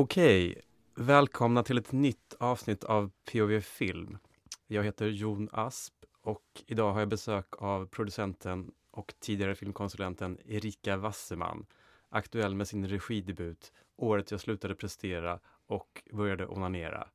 Okej, 0.00 0.62
välkomna 0.94 1.62
till 1.62 1.78
ett 1.78 1.92
nytt 1.92 2.34
avsnitt 2.40 2.84
av 2.84 3.10
POV 3.32 3.60
Film. 3.60 4.18
Jag 4.66 4.84
heter 4.84 5.06
Jon 5.06 5.48
Asp 5.52 5.94
och 6.22 6.62
idag 6.66 6.92
har 6.92 7.00
jag 7.00 7.08
besök 7.08 7.62
av 7.62 7.86
producenten 7.86 8.72
och 8.90 9.14
tidigare 9.20 9.54
filmkonsulenten 9.54 10.38
Erika 10.44 10.96
Wasserman, 10.96 11.66
aktuell 12.08 12.54
med 12.54 12.68
sin 12.68 12.88
regidebut 12.88 13.72
Året 13.96 14.30
jag 14.30 14.40
slutade 14.40 14.74
prestera 14.74 15.40
och 15.66 16.02
började 16.12 16.46
onanera. 16.46 17.08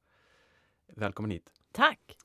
Välkommen 0.87 1.31
hit! 1.31 1.51
Tack! 1.71 2.17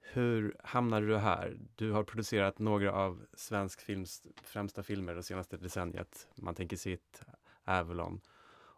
Hur 0.00 0.56
hamnade 0.64 1.06
du 1.06 1.16
här? 1.16 1.56
Du 1.74 1.92
har 1.92 2.04
producerat 2.04 2.58
några 2.58 2.92
av 2.92 3.26
svensk 3.34 3.80
films 3.80 4.26
främsta 4.42 4.82
filmer 4.82 5.14
det 5.14 5.22
senaste 5.22 5.56
decenniet. 5.56 6.28
Man 6.34 6.54
tänker 6.54 6.76
sitt, 6.76 7.22
Avalon. 7.64 8.20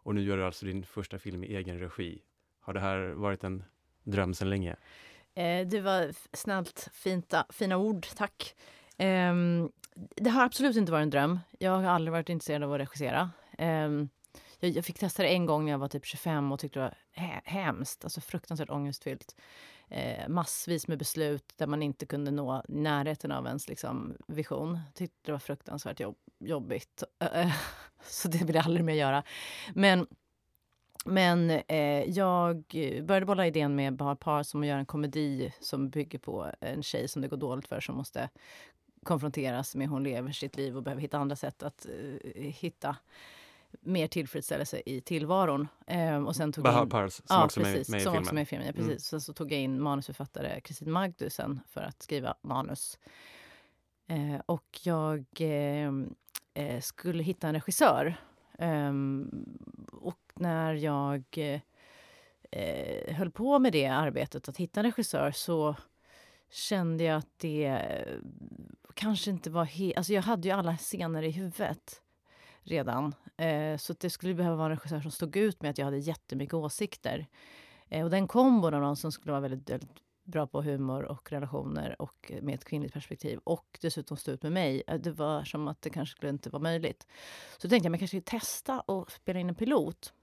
Och 0.03 0.15
nu 0.15 0.21
gör 0.21 0.37
du 0.37 0.45
alltså 0.45 0.65
din 0.65 0.83
första 0.83 1.19
film 1.19 1.43
i 1.43 1.55
egen 1.55 1.79
regi. 1.79 2.21
Har 2.59 2.73
det 2.73 2.79
här 2.79 2.99
varit 2.99 3.43
en 3.43 3.63
dröm 4.03 4.33
sedan 4.33 4.49
länge? 4.49 4.75
Eh, 5.35 5.67
det 5.67 5.81
var 5.81 6.11
snällt, 6.33 6.89
finta, 6.93 7.39
ah, 7.39 7.53
fina 7.53 7.77
ord, 7.77 8.07
tack. 8.15 8.55
Eh, 8.97 9.33
det 10.15 10.29
har 10.29 10.45
absolut 10.45 10.75
inte 10.75 10.91
varit 10.91 11.03
en 11.03 11.09
dröm. 11.09 11.39
Jag 11.59 11.71
har 11.71 11.83
aldrig 11.83 12.11
varit 12.11 12.29
intresserad 12.29 12.63
av 12.63 12.73
att 12.73 12.79
regissera. 12.79 13.31
Eh, 13.57 13.89
jag, 14.59 14.71
jag, 14.71 14.85
fick 14.85 14.99
testa 14.99 15.23
det 15.23 15.29
en 15.29 15.45
gång 15.45 15.65
när 15.65 15.71
jag 15.71 15.79
var 15.79 15.87
typ 15.87 16.05
25 16.05 16.51
och 16.51 16.59
tyckte 16.59 16.79
det 16.79 16.83
var 16.83 16.95
he 17.11 17.41
hemskt, 17.43 18.03
alltså 18.03 18.21
fruktansvärt 18.21 18.69
ångestfyllt. 18.69 19.35
Eh, 19.89 20.29
massvis 20.29 20.87
med 20.87 20.97
beslut 20.97 21.53
där 21.55 21.67
man 21.67 21.83
inte 21.83 22.05
kunde 22.05 22.31
nå 22.31 22.63
närheten 22.67 23.31
av 23.31 23.45
ens 23.45 23.67
liksom, 23.67 24.17
vision. 24.27 24.79
Tyckte 24.93 25.17
det 25.21 25.31
var 25.31 25.39
fruktansvärt 25.39 25.99
jobb, 25.99 26.17
jobbigt. 26.39 27.03
Eh, 27.33 27.53
så 28.03 28.27
det 28.27 28.43
vill 28.43 28.55
jag 28.55 28.65
aldrig 28.65 28.85
mer 28.85 28.93
göra. 28.93 29.23
Men 29.73 30.07
men 31.05 31.49
eh, 31.49 32.03
jag 32.09 32.63
började 33.03 33.25
bolla 33.25 33.47
idén 33.47 33.75
med 33.75 33.95
Bahar 33.95 34.15
Par 34.15 34.43
som 34.43 34.63
göra 34.63 34.79
en 34.79 34.85
komedi 34.85 35.53
som 35.59 35.89
bygger 35.89 36.19
på 36.19 36.51
en 36.59 36.83
tjej 36.83 37.07
som 37.07 37.21
det 37.21 37.27
går 37.27 37.37
dåligt 37.37 37.67
för 37.67 37.79
som 37.79 37.95
måste 37.95 38.29
konfronteras 39.03 39.75
med 39.75 39.87
hur 39.87 39.93
hon 39.93 40.03
lever 40.03 40.31
sitt 40.31 40.57
liv 40.57 40.77
och 40.77 40.83
behöver 40.83 41.01
hitta 41.01 41.17
andra 41.17 41.35
sätt 41.35 41.63
att 41.63 41.85
uh, 41.89 42.41
hitta 42.41 42.95
mer 43.79 44.07
tillfredsställelse 44.07 44.81
i 44.85 45.01
tillvaron. 45.01 45.67
Um, 45.87 46.27
och 46.27 46.35
sen 46.35 46.51
tog 46.51 46.63
Bahar 46.63 46.83
in, 46.83 46.89
Pars, 46.89 47.13
som 47.13 47.25
ja, 47.29 47.45
också 47.45 47.59
precis, 47.59 47.89
med, 47.89 48.05
med 48.05 48.13
i 48.13 48.15
filmen. 48.15 48.35
med 48.35 48.41
i 48.41 48.45
filmen. 48.45 48.67
Ja, 48.67 48.73
precis. 48.73 48.89
Mm. 48.89 48.99
Sen 48.99 49.21
så 49.21 49.33
tog 49.33 49.51
jag 49.51 49.59
in 49.59 49.81
manusförfattare 49.81 50.61
Kristin 50.61 50.91
Magdusen 50.91 51.59
för 51.67 51.81
att 51.81 52.01
skriva 52.01 52.35
manus. 52.41 52.99
Uh, 54.11 54.39
och 54.45 54.79
jag 54.83 55.25
eh, 56.53 56.81
skulle 56.81 57.23
hitta 57.23 57.47
en 57.47 57.53
regissör. 57.53 58.15
Um, 58.59 59.45
och 59.91 60.19
när 60.35 60.73
jag 60.73 61.23
eh, 62.51 63.15
höll 63.15 63.31
på 63.31 63.59
med 63.59 63.73
det 63.73 63.85
arbetet, 63.85 64.49
att 64.49 64.57
hitta 64.57 64.79
en 64.79 64.85
regissör, 64.85 65.31
så 65.31 65.75
kände 66.49 67.03
jag 67.03 67.17
att 67.17 67.39
det 67.39 67.65
eh, 67.65 68.17
kanske 68.93 69.31
inte 69.31 69.49
var 69.49 69.65
helt... 69.65 69.97
Alltså 69.97 70.13
jag 70.13 70.21
hade 70.21 70.47
ju 70.47 70.53
alla 70.53 70.77
scener 70.77 71.23
i 71.23 71.31
huvudet 71.31 72.01
redan. 72.63 73.15
Eh, 73.37 73.77
så 73.77 73.93
det 73.93 74.09
skulle 74.09 74.33
behöva 74.33 74.55
vara 74.55 74.65
en 74.65 74.77
regissör 74.77 75.01
som 75.01 75.11
stod 75.11 75.35
ut 75.35 75.61
med 75.61 75.71
att 75.71 75.77
jag 75.77 75.85
hade 75.85 75.97
jättemycket 75.97 76.53
åsikter. 76.53 77.27
Eh, 77.89 78.03
och 78.03 78.09
den 78.09 78.27
kombon 78.27 78.73
av 78.73 78.81
någon 78.81 78.95
som 78.95 79.11
skulle 79.11 79.31
vara 79.31 79.41
väldigt, 79.41 79.69
väldigt 79.69 79.95
bra 80.29 80.47
på 80.47 80.61
humor 80.61 81.03
och 81.03 81.31
relationer 81.31 82.01
och 82.01 82.31
med 82.41 82.55
ett 82.55 82.65
kvinnligt 82.65 82.93
perspektiv 82.93 83.39
och 83.43 83.77
dessutom 83.81 84.17
stå 84.17 84.31
ut 84.31 84.43
med 84.43 84.51
mig. 84.51 84.83
Eh, 84.87 84.99
det 84.99 85.11
var 85.11 85.43
som 85.43 85.67
att 85.67 85.81
det 85.81 85.89
kanske 85.89 86.15
skulle 86.15 86.29
inte 86.29 86.49
vara 86.49 86.63
möjligt. 86.63 87.07
Så 87.57 87.69
tänkte 87.69 87.75
jag 87.75 87.79
att 87.79 87.83
jag 87.83 87.99
kanske 87.99 88.07
skulle 88.07 88.39
testa 88.39 88.79
och 88.79 89.11
spela 89.11 89.39
in 89.39 89.49
en 89.49 89.55
pilot 89.55 90.13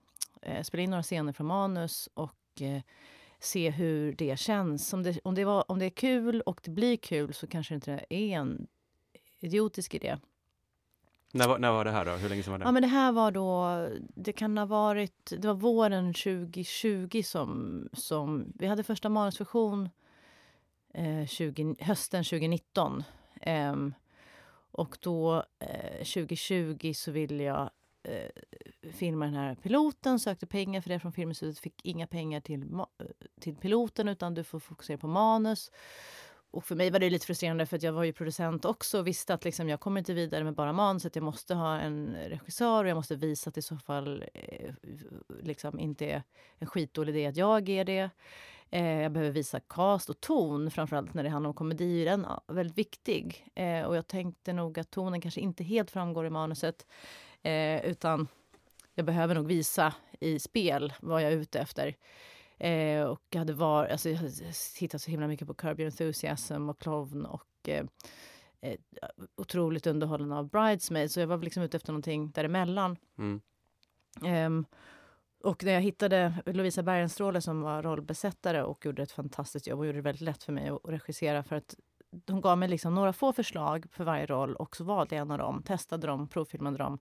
eh, 0.42 0.62
spela 0.62 0.82
in 0.82 0.90
några 0.90 1.02
scener 1.02 1.32
från 1.32 1.46
manus 1.46 2.08
och 2.14 2.62
eh, 2.62 2.82
se 3.38 3.70
hur 3.70 4.12
det 4.12 4.38
känns. 4.38 4.92
Om 4.92 5.02
det, 5.02 5.18
om, 5.24 5.34
det 5.34 5.44
var, 5.44 5.70
om 5.70 5.78
det 5.78 5.84
är 5.84 5.90
kul 5.90 6.40
och 6.40 6.60
det 6.64 6.70
blir 6.70 6.96
kul 6.96 7.34
så 7.34 7.46
kanske 7.46 7.74
det 7.74 7.76
inte 7.76 8.04
är 8.10 8.38
en 8.38 8.66
idiotisk 9.40 9.94
idé. 9.94 10.16
När 11.32 11.48
var, 11.48 11.58
när 11.58 11.70
var 11.70 11.84
det 11.84 11.90
här 11.90 12.04
då? 12.04 12.12
Hur 12.12 12.28
länge 12.28 12.42
sedan 12.42 12.52
var 12.52 12.58
det? 12.58 12.64
Ja, 12.64 12.72
men 12.72 12.82
det 12.82 12.88
här 12.88 13.12
var 13.12 13.30
då, 13.30 13.88
det 14.14 14.32
kan 14.32 14.58
ha 14.58 14.66
varit, 14.66 15.32
det 15.38 15.48
var 15.48 15.54
våren 15.54 16.14
2020 16.14 17.22
som, 17.24 17.88
som 17.92 18.52
vi 18.54 18.66
hade 18.66 18.82
första 18.82 19.08
manusversion 19.08 19.88
eh, 20.94 21.26
20, 21.26 21.74
hösten 21.80 22.24
2019. 22.24 23.04
Eh, 23.40 23.76
och 24.70 24.98
då 25.00 25.44
eh, 25.58 25.96
2020 25.96 26.92
så 26.94 27.10
ville 27.10 27.42
jag 27.42 27.70
eh, 28.02 28.30
filma 28.92 29.24
den 29.24 29.34
här 29.34 29.54
piloten, 29.54 30.18
sökte 30.18 30.46
pengar 30.46 30.80
för 30.80 30.90
det 30.90 31.00
från 31.00 31.12
Filminstitutet, 31.12 31.62
fick 31.62 31.84
inga 31.84 32.06
pengar 32.06 32.40
till, 32.40 32.80
till 33.40 33.56
piloten 33.56 34.08
utan 34.08 34.34
du 34.34 34.44
får 34.44 34.58
fokusera 34.58 34.98
på 34.98 35.08
manus. 35.08 35.70
Och 36.56 36.64
för 36.64 36.74
mig 36.74 36.90
var 36.90 36.98
det 36.98 37.10
lite 37.10 37.26
frustrerande 37.26 37.66
för 37.66 37.76
att 37.76 37.82
jag 37.82 37.92
var 37.92 38.04
ju 38.04 38.12
producent 38.12 38.64
också 38.64 38.98
och 38.98 39.06
visste 39.06 39.34
att 39.34 39.44
liksom, 39.44 39.68
jag 39.68 39.80
kommer 39.80 39.98
inte 39.98 40.14
vidare 40.14 40.44
med 40.44 40.54
bara 40.54 40.72
manuset. 40.72 41.16
Jag 41.16 41.22
måste 41.22 41.54
ha 41.54 41.78
en 41.78 42.16
regissör 42.28 42.84
och 42.84 42.90
jag 42.90 42.94
måste 42.94 43.16
visa 43.16 43.48
att 43.48 43.54
det 43.54 43.58
i 43.58 43.62
så 43.62 43.76
fall 43.76 44.24
eh, 44.34 44.74
liksom 45.42 45.80
inte 45.80 46.06
är 46.06 46.22
en 46.58 46.66
skitdålig 46.66 47.16
idé 47.16 47.26
att 47.26 47.36
jag 47.36 47.68
är 47.68 47.84
det. 47.84 48.10
Eh, 48.70 49.02
jag 49.02 49.12
behöver 49.12 49.32
visa 49.32 49.60
cast 49.60 50.10
och 50.10 50.20
ton, 50.20 50.70
framförallt 50.70 51.14
när 51.14 51.22
det 51.22 51.28
handlar 51.28 51.48
om 51.48 51.54
komedi. 51.54 52.04
Den 52.04 52.24
är 52.24 52.52
väldigt 52.52 52.78
viktig. 52.78 53.46
Eh, 53.54 53.82
och 53.82 53.96
jag 53.96 54.06
tänkte 54.06 54.52
nog 54.52 54.78
att 54.78 54.90
tonen 54.90 55.20
kanske 55.20 55.40
inte 55.40 55.64
helt 55.64 55.90
framgår 55.90 56.26
i 56.26 56.30
manuset. 56.30 56.86
Eh, 57.42 57.84
utan 57.84 58.28
jag 58.94 59.06
behöver 59.06 59.34
nog 59.34 59.46
visa 59.46 59.94
i 60.20 60.38
spel 60.38 60.92
vad 61.00 61.22
jag 61.22 61.32
är 61.32 61.36
ute 61.36 61.58
efter. 61.58 61.94
Eh, 62.58 63.02
och 63.02 63.22
jag 63.30 63.38
hade, 63.38 63.52
var, 63.52 63.86
alltså, 63.86 64.08
jag 64.08 64.32
tittat 64.74 65.02
så 65.02 65.10
himla 65.10 65.26
mycket 65.26 65.46
på 65.46 65.54
Curb 65.54 65.80
Your 65.80 65.86
Enthusiasm 65.86 66.68
och 66.68 66.78
Clown 66.78 67.26
och 67.26 67.68
eh, 67.68 67.86
eh, 68.60 68.78
otroligt 69.36 69.86
underhållande 69.86 70.36
av 70.36 70.48
Bridesmaids. 70.48 71.14
Så 71.14 71.20
jag 71.20 71.26
var 71.26 71.38
liksom 71.38 71.62
ute 71.62 71.76
efter 71.76 71.92
någonting 71.92 72.30
däremellan. 72.30 72.96
Mm. 73.18 73.40
Um, 74.22 74.66
och 75.44 75.64
när 75.64 75.72
jag 75.72 75.80
hittade 75.80 76.34
Lovisa 76.46 76.82
Bergenstråle 76.82 77.40
som 77.40 77.60
var 77.60 77.82
rollbesättare 77.82 78.62
och 78.62 78.86
gjorde 78.86 79.02
ett 79.02 79.12
fantastiskt 79.12 79.66
jobb 79.66 79.78
och 79.78 79.86
gjorde 79.86 79.98
det 79.98 80.02
väldigt 80.02 80.20
lätt 80.22 80.42
för 80.44 80.52
mig 80.52 80.68
att 80.68 80.80
regissera 80.84 81.42
för 81.42 81.56
att 81.56 81.74
hon 82.28 82.40
gav 82.40 82.58
mig 82.58 82.68
liksom 82.68 82.94
några 82.94 83.12
få 83.12 83.32
förslag 83.32 83.86
för 83.90 84.04
varje 84.04 84.26
roll 84.26 84.56
och 84.56 84.76
så 84.76 84.84
valde 84.84 85.14
jag 85.14 85.22
en 85.22 85.30
av 85.30 85.38
dem, 85.38 85.62
testade 85.62 86.06
dem, 86.06 86.28
provfilmade 86.28 86.78
dem 86.78 86.98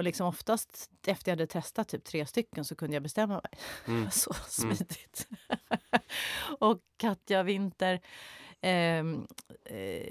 och 0.00 0.04
liksom 0.04 0.26
oftast 0.26 0.90
efter 1.06 1.30
jag 1.30 1.36
hade 1.36 1.46
testat 1.46 1.88
typ 1.88 2.04
tre 2.04 2.26
stycken 2.26 2.64
så 2.64 2.74
kunde 2.74 2.96
jag 2.96 3.02
bestämma 3.02 3.34
mig. 3.34 3.62
Mm. 3.86 4.10
så 4.10 4.32
mm. 4.62 4.76
smidigt. 4.76 5.28
och 6.58 6.80
Katja 6.96 7.42
Winter 7.42 8.00
eh, 8.60 8.98
eh, 9.00 9.04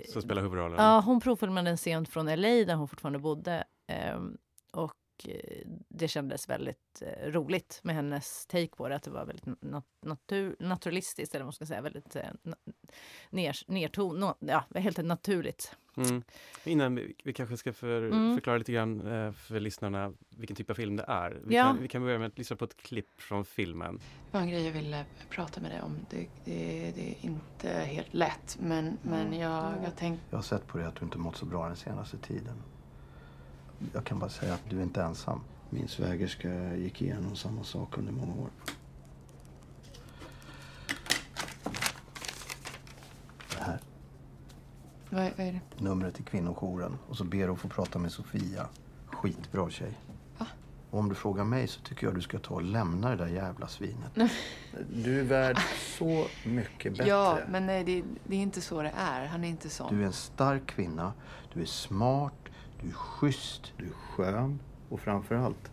Som 0.10 0.22
spelar 0.22 0.42
huvudrollen? 0.42 0.78
Ja, 0.86 1.00
hon 1.00 1.20
provfilmade 1.20 1.70
en 1.70 1.78
scen 1.78 2.06
från 2.06 2.26
LA 2.26 2.48
där 2.48 2.76
hon 2.76 2.88
fortfarande 2.88 3.20
bodde. 3.20 3.64
Eh, 3.88 4.20
och 4.74 4.94
det 5.88 6.08
kändes 6.08 6.50
väldigt 6.50 7.02
eh, 7.02 7.32
roligt 7.32 7.80
med 7.84 7.96
hennes 7.96 8.46
take 8.46 8.76
på 8.76 8.90
det. 8.90 8.96
Att 8.96 9.04
det 9.04 9.12
var 9.12 9.26
väldigt 9.26 9.46
natur, 10.02 10.56
naturalistiskt, 10.60 11.36
eller 11.36 11.44
vad 11.44 11.48
man 11.48 11.54
ska 11.54 11.66
säga. 11.66 11.82
Väldigt 11.82 12.16
eh, 12.16 12.24
ner, 13.30 13.58
nerton, 13.68 14.34
ja, 14.40 14.64
helt 14.76 15.06
naturligt. 15.06 15.76
Mm. 15.98 16.24
Innan 16.64 16.96
vi, 16.96 17.16
vi, 17.24 17.34
kanske 17.34 17.58
ska 17.58 17.74
för, 17.74 18.02
mm. 18.02 18.36
förklara 18.36 18.58
lite 18.58 18.72
grann 18.72 19.02
för 19.34 19.60
lyssnarna 19.60 20.14
vilken 20.30 20.56
typ 20.56 20.70
av 20.70 20.74
film 20.74 20.96
det 20.96 21.06
är. 21.08 21.42
Vi, 21.46 21.56
ja. 21.56 21.64
kan, 21.64 21.82
vi 21.82 21.88
kan 21.88 22.02
börja 22.02 22.20
med 22.20 22.28
att 22.28 22.38
lyssna 22.38 22.56
på 22.56 22.66
ett 22.66 22.78
klipp 22.78 23.22
från 23.22 23.46
filmen. 23.46 23.98
Det 23.98 24.38
var 24.38 24.42
en 24.42 24.50
grej 24.50 24.66
jag 24.66 24.74
ville 24.74 25.06
prata 25.30 25.62
med 25.62 25.72
dig 25.72 25.82
om. 25.82 25.98
Det, 26.10 26.28
det, 26.46 26.92
det 26.96 27.10
är 27.10 27.26
inte 27.26 27.70
helt 27.70 28.14
lätt, 28.14 28.58
men, 28.62 28.98
men 29.02 29.40
jag, 29.40 29.74
jag 29.84 29.96
tänkt... 29.96 30.22
Jag 30.30 30.38
har 30.38 30.44
sett 30.44 30.68
på 30.68 30.78
dig 30.78 30.88
att 30.88 30.96
du 30.96 31.06
inte 31.06 31.18
mått 31.18 31.38
så 31.38 31.46
bra 31.46 31.68
den 31.68 31.76
senaste 31.76 32.18
tiden. 32.18 32.64
Jag 33.94 34.06
kan 34.06 34.20
bara 34.20 34.30
säga 34.30 34.54
att 34.54 34.70
du 34.70 34.80
är 34.80 34.84
inte 34.84 35.02
ensam. 35.02 35.42
Min 35.70 35.88
svägerska 35.88 36.76
gick 36.76 37.02
igenom 37.02 37.36
samma 37.36 37.64
sak 37.64 37.98
under 37.98 38.12
många 38.12 38.34
år. 38.34 38.50
Det 43.50 43.64
här. 43.64 43.80
Vad 45.10 45.24
är, 45.24 45.34
vad 45.38 45.48
är 45.48 45.52
det? 45.52 45.84
Numret 45.84 46.16
till 46.16 46.26
kvinnojouren. 46.26 46.98
Och 47.08 47.18
så 47.18 47.24
ber 47.24 47.48
du 47.48 47.54
att 47.54 47.60
få 47.60 47.68
prata 47.68 48.00
med 48.00 48.12
Sofia. 48.12 48.68
Skitbra 49.06 49.70
tjej. 49.70 49.98
Va? 50.38 50.48
Och 50.92 51.00
om 51.00 51.10
du 51.10 51.16
frågar 51.16 51.44
mig 51.44 51.68
så 51.68 51.82
tycker 51.82 52.08
jag 52.08 52.16
du 52.16 52.22
ska 52.22 52.40
ta 52.40 52.54
och 52.54 52.64
lämna 52.64 53.10
det 53.10 53.16
där 53.16 53.28
jävla 53.28 53.68
svinet. 53.68 54.32
Du 54.94 55.20
är 55.20 55.24
värd 55.24 55.58
så 55.98 56.28
mycket 56.46 56.92
bättre. 56.98 57.10
Ja, 57.10 57.40
men 57.50 57.66
nej, 57.66 57.84
det, 57.84 58.04
det, 58.24 58.36
är 58.36 58.42
inte 58.42 58.62
så 58.62 58.82
det 58.82 58.94
är. 58.98 59.26
Han 59.26 59.44
är 59.44 59.50
inte 59.50 59.70
sån. 59.70 59.96
Du 59.96 60.02
är 60.02 60.06
en 60.06 60.14
stark 60.14 60.66
kvinna. 60.66 61.14
Du 61.54 61.62
är 61.62 61.66
smart. 61.66 62.34
Du 62.82 62.88
är 62.90 62.94
schysst, 62.94 63.74
du 63.78 63.86
är 63.86 63.92
skön 63.92 64.60
och 64.90 65.00
framförallt 65.00 65.72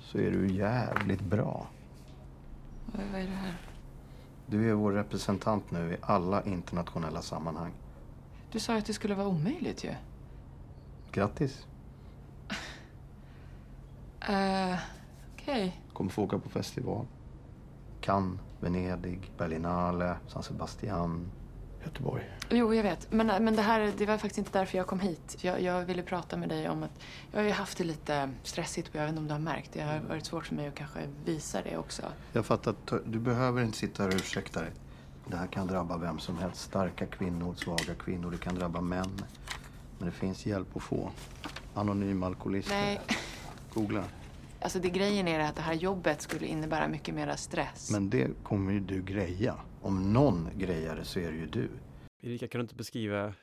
så 0.00 0.18
är 0.18 0.30
du 0.30 0.52
jävligt 0.52 1.20
bra. 1.20 1.66
Vad 2.86 3.20
är 3.20 3.26
det 3.26 3.34
här? 3.34 3.56
Du 4.46 4.70
är 4.70 4.74
vår 4.74 4.92
representant 4.92 5.70
nu 5.70 5.92
i 5.92 5.96
alla 6.00 6.42
internationella 6.42 7.22
sammanhang. 7.22 7.72
Du 8.52 8.60
sa 8.60 8.76
att 8.76 8.86
det 8.86 8.92
skulle 8.92 9.14
vara 9.14 9.28
omöjligt 9.28 9.84
ju. 9.84 9.94
Grattis. 11.12 11.66
uh, 12.50 12.56
Okej. 14.26 14.78
Okej. 15.34 15.80
Kommer 15.92 16.10
få 16.10 16.22
åka 16.22 16.38
på 16.38 16.48
festival. 16.48 17.06
Cannes, 18.00 18.40
Venedig, 18.60 19.30
Berlinale, 19.38 20.16
San 20.28 20.42
Sebastian, 20.42 21.30
Göteborg. 21.86 22.22
Jo, 22.50 22.74
jag 22.74 22.82
vet. 22.82 23.12
Men, 23.12 23.44
men 23.44 23.56
det 23.56 23.62
här 23.62 23.92
det 23.98 24.06
var 24.06 24.18
faktiskt 24.18 24.38
inte 24.38 24.58
därför 24.58 24.78
jag 24.78 24.86
kom 24.86 25.00
hit. 25.00 25.36
Jag, 25.40 25.62
jag 25.62 25.84
ville 25.84 26.02
prata 26.02 26.36
med 26.36 26.48
dig 26.48 26.68
om 26.68 26.82
att 26.82 27.00
jag 27.32 27.38
har 27.38 27.44
ju 27.44 27.50
haft 27.50 27.78
det 27.78 27.84
lite 27.84 28.30
stressigt 28.42 28.88
och 28.88 28.94
jag 28.94 29.02
vet 29.02 29.08
inte 29.08 29.20
om 29.20 29.26
du 29.26 29.32
har 29.32 29.40
märkt. 29.40 29.72
Det 29.72 29.80
har 29.80 30.00
varit 30.00 30.26
svårt 30.26 30.46
för 30.46 30.54
mig 30.54 30.68
att 30.68 30.74
kanske 30.74 31.00
visa 31.24 31.62
det 31.62 31.76
också. 31.76 32.02
Jag 32.32 32.46
fattar 32.46 32.70
att 32.70 32.92
du 33.04 33.18
behöver 33.18 33.62
inte 33.62 33.78
sitta 33.78 34.02
här 34.02 34.10
och 34.10 34.16
ursäkta 34.16 34.60
dig. 34.60 34.70
Det 35.26 35.36
här 35.36 35.46
kan 35.46 35.66
drabba 35.66 35.96
vem 35.96 36.18
som 36.18 36.38
helst. 36.38 36.60
Starka 36.60 37.06
kvinnor, 37.06 37.54
svaga 37.54 37.94
kvinnor. 37.98 38.30
Det 38.30 38.38
kan 38.38 38.54
drabba 38.54 38.80
män. 38.80 39.22
Men 39.98 40.06
det 40.08 40.14
finns 40.14 40.46
hjälp 40.46 40.76
att 40.76 40.82
få. 40.82 41.10
Anonym 41.74 42.22
alkoholist. 42.22 42.68
Nej. 42.68 43.00
Googla. 43.74 44.04
Alltså 44.66 44.78
det 44.78 44.90
grejen 44.90 45.28
är 45.28 45.40
att 45.40 45.56
det 45.56 45.62
här 45.62 45.74
jobbet 45.74 46.20
skulle 46.22 46.46
innebära 46.46 46.88
mycket 46.88 47.14
mera 47.14 47.36
stress. 47.36 47.90
Men 47.90 48.10
det 48.10 48.28
kommer 48.42 48.72
ju 48.72 48.80
du 48.80 49.02
greja. 49.02 49.54
Om 49.82 50.12
någon 50.12 50.48
grejar 50.54 50.96
det 50.96 51.04
så 51.04 51.18
är 51.20 51.30
det 51.32 51.36
ju 51.38 51.46
du. 51.46 51.68
Erika, 52.22 52.48
kan 52.48 52.58
du 52.58 52.62
inte 52.62 52.74
beskriva, 52.74 53.34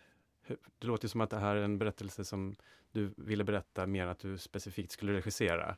hur- 0.42 0.58
det 0.80 0.88
låter 0.88 1.06
ju 1.06 1.10
som 1.10 1.22
att 1.22 1.30
det 1.30 1.38
här 1.38 1.56
är 1.56 1.62
en 1.64 1.78
berättelse 1.78 2.26
som 2.26 2.56
du 2.92 3.14
ville 3.18 3.44
berätta 3.44 3.86
mer 3.88 4.04
än 4.04 4.10
att 4.10 4.20
du 4.20 4.38
specifikt 4.38 4.92
skulle 4.92 5.14
regissera. 5.14 5.76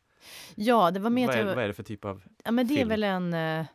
Ja, 0.56 0.92
det 0.92 1.00
var 1.00 1.10
mer 1.10 1.28
Vad 1.28 1.36
är, 1.36 1.40
jag- 1.46 1.56
vad 1.56 1.64
är 1.64 1.68
det 1.68 1.74
för 1.74 1.84
typ 1.84 2.06
av 2.06 2.24
Ja, 2.44 2.52
men 2.52 2.68
det 2.68 2.74
är 2.74 2.78
film? 2.78 2.90
väl 2.90 3.04
en 3.04 3.34
eh, 3.34 3.66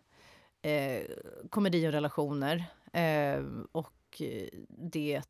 eh, 0.72 1.02
komedi 1.50 1.88
och 1.88 1.92
relationer. 1.92 2.64
Eh, 2.92 3.42
och 3.72 4.22
eh, 4.22 4.48
det 4.68 5.22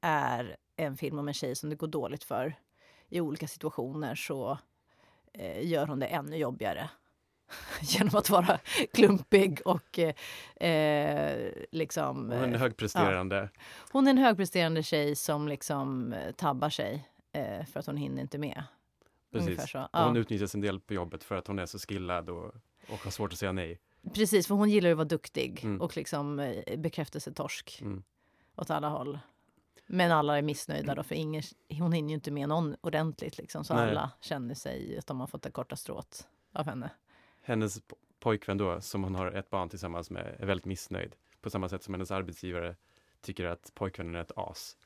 är 0.00 0.56
en 0.76 0.96
film 0.96 1.18
om 1.18 1.28
en 1.28 1.34
tjej 1.34 1.54
som 1.56 1.70
det 1.70 1.76
går 1.76 1.86
dåligt 1.88 2.24
för. 2.24 2.54
I 3.08 3.20
olika 3.20 3.48
situationer 3.48 4.14
så 4.14 4.58
gör 5.62 5.86
hon 5.86 5.98
det 6.00 6.06
ännu 6.06 6.36
jobbigare. 6.36 6.90
Genom 7.80 8.16
att 8.16 8.30
vara 8.30 8.58
klumpig 8.92 9.60
och 9.64 9.98
eh, 9.98 10.70
eh, 10.70 11.52
liksom... 11.70 12.16
Hon 12.16 12.32
är 12.32 12.44
en 12.44 12.54
eh, 12.54 12.60
högpresterande. 12.60 13.48
hon 13.92 14.06
är 14.06 14.10
en 14.10 14.18
högpresterande 14.18 14.82
tjej 14.82 15.16
som 15.16 15.48
liksom 15.48 16.12
eh, 16.12 16.32
tabbar 16.32 16.70
sig 16.70 17.08
eh, 17.32 17.66
för 17.66 17.80
att 17.80 17.86
hon 17.86 17.96
hinner 17.96 18.22
inte 18.22 18.38
med. 18.38 18.62
Precis. 19.32 19.74
Ja. 19.74 19.88
hon 19.92 20.16
utnyttjas 20.16 20.54
en 20.54 20.60
del 20.60 20.80
på 20.80 20.94
jobbet 20.94 21.24
för 21.24 21.36
att 21.36 21.46
hon 21.46 21.58
är 21.58 21.66
så 21.66 21.78
skillad 21.78 22.30
och, 22.30 22.44
och 22.88 23.04
har 23.04 23.10
svårt 23.10 23.32
att 23.32 23.38
säga 23.38 23.52
nej. 23.52 23.78
Precis, 24.14 24.46
för 24.46 24.54
hon 24.54 24.70
gillar 24.70 24.90
att 24.90 24.96
vara 24.96 25.08
duktig 25.08 25.60
Mm. 25.64 25.80
och 25.80 25.96
liksom 25.96 26.38
eh, 26.38 26.78
bekräftelsetorsk 26.78 27.78
Mm. 27.82 28.02
åt 28.56 28.70
alla 28.70 28.88
håll. 28.88 29.18
Men 29.86 30.12
alla 30.12 30.38
är 30.38 30.42
missnöjda 30.42 30.94
då, 30.94 31.02
för 31.02 31.14
ingen, 31.14 31.42
hon 31.68 31.92
hinner 31.92 32.08
ju 32.08 32.14
inte 32.14 32.30
med 32.30 32.48
någon 32.48 32.76
ordentligt. 32.80 33.38
Liksom, 33.38 33.64
så 33.64 33.74
Nej. 33.74 33.90
alla 33.90 34.10
känner 34.20 34.54
sig 34.54 34.98
att 34.98 35.06
de 35.06 35.20
har 35.20 35.26
fått 35.26 35.42
det 35.42 35.50
korta 35.50 35.76
strået 35.76 36.28
av 36.52 36.66
henne. 36.66 36.90
Hennes 37.42 37.82
po- 37.82 37.96
pojkvän 38.20 38.58
då, 38.58 38.80
som 38.80 39.04
hon 39.04 39.14
har 39.14 39.32
ett 39.32 39.50
barn 39.50 39.68
tillsammans 39.68 40.10
med, 40.10 40.36
är 40.38 40.46
väldigt 40.46 40.64
missnöjd. 40.64 41.16
På 41.40 41.50
samma 41.50 41.68
sätt 41.68 41.82
som 41.82 41.94
hennes 41.94 42.10
arbetsgivare 42.10 42.76
tycker 43.20 43.44
att 43.44 43.72
pojkvännen 43.74 44.14
är 44.14 44.20
ett 44.20 44.32
as. 44.36 44.76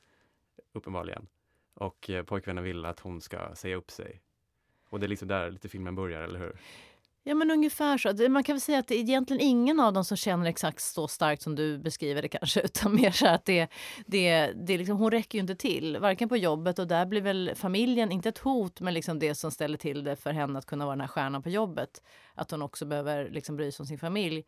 Uppenbarligen. 0.72 1.26
Och 1.74 2.10
eh, 2.10 2.24
pojkvännen 2.24 2.64
vill 2.64 2.84
att 2.84 3.00
hon 3.00 3.20
ska 3.20 3.54
säga 3.54 3.76
upp 3.76 3.90
sig. 3.90 4.20
Och 4.88 5.00
det 5.00 5.06
är 5.06 5.08
liksom 5.08 5.28
där 5.28 5.50
lite 5.50 5.68
filmen 5.68 5.94
börjar, 5.94 6.22
eller 6.22 6.38
hur? 6.38 6.56
Ja, 7.22 7.34
men 7.34 7.50
ungefär 7.50 7.98
så. 7.98 8.12
Det- 8.12 8.28
Man 8.28 8.44
kan 8.44 8.54
väl 8.54 8.60
säga 8.60 8.78
att 8.78 8.88
det 8.88 8.94
är 8.94 8.98
egentligen 9.00 9.42
ingen 9.42 9.80
av 9.80 9.92
dem 9.92 10.04
som 10.04 10.16
känner 10.16 10.46
exakt 10.46 10.80
så 10.82 11.08
starkt 11.08 11.42
som 11.42 11.54
du 11.54 11.78
beskriver 11.78 12.22
det 12.22 12.28
kanske, 12.28 12.60
utan 12.64 12.94
mer 12.94 13.10
så 13.10 13.26
att 13.26 13.44
det, 13.44 13.68
det, 14.06 14.52
det 14.66 14.78
liksom, 14.78 14.96
hon 14.96 15.10
räcker 15.10 15.38
ju 15.38 15.42
inte 15.42 15.54
till, 15.54 15.98
varken 15.98 16.28
på 16.28 16.36
jobbet 16.36 16.78
och 16.78 16.86
där 16.86 17.06
blir 17.06 17.20
väl 17.20 17.52
familjen, 17.54 18.12
inte 18.12 18.28
ett 18.28 18.38
hot, 18.38 18.80
men 18.80 18.94
liksom 18.94 19.18
det 19.18 19.34
som 19.34 19.50
ställer 19.50 19.78
till 19.78 20.04
det 20.04 20.16
för 20.16 20.32
henne 20.32 20.58
att 20.58 20.66
kunna 20.66 20.84
vara 20.84 20.96
den 20.96 21.00
här 21.00 21.08
stjärnan 21.08 21.42
på 21.42 21.50
jobbet. 21.50 22.02
Att 22.34 22.50
hon 22.50 22.62
också 22.62 22.86
behöver 22.86 23.30
liksom 23.30 23.56
bry 23.56 23.72
sig 23.72 23.82
om 23.82 23.86
sin 23.86 23.98
familj. 23.98 24.44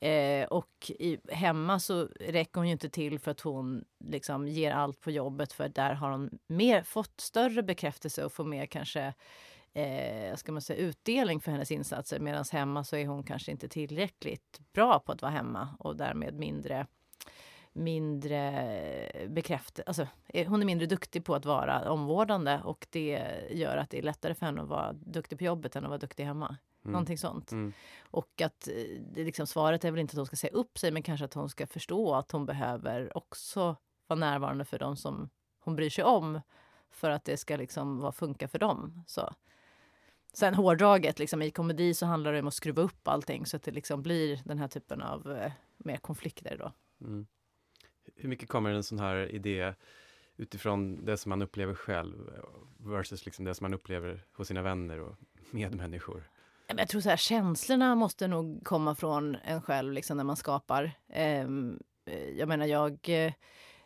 Eh, 0.00 0.44
och 0.44 0.90
i, 0.98 1.18
hemma 1.32 1.80
så 1.80 2.08
räcker 2.20 2.54
hon 2.60 2.66
ju 2.66 2.72
inte 2.72 2.88
till 2.88 3.18
för 3.18 3.30
att 3.30 3.40
hon 3.40 3.84
liksom 4.04 4.48
ger 4.48 4.72
allt 4.72 5.00
på 5.00 5.10
jobbet 5.10 5.52
för 5.52 5.68
där 5.68 5.94
har 5.94 6.10
hon 6.10 6.30
mer, 6.46 6.82
fått 6.82 7.20
större 7.20 7.62
bekräftelse 7.62 8.24
och 8.24 8.32
får 8.32 8.44
mer 8.44 8.66
kanske 8.66 9.14
eh, 9.76 10.36
ska 10.36 10.52
man 10.52 10.62
säga, 10.62 10.80
utdelning 10.80 11.40
för 11.40 11.52
hennes 11.52 11.70
insatser. 11.70 12.20
Medan 12.20 12.44
hemma 12.52 12.84
så 12.84 12.96
är 12.96 13.06
hon 13.06 13.22
kanske 13.22 13.52
inte 13.52 13.68
tillräckligt 13.68 14.60
bra 14.72 14.98
på 14.98 15.12
att 15.12 15.22
vara 15.22 15.32
hemma 15.32 15.68
och 15.78 15.96
därmed 15.96 16.34
mindre 16.34 16.86
mindre 17.72 19.26
bekräft... 19.28 19.80
Alltså, 19.86 20.08
eh, 20.28 20.48
hon 20.48 20.62
är 20.62 20.66
mindre 20.66 20.86
duktig 20.86 21.24
på 21.24 21.34
att 21.34 21.44
vara 21.44 21.90
omvårdande 21.90 22.60
och 22.64 22.86
det 22.90 23.20
gör 23.50 23.76
att 23.76 23.90
det 23.90 23.98
är 23.98 24.02
lättare 24.02 24.34
för 24.34 24.46
henne 24.46 24.62
att 24.62 24.68
vara 24.68 24.92
duktig 24.92 25.38
på 25.38 25.44
jobbet 25.44 25.76
än 25.76 25.84
att 25.84 25.88
vara 25.88 25.98
duktig 25.98 26.24
hemma. 26.24 26.46
Mm. 26.46 26.92
Någonting 26.92 27.18
sånt. 27.18 27.52
Mm. 27.52 27.72
Och 28.00 28.40
att 28.40 28.68
eh, 28.68 28.74
det 29.14 29.24
liksom, 29.24 29.46
svaret 29.46 29.84
är 29.84 29.90
väl 29.90 30.00
inte 30.00 30.12
att 30.12 30.16
hon 30.16 30.26
ska 30.26 30.36
säga 30.36 30.52
upp 30.52 30.78
sig 30.78 30.90
men 30.90 31.02
kanske 31.02 31.24
att 31.24 31.34
hon 31.34 31.48
ska 31.48 31.66
förstå 31.66 32.14
att 32.14 32.32
hon 32.32 32.46
behöver 32.46 33.16
också 33.16 33.76
vara 34.06 34.20
närvarande 34.20 34.64
för 34.64 34.78
dem 34.78 34.96
som 34.96 35.30
hon 35.64 35.76
bryr 35.76 35.90
sig 35.90 36.04
om 36.04 36.40
för 36.90 37.10
att 37.10 37.24
det 37.24 37.36
ska 37.36 37.56
liksom 37.56 37.98
vara, 37.98 38.12
funka 38.12 38.48
för 38.48 38.58
dem. 38.58 39.04
Så. 39.06 39.34
Sen 40.38 40.54
hårdraget, 40.54 41.18
liksom, 41.18 41.42
i 41.42 41.50
komedi 41.50 41.94
så 41.94 42.06
handlar 42.06 42.32
det 42.32 42.40
om 42.40 42.48
att 42.48 42.54
skruva 42.54 42.82
upp 42.82 43.08
allting 43.08 43.46
så 43.46 43.56
att 43.56 43.62
det 43.62 43.70
liksom 43.70 44.02
blir 44.02 44.40
den 44.44 44.58
här 44.58 44.68
typen 44.68 45.02
av 45.02 45.32
eh, 45.32 45.52
mer 45.76 45.96
konflikter. 45.96 46.56
Då. 46.58 46.72
Mm. 47.06 47.26
Hur 48.16 48.28
mycket 48.28 48.48
kommer 48.48 48.70
en 48.70 48.82
sån 48.82 48.98
här 48.98 49.34
idé 49.34 49.74
utifrån 50.36 51.04
det 51.04 51.16
som 51.16 51.30
man 51.30 51.42
upplever 51.42 51.74
själv 51.74 52.30
versus 52.78 53.24
liksom 53.24 53.44
det 53.44 53.54
som 53.54 53.64
man 53.64 53.74
upplever 53.74 54.24
hos 54.32 54.48
sina 54.48 54.62
vänner 54.62 55.00
och 55.00 55.16
medmänniskor? 55.50 56.30
Jag 56.66 56.88
tror 56.88 57.00
så 57.00 57.08
här, 57.08 57.16
känslorna 57.16 57.94
måste 57.94 58.28
nog 58.28 58.64
komma 58.64 58.94
från 58.94 59.34
en 59.34 59.62
själv 59.62 59.92
liksom, 59.92 60.16
när 60.16 60.24
man 60.24 60.36
skapar. 60.36 60.92
Ehm, 61.08 61.78
eh, 62.04 62.30
jag 62.30 62.48
menar, 62.48 62.66
jag 62.66 62.98
eh, 63.08 63.32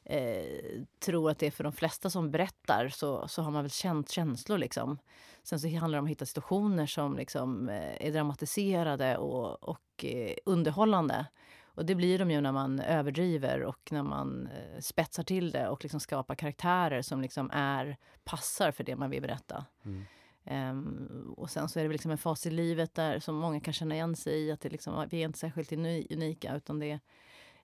eh, 0.05 0.83
tror 0.99 1.31
att 1.31 1.39
det 1.39 1.47
är 1.47 1.51
för 1.51 1.65
de 1.65 1.73
flesta 1.73 2.11
som 2.11 2.31
berättar 2.31 2.89
så, 2.89 3.29
så 3.29 3.43
har 3.43 3.51
man 3.51 3.63
väl 3.63 3.71
känt 3.71 4.11
känslor. 4.11 4.59
Liksom. 4.59 4.99
Sen 5.43 5.61
så 5.61 5.69
handlar 5.69 5.97
det 5.97 6.01
om 6.01 6.05
att 6.05 6.11
hitta 6.11 6.27
situationer 6.27 6.87
som 6.87 7.17
liksom, 7.17 7.69
eh, 7.69 8.07
är 8.07 8.13
dramatiserade 8.13 9.17
och, 9.17 9.63
och 9.63 10.05
eh, 10.05 10.35
underhållande. 10.45 11.27
Och 11.75 11.87
det 11.87 11.95
blir 11.95 12.19
de 12.19 12.31
ju 12.31 12.41
när 12.41 12.53
man 12.53 12.81
överdriver 12.81 13.63
och 13.63 13.93
när 13.93 14.03
man 14.03 14.47
eh, 14.47 14.81
spetsar 14.81 15.23
till 15.23 15.51
det 15.51 15.69
och 15.69 15.85
liksom 15.85 16.01
skapar 16.01 16.35
karaktärer 16.35 17.03
som 17.03 17.21
liksom 17.21 17.51
är, 17.53 17.97
passar 18.25 18.71
för 18.71 18.85
det 18.85 18.97
man 18.97 19.11
vill 19.11 19.23
berätta. 19.23 19.65
Mm. 19.85 20.05
Ehm, 20.45 21.35
och 21.37 21.51
sen 21.51 21.69
så 21.69 21.81
är 21.81 21.85
det 21.85 21.93
liksom 21.93 22.11
en 22.11 22.19
fas 22.19 22.47
i 22.47 22.51
livet 22.51 22.95
där 22.95 23.19
som 23.19 23.37
många 23.37 23.61
kan 23.61 23.75
känna 23.75 23.95
igen 23.95 24.17
sig 24.17 24.35
i. 24.35 24.53
Att 24.53 24.61
det 24.61 24.69
liksom, 24.69 25.07
vi 25.11 25.21
är 25.21 25.25
inte 25.25 25.39
särskilt 25.39 25.73
uni- 25.73 26.07
unika 26.15 26.57
utan 26.57 26.79
det 26.79 26.91
är 26.91 27.01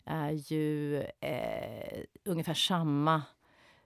är 0.07 0.31
ju 0.31 1.01
eh, 1.03 2.05
ungefär 2.25 2.55
samma 2.55 3.23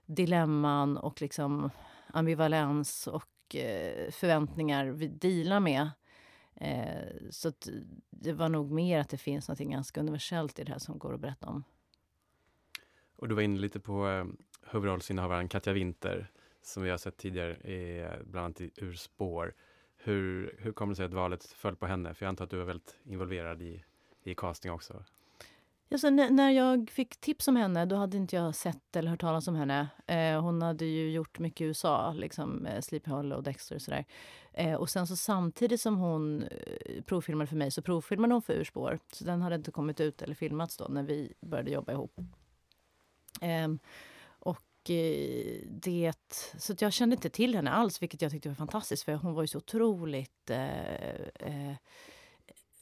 dilemman 0.05 0.97
och 0.97 1.21
liksom 1.21 1.69
ambivalens 2.07 3.07
och 3.07 3.55
eh, 3.55 4.11
förväntningar 4.11 4.85
vi 4.85 5.07
dealar 5.07 5.59
med. 5.59 5.89
Eh, 6.55 7.29
så 7.29 7.47
att 7.47 7.67
det 8.09 8.33
var 8.33 8.49
nog 8.49 8.71
mer 8.71 8.99
att 8.99 9.09
det 9.09 9.17
finns 9.17 9.49
något 9.49 9.59
ganska 9.59 9.99
universellt 9.99 10.59
i 10.59 10.63
det 10.63 10.71
här 10.71 10.79
som 10.79 10.99
går 10.99 11.13
att 11.13 11.19
berätta 11.19 11.47
om. 11.47 11.63
Och 13.15 13.27
du 13.27 13.35
var 13.35 13.41
inne 13.41 13.59
lite 13.59 13.79
på 13.79 14.09
eh, 14.09 14.25
huvudrollsinnehavaren 14.71 15.47
Katja 15.47 15.73
Winter 15.73 16.31
som 16.61 16.83
vi 16.83 16.89
har 16.89 16.97
sett 16.97 17.17
tidigare, 17.17 17.53
i, 17.53 18.07
bland 18.23 18.45
annat 18.45 18.61
i 18.61 18.71
Ur 18.75 18.93
spår. 18.93 19.53
Hur, 19.97 20.55
hur 20.59 20.71
kommer 20.71 20.91
det 20.91 20.95
sig 20.95 21.05
att 21.05 21.13
valet 21.13 21.43
föll 21.43 21.75
på 21.75 21.87
henne? 21.87 22.13
För 22.13 22.25
jag 22.25 22.29
antar 22.29 22.45
att 22.45 22.51
du 22.51 22.57
var 22.57 22.65
väldigt 22.65 22.97
involverad 23.03 23.61
i, 23.61 23.83
i 24.23 24.35
casting 24.35 24.71
också. 24.71 25.03
Alltså, 25.91 26.09
när, 26.09 26.51
jag 26.51 26.89
fick 26.89 27.21
tips 27.21 27.47
om 27.47 27.55
henne, 27.55 27.85
då 27.85 27.95
hade 27.95 28.17
inte 28.17 28.35
jag 28.35 28.55
sett 28.55 28.95
eller 28.95 29.09
hört 29.09 29.21
talas 29.21 29.47
om 29.47 29.55
henne. 29.55 29.87
Eh, 30.07 30.41
hon 30.41 30.61
hade 30.61 30.85
ju 30.85 31.11
gjort 31.11 31.39
mycket 31.39 31.61
i 31.61 31.63
USA, 31.63 32.13
liksom 32.13 32.65
eh, 32.65 32.81
Sleepy 32.81 33.11
Hollow 33.11 33.37
och 33.37 33.43
Dexter 33.43 33.75
och 33.75 33.81
sådär. 33.81 34.05
Eh, 34.53 34.73
och 34.73 34.89
sen 34.89 35.07
så 35.07 35.15
samtidigt 35.15 35.81
som 35.81 35.97
hon 35.97 36.43
eh, 36.43 37.03
provfilmade 37.03 37.47
för 37.47 37.55
mig 37.55 37.71
så 37.71 37.81
provfilmade 37.81 38.33
hon 38.33 38.41
för 38.41 38.53
Urspår. 38.53 38.99
Så 39.11 39.23
den 39.23 39.41
hade 39.41 39.55
inte 39.55 39.71
kommit 39.71 39.99
ut 39.99 40.21
eller 40.21 40.35
filmats 40.35 40.77
då 40.77 40.87
när 40.89 41.03
vi 41.03 41.33
började 41.41 41.71
jobba 41.71 41.91
ihop. 41.91 42.19
Ehm, 43.41 43.79
och 44.27 44.89
eh, 44.89 45.61
det, 45.65 46.13
så 46.57 46.73
att 46.73 46.81
jag 46.81 46.93
kände 46.93 47.15
inte 47.15 47.29
till 47.29 47.55
henne 47.55 47.71
alls, 47.71 48.01
vilket 48.01 48.21
jag 48.21 48.31
tyckte 48.31 48.49
var 48.49 48.55
fantastiskt. 48.55 49.03
För 49.03 49.13
hon 49.13 49.33
var 49.33 49.43
ju 49.43 49.47
så 49.47 49.57
otroligt... 49.57 50.49
Eh, 50.49 51.11
eh, 51.39 51.75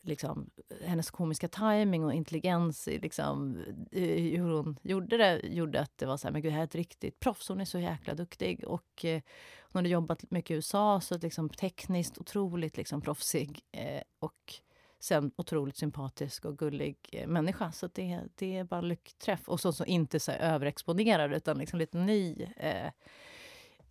Liksom, 0.01 0.49
hennes 0.81 1.11
komiska 1.11 1.47
timing 1.47 2.05
och 2.05 2.13
intelligens 2.13 2.87
i 2.87 2.99
liksom, 2.99 3.63
hur 3.91 4.49
hon 4.49 4.79
gjorde 4.81 5.17
det 5.17 5.39
gjorde 5.43 5.81
att 5.81 5.97
det 5.97 6.05
var 6.05 6.17
så 6.17 6.27
här, 6.27 6.31
men 6.31 6.41
gud, 6.41 6.51
här 6.51 6.59
är 6.59 6.63
ett 6.63 6.75
riktigt 6.75 7.19
proffs. 7.19 7.47
Hon 7.47 7.61
är 7.61 7.65
så 7.65 7.79
jäkla 7.79 8.13
duktig. 8.13 8.63
Och 8.67 9.05
eh, 9.05 9.21
hon 9.59 9.79
hade 9.79 9.89
jobbat 9.89 10.31
mycket 10.31 10.51
i 10.51 10.53
USA, 10.53 11.01
så 11.01 11.17
liksom, 11.17 11.49
tekniskt 11.49 12.17
otroligt 12.17 12.77
liksom, 12.77 13.01
proffsig. 13.01 13.61
Eh, 13.71 14.01
och 14.19 14.53
sen 14.99 15.31
otroligt 15.35 15.77
sympatisk 15.77 16.45
och 16.45 16.57
gullig 16.57 16.97
eh, 17.11 17.27
människa. 17.27 17.71
Så 17.71 17.87
det, 17.87 18.21
det 18.35 18.57
är 18.57 18.63
bara 18.63 18.81
lyckträff. 18.81 19.49
Och 19.49 19.59
så, 19.59 19.73
så 19.73 19.85
inte 19.85 20.19
så 20.19 20.31
här 20.31 20.39
överexponerad, 20.39 21.33
utan 21.33 21.57
liksom 21.57 21.79
lite 21.79 21.97
ny 21.97 22.47
eh, 22.57 22.91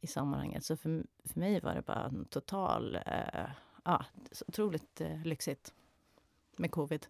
i 0.01 0.07
sammanhanget. 0.07 0.65
Så 0.65 0.77
för, 0.77 1.07
för 1.25 1.41
mig 1.41 1.61
var 1.61 1.75
det 1.75 1.83
bara 1.83 2.05
en 2.05 2.25
total... 2.25 2.99
Eh, 3.07 3.51
ja, 3.85 4.05
så 4.33 4.45
otroligt 4.49 5.01
eh, 5.01 5.25
lyxigt 5.25 5.75
med 6.59 6.71
covid. 6.71 7.07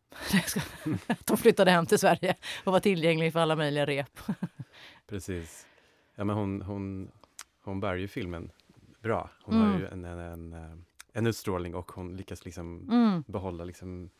Att 1.07 1.27
de 1.27 1.37
flyttade 1.37 1.71
hem 1.71 1.87
till 1.87 1.99
Sverige 1.99 2.37
och 2.65 2.73
var 2.73 2.81
tillgänglig 2.81 3.33
för 3.33 3.41
alla 3.41 3.57
möjliga 3.57 3.87
rep. 3.87 4.19
Precis. 5.07 5.67
Ja, 6.15 6.25
men 6.25 6.37
hon, 6.37 6.63
hon, 6.63 7.11
hon 7.65 7.81
bär 7.81 7.95
ju 7.95 8.09
filmen 8.09 8.51
bra. 9.03 9.31
Hon 9.43 9.55
Mm. 9.57 9.71
har 9.73 9.79
ju 9.79 9.87
en, 9.87 10.05
en, 10.05 10.19
en, 10.55 10.85
en 11.13 11.27
utstrålning 11.27 11.75
och 11.75 11.93
hon 11.93 12.17
lyckas 12.17 12.45
liksom 12.45 12.89
Mm. 12.91 13.25
behålla 13.27 13.65
liksom 13.65 14.11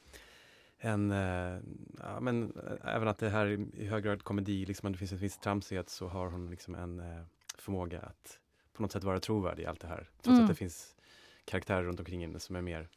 en, 0.81 1.11
eh, 1.11 1.59
ja, 1.99 2.21
men 2.21 2.43
eh, 2.57 2.95
även 2.95 3.09
att 3.09 3.19
det 3.19 3.29
här 3.31 3.47
är 3.47 3.67
i 3.77 3.87
hög 3.87 4.05
grad 4.05 4.23
komedi, 4.25 4.67
liksom, 4.67 4.93
det 4.93 4.99
finns 4.99 5.13
en 5.13 5.19
viss 5.19 5.39
tramsighet 5.39 5.89
så 5.89 6.09
har 6.09 6.27
hon 6.29 6.51
liksom 6.51 6.75
en 6.75 7.01
eh, 7.01 7.23
förmåga 7.59 8.01
att 8.01 8.39
på 8.73 8.83
något 8.83 8.93
sätt 8.93 9.05
vara 9.05 9.21
trovärdig 9.21 9.63
i 9.63 9.67
allt 9.67 9.81
det 9.81 9.89
här. 9.89 10.09
Trots 10.23 10.27
Mm. 10.29 10.41
att 10.45 10.49
det 10.49 10.55
finns 10.55 10.97
karaktärer 11.45 11.83
runt 11.83 11.99
omkring 12.01 12.21
henne 12.21 12.41
som 12.41 12.57
är 12.57 12.61
mer 12.63 12.89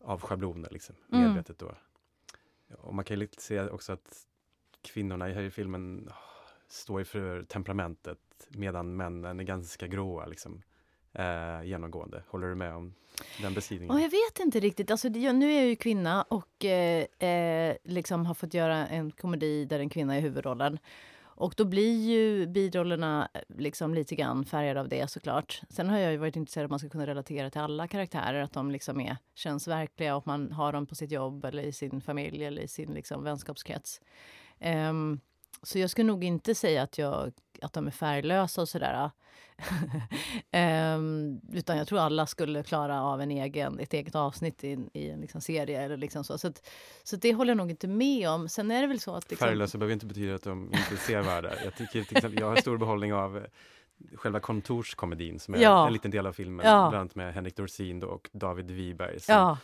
av 0.00 0.20
schabloner, 0.20 0.68
liksom, 0.70 0.94
Mm. 1.12 1.24
medvetet 1.24 1.58
då. 1.58 1.74
Och 2.78 2.94
man 2.94 3.04
kan 3.04 3.14
ju 3.16 3.18
lite 3.20 3.42
se 3.42 3.60
också 3.60 3.92
att 3.92 4.26
kvinnorna 4.82 5.28
i 5.28 5.32
här 5.32 5.42
i 5.42 5.50
filmen 5.50 6.10
står 6.68 7.04
för 7.04 7.42
temperamentet 7.42 8.18
medan 8.48 8.96
männen 8.96 9.40
är 9.40 9.44
ganska 9.44 9.86
gråa 9.86 10.26
liksom, 10.26 10.62
eh, 11.12 11.62
genomgående. 11.64 12.22
Håller 12.28 12.46
du 12.48 12.54
med 12.54 12.74
om 12.74 12.94
den 13.42 13.54
beskrivningen? 13.54 13.94
Och 13.96 14.00
jag 14.02 14.10
vet 14.10 14.38
inte 14.40 14.60
riktigt. 14.60 14.90
Alltså, 14.90 15.08
det- 15.08 15.32
nu 15.32 15.52
är 15.52 15.56
jag 15.56 15.66
ju 15.68 15.76
kvinna 15.76 16.22
och 16.22 16.64
eh, 16.64 17.04
eh, 17.28 17.76
liksom 17.84 18.26
har 18.26 18.34
fått 18.34 18.54
göra 18.54 18.86
en 18.86 19.10
komedi 19.10 19.64
där 19.64 19.80
en 19.80 19.88
kvinna 19.88 20.16
är 20.16 20.20
huvudrollen. 20.20 20.78
Och 21.40 21.54
då 21.56 21.64
blir 21.64 22.08
ju 22.08 22.46
bidrollerna 22.46 23.28
eh, 23.34 23.40
liksom 23.58 23.94
lite 23.94 24.14
grann 24.14 24.44
färgade 24.44 24.80
av 24.80 24.88
det 24.88 25.10
såklart. 25.10 25.62
Sen 25.70 25.90
har 25.90 25.98
jag 25.98 26.12
ju 26.12 26.18
varit 26.18 26.36
intresserad 26.36 26.64
av 26.64 26.66
att 26.66 26.70
man 26.70 26.78
ska 26.78 26.88
kunna 26.88 27.06
relatera 27.06 27.50
till 27.50 27.60
alla 27.60 27.88
karaktärer. 27.88 28.40
Att 28.40 28.52
de 28.52 28.70
liksom 28.70 29.00
är, 29.00 29.16
känns 29.34 29.68
verkliga 29.68 30.16
och 30.16 30.26
man 30.26 30.52
har 30.52 30.72
dem 30.72 30.86
på 30.86 30.94
sitt 30.94 31.10
jobb 31.10 31.44
eller 31.44 31.62
i 31.62 31.72
sin 31.72 32.00
familj 32.00 32.44
eller 32.44 32.62
i 32.62 32.68
sin 32.68 32.94
liksom, 32.94 33.24
vänskapskrets. 33.24 34.00
Um, 34.90 35.20
så 35.62 35.78
jag 35.78 35.90
skulle 35.90 36.06
nog 36.06 36.24
inte 36.24 36.54
säga 36.54 36.82
att, 36.82 36.98
jag, 36.98 37.32
att 37.64 37.72
de 37.72 37.86
är 37.86 37.90
färglösa 37.90 38.60
och 38.60 38.68
sådär. 38.68 39.10
Ehm, 40.50 41.40
utan 41.52 41.76
jag 41.78 41.88
tror 41.88 41.98
alla 41.98 42.26
skulle 42.26 42.62
klara 42.62 43.02
av 43.02 43.20
en 43.20 43.30
egen, 43.30 43.78
ett 43.80 43.92
eget 43.94 44.14
avsnitt 44.14 44.64
i, 44.64 44.78
i 44.92 45.10
en 45.10 45.20
liksom 45.20 45.40
serie. 45.40 45.82
Eller 45.82 45.96
liksom 45.96 46.24
så. 46.24 46.38
Så, 46.38 46.46
att, 46.48 46.68
så 47.02 47.16
det 47.16 47.34
håller 47.34 47.50
jag 47.50 47.56
nog 47.56 47.70
inte 47.70 47.88
med 47.88 48.28
om. 48.30 48.48
Sen 48.48 48.70
är 48.70 48.80
det 48.80 48.86
väl 48.86 49.00
så 49.00 49.14
att... 49.14 49.30
Liksom, 49.30 49.48
Färglösa 49.48 49.78
behöver 49.78 49.92
inte 49.92 50.06
betyda 50.06 50.34
att 50.34 50.42
de 50.42 50.64
inte 50.64 50.94
är 50.94 50.96
sevärda. 50.96 51.50
Jag, 51.64 51.76
tycker, 51.76 52.04
till 52.04 52.16
exempel, 52.16 52.40
jag 52.40 52.48
har 52.48 52.56
stor 52.56 52.78
behållning 52.78 53.14
av 53.14 53.36
eh, 53.36 53.42
själva 54.14 54.40
kontorskomedin 54.40 55.40
som 55.40 55.54
är 55.54 55.58
Ja. 55.58 55.86
en 55.86 55.92
liten 55.92 56.10
del 56.10 56.26
av 56.26 56.32
filmen. 56.32 56.66
Ja. 56.66 56.88
Bland 56.90 56.94
annat 57.00 57.14
med 57.14 57.34
Henrik 57.34 57.56
Dorsin 57.56 58.02
och 58.02 58.28
David 58.32 58.70
Wiberg 58.70 59.20
som, 59.20 59.34
Ja, 59.34 59.58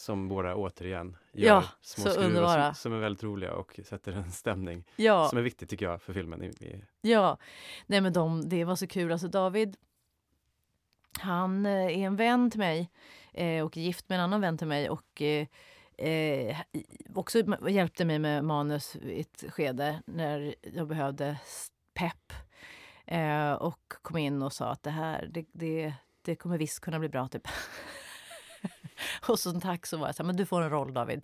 som 0.00 0.28
båda 0.28 0.54
återigen 0.54 1.16
gör 1.32 1.48
Ja, 1.48 1.64
små 1.80 2.10
så 2.10 2.20
underbara. 2.20 2.74
som, 2.74 2.74
som 2.74 2.92
är 2.92 2.98
väldigt 2.98 3.22
roliga 3.22 3.52
och 3.52 3.80
sätter 3.84 4.12
en 4.12 4.32
stämning 4.32 4.84
ja. 4.96 5.28
som 5.28 5.38
är 5.38 5.42
viktig 5.42 5.68
tycker 5.68 5.86
jag 5.86 6.02
för 6.02 6.12
filmen. 6.12 6.52
Ja, 7.00 7.38
nej 7.86 8.00
men 8.00 8.12
de, 8.12 8.48
det 8.48 8.64
var 8.64 8.76
så 8.76 8.86
kul. 8.86 9.12
Alltså 9.12 9.28
David, 9.28 9.76
han 11.18 11.66
eh, 11.66 11.72
är 11.72 11.90
en 11.90 12.16
vän 12.16 12.50
till 12.50 12.58
mig 12.58 12.90
eh, 13.32 13.64
och 13.64 13.76
är 13.76 13.80
gift 13.80 14.08
med 14.08 14.18
en 14.18 14.24
annan 14.24 14.40
vän 14.40 14.58
till 14.58 14.66
mig 14.66 14.90
och 14.90 15.22
eh, 15.22 15.46
eh, 15.98 16.56
också 17.14 17.42
hjälpte 17.68 18.04
mig 18.04 18.18
med 18.18 18.44
manus 18.44 18.96
i 18.96 19.20
ett 19.20 19.44
skede 19.48 20.02
när 20.06 20.54
jag 20.74 20.88
behövde 20.88 21.36
pepp. 21.94 22.32
Och 23.58 23.92
kom 24.02 24.16
in 24.16 24.42
och 24.42 24.52
sa 24.52 24.70
att 24.70 24.82
det 24.82 24.90
här, 24.90 25.28
det, 25.32 25.46
det, 25.52 25.94
det 26.22 26.36
kommer 26.36 26.58
visst 26.58 26.80
kunna 26.80 26.98
bli 26.98 27.08
bra 27.08 27.28
typ. 27.28 27.48
och 29.28 29.38
som 29.38 29.60
tack 29.60 29.86
så 29.86 29.96
var 29.96 30.06
jag 30.06 30.14
så 30.14 30.22
här, 30.22 30.26
men 30.26 30.36
du 30.36 30.46
får 30.46 30.62
en 30.62 30.70
roll 30.70 30.94
David. 30.94 31.22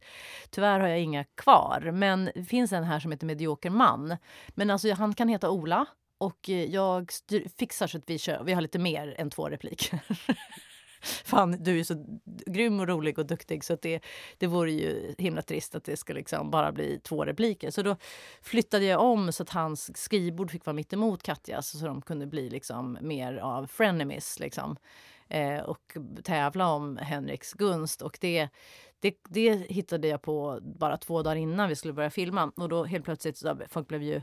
Tyvärr 0.50 0.80
har 0.80 0.88
jag 0.88 1.00
inga 1.00 1.24
kvar, 1.24 1.90
men 1.92 2.30
det 2.34 2.44
finns 2.44 2.72
en 2.72 2.84
här 2.84 3.00
som 3.00 3.10
heter 3.12 3.26
Medioker 3.26 3.70
man. 3.70 4.16
Men 4.48 4.70
alltså 4.70 4.92
han 4.92 5.14
kan 5.14 5.28
heta 5.28 5.50
Ola 5.50 5.86
och 6.18 6.50
eh, 6.50 6.64
jag 6.64 7.12
styr, 7.12 7.48
fixar 7.58 7.86
så 7.86 7.98
att 7.98 8.10
vi 8.10 8.18
kör. 8.18 8.44
Vi 8.44 8.52
har 8.52 8.60
lite 8.60 8.78
mer 8.78 9.14
än 9.18 9.30
två 9.30 9.48
repliker. 9.48 10.00
Fan, 11.24 11.56
du 11.62 11.80
är 11.80 11.84
så 11.84 12.20
grym 12.46 12.80
och 12.80 12.88
rolig 12.88 13.18
och 13.18 13.26
duktig 13.26 13.64
så 13.64 13.72
att 13.72 13.82
det, 13.82 14.04
det 14.38 14.46
vore 14.46 14.72
ju 14.72 15.14
himla 15.18 15.42
trist 15.42 15.74
att 15.74 15.84
det 15.84 15.96
ska 15.96 16.12
liksom 16.12 16.50
bara 16.50 16.72
bli 16.72 17.00
två 17.02 17.24
repliker. 17.24 17.70
Så 17.70 17.82
då 17.82 17.96
flyttade 18.42 18.84
jag 18.84 19.00
om 19.00 19.32
så 19.32 19.42
att 19.42 19.50
hans 19.50 19.96
skrivbord 19.96 20.50
fick 20.50 20.66
vara 20.66 20.74
mitt 20.74 20.92
emot 20.92 21.22
Katjas 21.22 21.78
så 21.78 21.86
de 21.86 22.02
kunde 22.02 22.26
bli 22.26 22.50
liksom 22.50 22.98
mer 23.00 23.36
av 23.36 23.66
frenemies 23.66 24.38
liksom. 24.40 24.76
Eh, 25.28 25.60
och 25.60 25.96
tävla 26.22 26.68
om 26.68 26.96
Henriks 26.96 27.52
gunst. 27.52 28.02
Och 28.02 28.18
det, 28.20 28.48
det, 29.00 29.14
det 29.28 29.56
hittade 29.70 30.08
jag 30.08 30.22
på 30.22 30.58
bara 30.62 30.96
två 30.96 31.22
dagar 31.22 31.36
innan 31.36 31.68
vi 31.68 31.76
skulle 31.76 31.92
börja 31.92 32.10
filma. 32.10 32.52
Och 32.56 32.68
då 32.68 32.84
helt 32.84 33.04
plötsligt, 33.04 33.38
så, 33.38 33.60
folk 33.68 33.88
blev 33.88 34.02
ju 34.02 34.22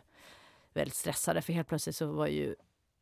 väldigt 0.74 0.96
stressade 0.96 1.42
för 1.42 1.54
helt 1.54 1.68
plötsligt 1.68 1.96
så 1.96 2.06
var 2.06 2.28
ju 2.28 2.56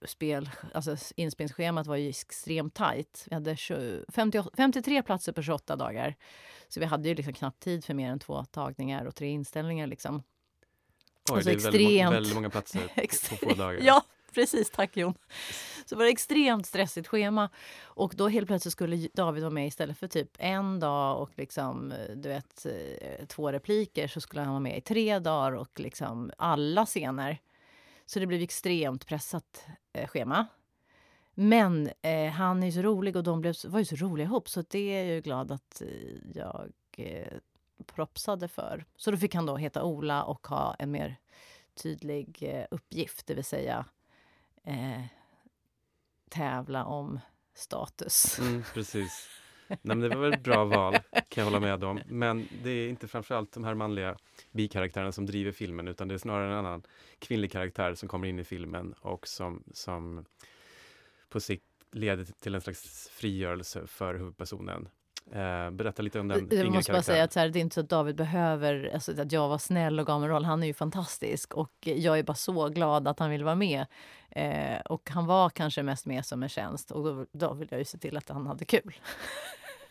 spel, 0.05 0.49
alltså 0.73 0.97
inspelningsschemat 1.15 1.87
var 1.87 1.95
ju 1.95 2.09
extremt 2.09 2.73
tajt. 2.73 3.25
Vi 3.29 3.33
hade 3.33 3.55
20, 3.55 4.05
58, 4.13 4.49
53 4.57 5.03
platser 5.03 5.31
på 5.31 5.41
28 5.41 5.75
dagar. 5.75 6.15
Så 6.67 6.79
vi 6.79 6.85
hade 6.85 7.09
ju 7.09 7.15
liksom 7.15 7.33
knappt 7.33 7.59
tid 7.63 7.85
för 7.85 7.93
mer 7.93 8.11
än 8.11 8.19
två 8.19 8.45
tagningar 8.45 9.05
och 9.05 9.15
tre 9.15 9.27
inställningar. 9.27 9.87
Liksom. 9.87 10.15
oj, 10.15 11.35
Alltså 11.35 11.49
det 11.49 11.55
är 11.55 11.59
väldigt, 11.59 11.81
extremt- 11.81 12.13
väldigt 12.13 12.35
många 12.35 12.49
platser 12.49 12.81
på 13.29 13.35
få 13.35 13.53
dagar. 13.57 13.79
Ja, 13.83 14.03
precis. 14.35 14.69
Tack 14.69 14.97
Jon. 14.97 15.13
Så 15.85 15.95
det 15.95 15.99
var 15.99 16.05
ett 16.05 16.11
extremt 16.11 16.65
stressigt 16.65 17.07
schema. 17.07 17.49
Och 17.81 18.13
då 18.17 18.27
helt 18.27 18.47
plötsligt 18.47 18.71
skulle 18.71 19.07
David 19.13 19.43
vara 19.43 19.53
med 19.53 19.67
istället 19.67 19.97
för 19.97 20.07
typ 20.07 20.31
en 20.39 20.79
dag 20.79 21.21
och 21.21 21.31
liksom, 21.35 21.91
eh, 21.91 22.15
du 22.15 22.29
vet, 22.29 22.65
eh, 22.65 23.25
två 23.25 23.51
repliker 23.51 24.07
så 24.07 24.21
skulle 24.21 24.41
han 24.41 24.49
vara 24.49 24.59
med 24.59 24.77
i 24.77 24.81
tre 24.81 25.19
dagar 25.19 25.51
och 25.51 25.79
liksom 25.79 26.31
alla 26.37 26.85
scener. 26.85 27.37
Så 28.05 28.19
det 28.19 28.27
blev 28.27 28.41
extremt 28.41 29.07
pressat 29.07 29.65
eh, 29.93 30.07
schema. 30.07 30.47
Men 31.33 31.89
eh, 32.01 32.31
han 32.31 32.63
är 32.63 32.67
ju 32.67 32.71
så 32.71 32.81
rolig 32.81 33.15
och 33.15 33.23
de 33.23 33.41
blev, 33.41 33.55
var 33.65 33.79
ju 33.79 33.85
så 33.85 33.95
roliga 33.95 34.25
ihop 34.25 34.49
så 34.49 34.61
det 34.61 34.79
är 34.79 35.03
jag 35.03 35.15
ju 35.15 35.21
glad 35.21 35.51
att 35.51 35.81
eh, 35.81 35.87
jag 36.35 36.71
eh, 36.97 37.37
propsade 37.85 38.47
för. 38.47 38.85
Så 38.95 39.11
då 39.11 39.17
fick 39.17 39.35
han 39.35 39.45
då 39.45 39.57
heta 39.57 39.83
Ola 39.83 40.23
och 40.23 40.47
ha 40.47 40.75
en 40.79 40.91
mer 40.91 41.15
tydlig 41.73 42.37
eh, 42.41 42.65
uppgift, 42.71 43.27
det 43.27 43.33
vill 43.33 43.43
säga 43.43 43.85
eh, 44.63 45.01
tävla 46.29 46.85
om 46.85 47.19
status. 47.53 48.39
Mm, 48.39 48.63
precis. 48.73 49.29
Nej, 49.67 49.79
men 49.81 49.99
det 49.99 50.09
var 50.09 50.21
väl 50.21 50.33
ett 50.33 50.43
bra 50.43 50.65
val, 50.65 50.93
kan 51.11 51.43
jag 51.43 51.45
hålla 51.45 51.59
med 51.59 51.83
om. 51.83 52.01
Men 52.07 52.47
det 52.63 52.69
är 52.69 52.89
inte 52.89 53.07
framförallt 53.07 53.51
de 53.51 53.63
här 53.63 53.73
manliga 53.73 54.17
bikaraktärerna 54.51 55.11
som 55.11 55.25
driver 55.25 55.51
filmen, 55.51 55.87
utan 55.87 56.07
det 56.07 56.13
är 56.13 56.17
snarare 56.17 56.51
en 56.51 56.65
annan 56.65 56.83
kvinnlig 57.19 57.51
karaktär 57.51 57.95
som 57.95 58.09
kommer 58.09 58.27
in 58.27 58.39
i 58.39 58.43
filmen 58.43 58.93
och 58.93 59.27
som, 59.27 59.63
som 59.73 60.25
på 61.29 61.39
sikt 61.39 61.65
leder 61.91 62.25
till 62.39 62.55
en 62.55 62.61
slags 62.61 63.09
frigörelse 63.09 63.87
för 63.87 64.15
huvudpersonen. 64.15 64.89
Eh, 65.31 65.69
berätta 65.71 66.01
lite 66.01 66.19
om 66.19 66.27
den 66.27 66.47
Jag 66.51 66.71
måste 66.71 66.91
bara 66.91 67.01
säga 67.01 67.23
att 67.23 67.33
så 67.33 67.39
här, 67.39 67.49
det 67.49 67.59
är 67.59 67.61
inte 67.61 67.73
så 67.73 67.79
att 67.79 67.89
David 67.89 68.15
behöver, 68.15 68.91
alltså, 68.93 69.21
att 69.21 69.31
jag 69.31 69.49
var 69.49 69.57
snäll 69.57 69.99
och 69.99 70.05
gav 70.07 70.19
mig 70.19 70.27
en 70.27 70.33
roll. 70.33 70.45
Han 70.45 70.63
är 70.63 70.67
ju 70.67 70.73
fantastisk 70.73 71.53
och 71.53 71.73
jag 71.81 72.19
är 72.19 72.23
bara 72.23 72.35
så 72.35 72.69
glad 72.69 73.07
att 73.07 73.19
han 73.19 73.29
vill 73.29 73.43
vara 73.43 73.55
med. 73.55 73.85
Eh, 74.29 74.79
och 74.81 75.09
han 75.09 75.25
var 75.25 75.49
kanske 75.49 75.83
mest 75.83 76.05
med 76.05 76.25
som 76.25 76.43
en 76.43 76.49
tjänst 76.49 76.91
och 76.91 77.03
då, 77.03 77.25
då 77.31 77.53
vill 77.53 77.67
jag 77.71 77.79
ju 77.79 77.85
se 77.85 77.97
till 77.97 78.17
att 78.17 78.29
han 78.29 78.47
hade 78.47 78.65
kul. 78.65 78.93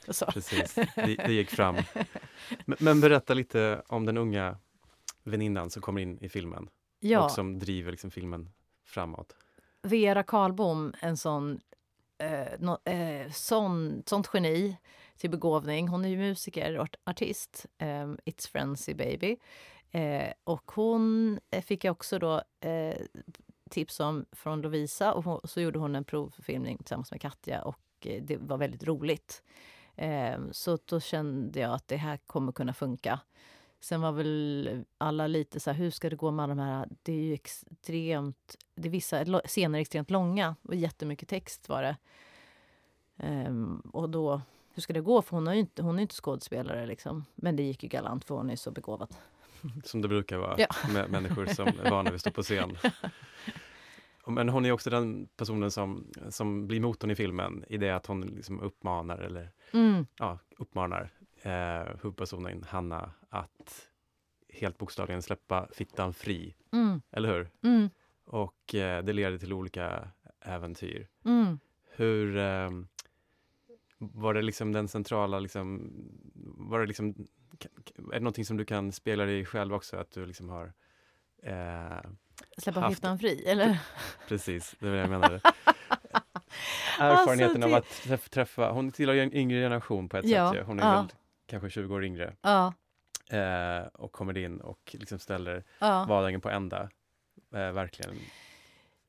Precis, 0.33 0.75
det, 0.75 0.89
det 1.27 1.33
gick 1.33 1.51
fram. 1.51 1.77
Men, 2.65 2.77
men 2.81 3.01
berätta 3.01 3.35
lite 3.35 3.83
om 3.87 4.07
den 4.07 4.17
unga 4.19 4.57
väninnan 5.25 5.71
som 5.71 5.83
kommer 5.83 6.01
in 6.03 6.19
i 6.21 6.29
filmen 6.29 6.69
Ja. 7.01 7.25
och 7.25 7.31
som 7.31 7.59
driver 7.59 7.91
liksom 7.91 8.11
filmen 8.11 8.51
framåt. 8.87 9.37
Vera 9.83 10.23
Karlbom, 10.23 10.95
en 11.01 11.17
sån, 11.17 11.61
eh, 12.19 12.59
no, 12.59 12.79
eh, 12.91 13.31
sån, 13.33 14.03
sånt 14.07 14.31
geni 14.33 14.77
till 15.21 15.31
begåvning. 15.31 15.89
Hon 15.89 16.05
är 16.05 16.09
ju 16.09 16.17
musiker 16.17 16.79
och 16.79 16.97
artist. 17.05 17.67
Um, 17.79 18.19
It's 18.25 18.50
Frenzy 18.50 18.95
Baby. 18.95 19.37
Eh, 19.91 20.33
och 20.45 20.71
hon 20.75 21.39
eh, 21.50 21.62
fick 21.62 21.85
jag 21.85 21.93
också 21.93 22.19
då 22.19 22.43
eh, 22.61 22.97
tips 23.71 24.00
om 24.00 24.27
från 24.33 24.61
Lovisa 24.61 25.12
och 25.12 25.25
hon, 25.25 25.41
så 25.45 25.61
gjorde 25.61 25.79
hon 25.79 25.95
en 25.95 26.05
provfilmning 26.05 26.79
tillsammans 26.79 27.11
med 27.11 27.21
Katja 27.21 27.62
och 27.62 27.81
eh, 28.00 28.23
det 28.23 28.37
var 28.37 28.59
väldigt 28.59 28.85
roligt. 28.85 29.43
Eh, 29.97 30.39
så 30.50 30.79
då 30.85 31.00
kände 31.00 31.61
jag 31.61 31.75
att 31.75 31.89
det 31.89 31.97
här 31.97 32.17
kommer 32.17 32.53
kunna 32.53 32.73
funka. 32.73 33.21
Sen 33.81 34.00
var 34.00 34.12
väl 34.12 34.85
alla 34.99 35.27
lite 35.27 35.61
så 35.61 35.71
här, 35.71 35.79
hur 35.79 35.91
ska 35.91 36.11
det 36.11 36.17
gå 36.17 36.31
med 36.31 36.43
alla 36.43 36.55
de 36.55 36.62
här... 36.62 36.89
Det 37.03 37.12
är 37.12 37.23
ju 37.23 37.35
extremt... 37.35 38.57
Det 38.75 38.89
är 38.89 38.93
vissa 38.93 39.41
scener 39.45 39.79
är 39.79 39.81
extremt 39.81 40.11
långa 40.11 40.57
och 40.62 40.75
jättemycket 40.75 41.29
text 41.29 41.69
var 41.69 41.83
det. 41.83 41.97
Ehm, 43.17 43.81
och 43.93 44.11
då, 44.11 44.41
hur 44.81 44.83
ska 44.83 44.93
det 44.93 45.01
gå? 45.01 45.23
För 45.23 45.37
hon, 45.37 45.47
har 45.47 45.55
inte, 45.55 45.83
hon 45.83 45.95
är 45.95 45.99
ju 45.99 46.03
inte 46.03 46.15
skådespelare 46.15 46.87
liksom. 46.87 47.25
Men 47.35 47.57
det 47.57 47.63
gick 47.63 47.83
ju 47.83 47.89
galant 47.89 48.25
för 48.25 48.35
hon 48.35 48.51
är 48.51 48.57
så 48.57 48.71
begåvad. 48.71 49.15
Som 49.85 50.03
det 50.03 50.09
brukar 50.09 50.39
vara 50.39 50.55
Ja. 50.59 50.67
med 50.93 51.11
människor 51.11 51.47
som 51.47 51.69
är 51.69 51.91
vana 51.91 52.11
vid 52.11 52.15
att 52.15 52.21
stå 52.21 52.31
på 52.31 52.43
scen. 52.43 52.77
Men 54.27 54.49
hon 54.49 54.67
är 54.67 54.73
också 54.73 54.91
den 54.91 55.29
personen 55.37 55.71
som, 55.71 56.07
som 56.29 56.67
blir 56.67 56.81
motorn 56.81 57.11
i 57.11 57.15
filmen 57.15 57.65
i 57.69 57.77
det 57.77 57.91
att 57.91 58.07
hon 58.07 58.21
liksom 58.21 58.61
uppmanar 58.61 59.19
eller 59.19 59.51
Mm. 59.73 60.07
ja, 60.19 60.39
uppmanar 60.59 61.11
eh, 61.43 61.95
huvudpersonen 62.03 62.65
Hanna 62.69 63.11
att 63.29 63.89
helt 64.49 64.79
bokstavligen 64.79 65.23
släppa 65.23 65.69
fittan 65.73 66.15
fri, 66.15 66.55
Mm. 66.73 67.03
eller 67.11 67.29
hur? 67.35 67.51
Mm. 67.63 67.91
Och 68.25 68.75
eh, 68.75 69.05
det 69.05 69.13
leder 69.13 69.39
till 69.39 69.53
olika 69.53 70.09
äventyr. 70.41 71.09
Mm. 71.25 71.59
Hur 71.97 72.37
eh, 72.37 72.71
var 74.02 74.35
det 74.35 74.42
liksom 74.42 74.73
den 74.73 74.88
centrala, 74.88 75.38
liksom, 75.38 75.92
var 76.45 76.80
det 76.80 76.87
liksom, 76.87 77.09
är 77.97 78.12
det 78.12 78.21
någonting 78.21 78.45
som 78.45 78.57
du 78.57 78.64
kan 78.64 78.92
spegla 78.92 79.25
dig 79.25 79.45
själv 79.47 79.75
också, 79.75 79.97
att 79.97 80.11
du 80.11 80.26
liksom 80.26 80.49
har 80.49 80.73
eh, 81.42 82.11
Släppa 82.59 82.80
Haft- 82.80 82.95
fittan 82.95 83.19
fri, 83.19 83.45
eller? 83.47 83.78
Precis, 84.28 84.75
det 84.78 84.87
var 84.87 84.95
det 84.95 85.00
jag 85.00 85.11
menade. 85.11 85.40
Erfarenheten 86.99 87.62
Alltså, 87.62 87.64
av 87.64 87.71
det- 87.71 87.76
att 87.76 88.02
träffa, 88.04 88.28
träffa, 88.28 88.71
hon 88.71 88.92
tillhör 88.92 89.16
en 89.16 89.35
yngre 89.35 89.59
generation 89.61 90.09
på 90.09 90.16
ett 90.16 90.25
Ja, 90.28 90.52
sätt. 90.52 90.66
Hon 90.66 90.80
är 90.80 90.85
ja. 90.85 91.00
väl 91.02 91.11
kanske 91.47 91.71
20 91.71 91.95
år 91.95 92.04
yngre. 92.04 92.37
Ja. 92.42 92.75
Eh, 93.30 93.87
och 93.92 94.12
kommer 94.12 94.38
in 94.38 94.61
och 94.61 94.97
liksom 94.99 95.19
ställer 95.19 95.64
ja. 95.78 96.04
vardagen 96.09 96.40
på 96.40 96.50
ända. 96.50 96.90
Eh, 97.54 97.73
verkligen. 97.73 98.16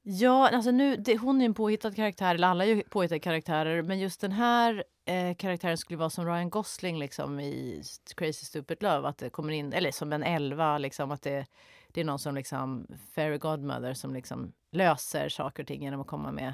Ja, 0.03 0.49
alltså 0.49 0.71
nu, 0.71 0.95
det, 0.95 1.17
hon 1.17 1.35
är 1.37 1.41
ju 1.41 1.45
en 1.45 1.53
påhittad 1.53 1.91
karaktär, 1.91 2.35
eller 2.35 2.47
alla 2.47 2.65
är 2.65 2.69
ju 2.69 2.83
påhittade 2.83 3.19
karaktärer, 3.19 3.81
men 3.81 3.99
just 3.99 4.21
den 4.21 4.31
här 4.31 4.83
eh, 5.05 5.35
karaktären 5.35 5.77
skulle 5.77 5.97
vara 5.97 6.09
som 6.09 6.25
Ryan 6.25 6.49
Gosling 6.49 6.99
liksom 6.99 7.39
i 7.39 7.83
Crazy 8.15 8.45
Stupid 8.45 8.83
Love, 8.83 9.07
att 9.07 9.17
det 9.17 9.29
kommer 9.29 9.53
in, 9.53 9.73
eller 9.73 9.91
som 9.91 10.13
en 10.13 10.23
elva, 10.23 10.77
liksom 10.77 11.11
att 11.11 11.21
det, 11.21 11.45
det 11.87 12.01
är 12.01 12.05
någon 12.05 12.19
som 12.19 12.35
liksom, 12.35 12.87
fairy 13.15 13.37
godmother 13.37 13.93
som 13.93 14.13
liksom 14.13 14.53
löser 14.71 15.29
saker 15.29 15.63
och 15.63 15.67
ting 15.67 15.83
genom 15.83 16.01
att 16.01 16.07
komma 16.07 16.31
med 16.31 16.53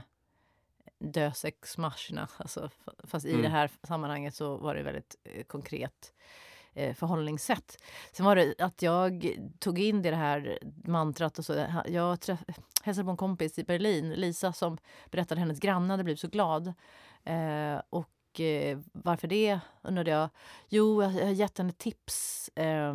Deus 0.99 1.45
ex 1.45 1.77
machina. 1.77 2.27
Alltså, 2.37 2.69
fast 3.03 3.25
i 3.25 3.29
Mm. 3.29 3.41
det 3.41 3.49
här 3.49 3.71
sammanhanget 3.83 4.35
så 4.35 4.57
var 4.57 4.75
det 4.75 4.83
väldigt 4.83 5.15
eh, 5.23 5.43
konkret 5.43 6.13
Eh, 6.77 6.93
förhållningssätt. 6.93 7.83
Sen 8.11 8.25
var 8.25 8.35
det 8.35 8.61
att 8.61 8.81
jag 8.81 9.35
tog 9.59 9.79
in 9.79 10.01
det, 10.01 10.15
här 10.15 10.59
mantrat 10.85 11.39
och 11.39 11.45
så. 11.45 11.65
Jag 11.87 12.21
träff, 12.21 12.39
hälsade 12.83 13.05
på 13.05 13.11
en 13.11 13.17
kompis 13.17 13.59
i 13.59 13.63
Berlin, 13.63 14.09
Lisa, 14.09 14.53
som 14.53 14.77
berättade 15.11 15.33
att 15.33 15.47
hennes 15.47 15.59
granne 15.59 15.93
hade 15.93 16.03
blivit 16.03 16.19
så 16.19 16.27
glad. 16.27 16.73
Eh, 17.23 17.81
och 17.89 18.39
eh, 18.39 18.79
varför 18.91 19.27
det, 19.27 19.59
undrade 19.81 20.11
jag. 20.11 20.29
Jo, 20.69 21.03
jag 21.03 21.09
har 21.09 21.31
gett 21.31 21.57
henne 21.57 21.71
tips 21.71 22.49
eh, 22.55 22.93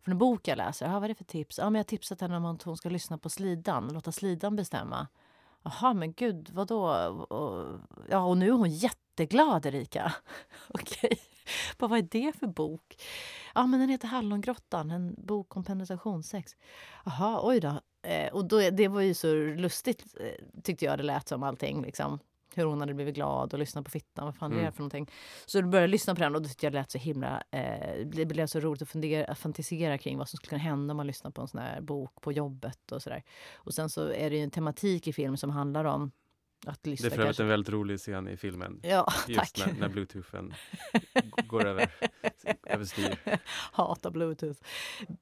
från 0.00 0.12
en 0.12 0.18
bok 0.18 0.48
jag 0.48 0.56
läser. 0.56 0.86
Ah, 0.86 0.92
vad 0.92 1.04
är 1.04 1.08
det 1.08 1.14
för 1.14 1.24
tips? 1.24 1.58
Ah, 1.58 1.64
men 1.64 1.74
jag 1.74 1.84
har 1.84 1.84
tipsat 1.84 2.20
henne 2.20 2.36
om 2.36 2.44
att 2.44 2.62
hon 2.62 2.76
ska 2.76 2.88
lyssna 2.88 3.18
på 3.18 3.28
slidan, 3.28 3.90
låta 3.92 4.12
slidan 4.12 4.56
bestämma. 4.56 5.06
Jaha, 5.62 5.94
men 5.94 6.12
gud, 6.12 6.50
vadå? 6.52 6.86
Och, 7.28 7.80
ja, 8.10 8.24
och 8.24 8.38
nu 8.38 8.48
är 8.48 8.52
hon 8.52 8.70
jätteglad, 8.70 9.66
Erika. 9.66 10.14
Okej, 10.68 11.18
Bara, 11.78 11.88
vad 11.88 11.98
är 11.98 12.02
det 12.02 12.32
för 12.38 12.46
bok? 12.46 13.02
Ja, 13.54 13.66
men 13.66 13.80
den 13.80 13.88
heter 13.88 14.08
Hallongrottan, 14.08 14.90
en 14.90 15.14
bok 15.18 15.56
om 15.56 15.64
penetrationssex. 15.64 16.56
Jaha, 17.04 17.40
oj 17.42 17.60
då. 17.60 17.80
Eh, 18.02 18.32
och 18.32 18.44
då, 18.44 18.70
det 18.70 18.88
var 18.88 19.00
ju 19.00 19.14
så 19.14 19.34
lustigt, 19.34 20.04
eh, 20.20 20.60
tyckte 20.62 20.84
jag 20.84 20.98
det 20.98 21.02
lät 21.04 21.28
som 21.28 21.42
allting. 21.42 21.82
Liksom. 21.82 22.18
Hur 22.56 22.64
hon 22.64 22.80
hade 22.80 22.94
blivit 22.94 23.14
glad 23.14 23.52
och 23.52 23.58
lyssnat 23.58 23.84
på 23.84 23.90
fittan. 23.90 24.24
Vad 24.24 24.36
fan 24.36 24.52
är 24.52 24.56
Mm. 24.56 24.66
det 24.66 24.72
för 24.72 24.80
någonting? 24.80 25.10
Så 25.46 25.60
då 25.60 25.68
började 25.68 25.82
jag 25.82 25.90
lyssna 25.90 26.14
på 26.14 26.20
den 26.20 26.34
och 26.34 26.42
då 26.42 26.48
tyckte 26.48 26.66
jag 26.66 26.72
det 26.72 26.78
lät 26.78 26.90
så 26.90 26.98
himla... 26.98 27.42
Eh, 27.50 28.06
det 28.06 28.26
blev 28.26 28.46
så 28.46 28.60
roligt 28.60 28.82
att, 28.82 28.88
fundera, 28.88 29.34
fantisera 29.34 29.98
kring 29.98 30.18
vad 30.18 30.28
som 30.28 30.36
skulle 30.36 30.48
kunna 30.48 30.62
hända 30.62 30.92
om 30.92 30.96
man 30.96 31.06
lyssnar 31.06 31.30
på 31.30 31.42
en 31.42 31.48
sån 31.48 31.60
här 31.60 31.80
bok 31.80 32.20
på 32.20 32.32
jobbet 32.32 32.92
och 32.92 33.02
sådär. 33.02 33.22
Och 33.54 33.74
sen 33.74 33.88
så 33.90 34.08
är 34.12 34.30
det 34.30 34.36
ju 34.36 34.42
en 34.42 34.50
tematik 34.50 35.06
i 35.08 35.12
filmen 35.12 35.36
som 35.38 35.50
handlar 35.50 35.84
om 35.84 36.10
att 36.66 36.82
Det 36.82 36.90
lyssna 36.90 37.06
är 37.06 37.10
för 37.10 37.22
övrigt 37.22 37.40
en 37.40 37.48
väldigt 37.48 37.72
rolig 37.72 37.98
scen 37.98 38.28
i 38.28 38.36
filmen. 38.36 38.80
Ja, 38.82 39.12
Just 39.28 39.56
tack. 39.56 39.66
när, 39.66 39.80
när 39.80 39.88
bluetoothen 39.88 40.54
går 41.46 41.66
över, 41.66 41.90
överstyr. 42.62 43.18
Hatar 43.72 44.10
bluetooth. 44.10 44.60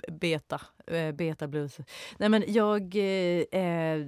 Beta. 0.08 0.60
Eh, 0.86 1.12
beta 1.12 1.46
bluetooth. 1.48 1.90
Nej 2.18 2.28
men 2.28 2.44
jag... 2.46 2.96
Eh, 2.96 3.60
eh, 3.60 4.06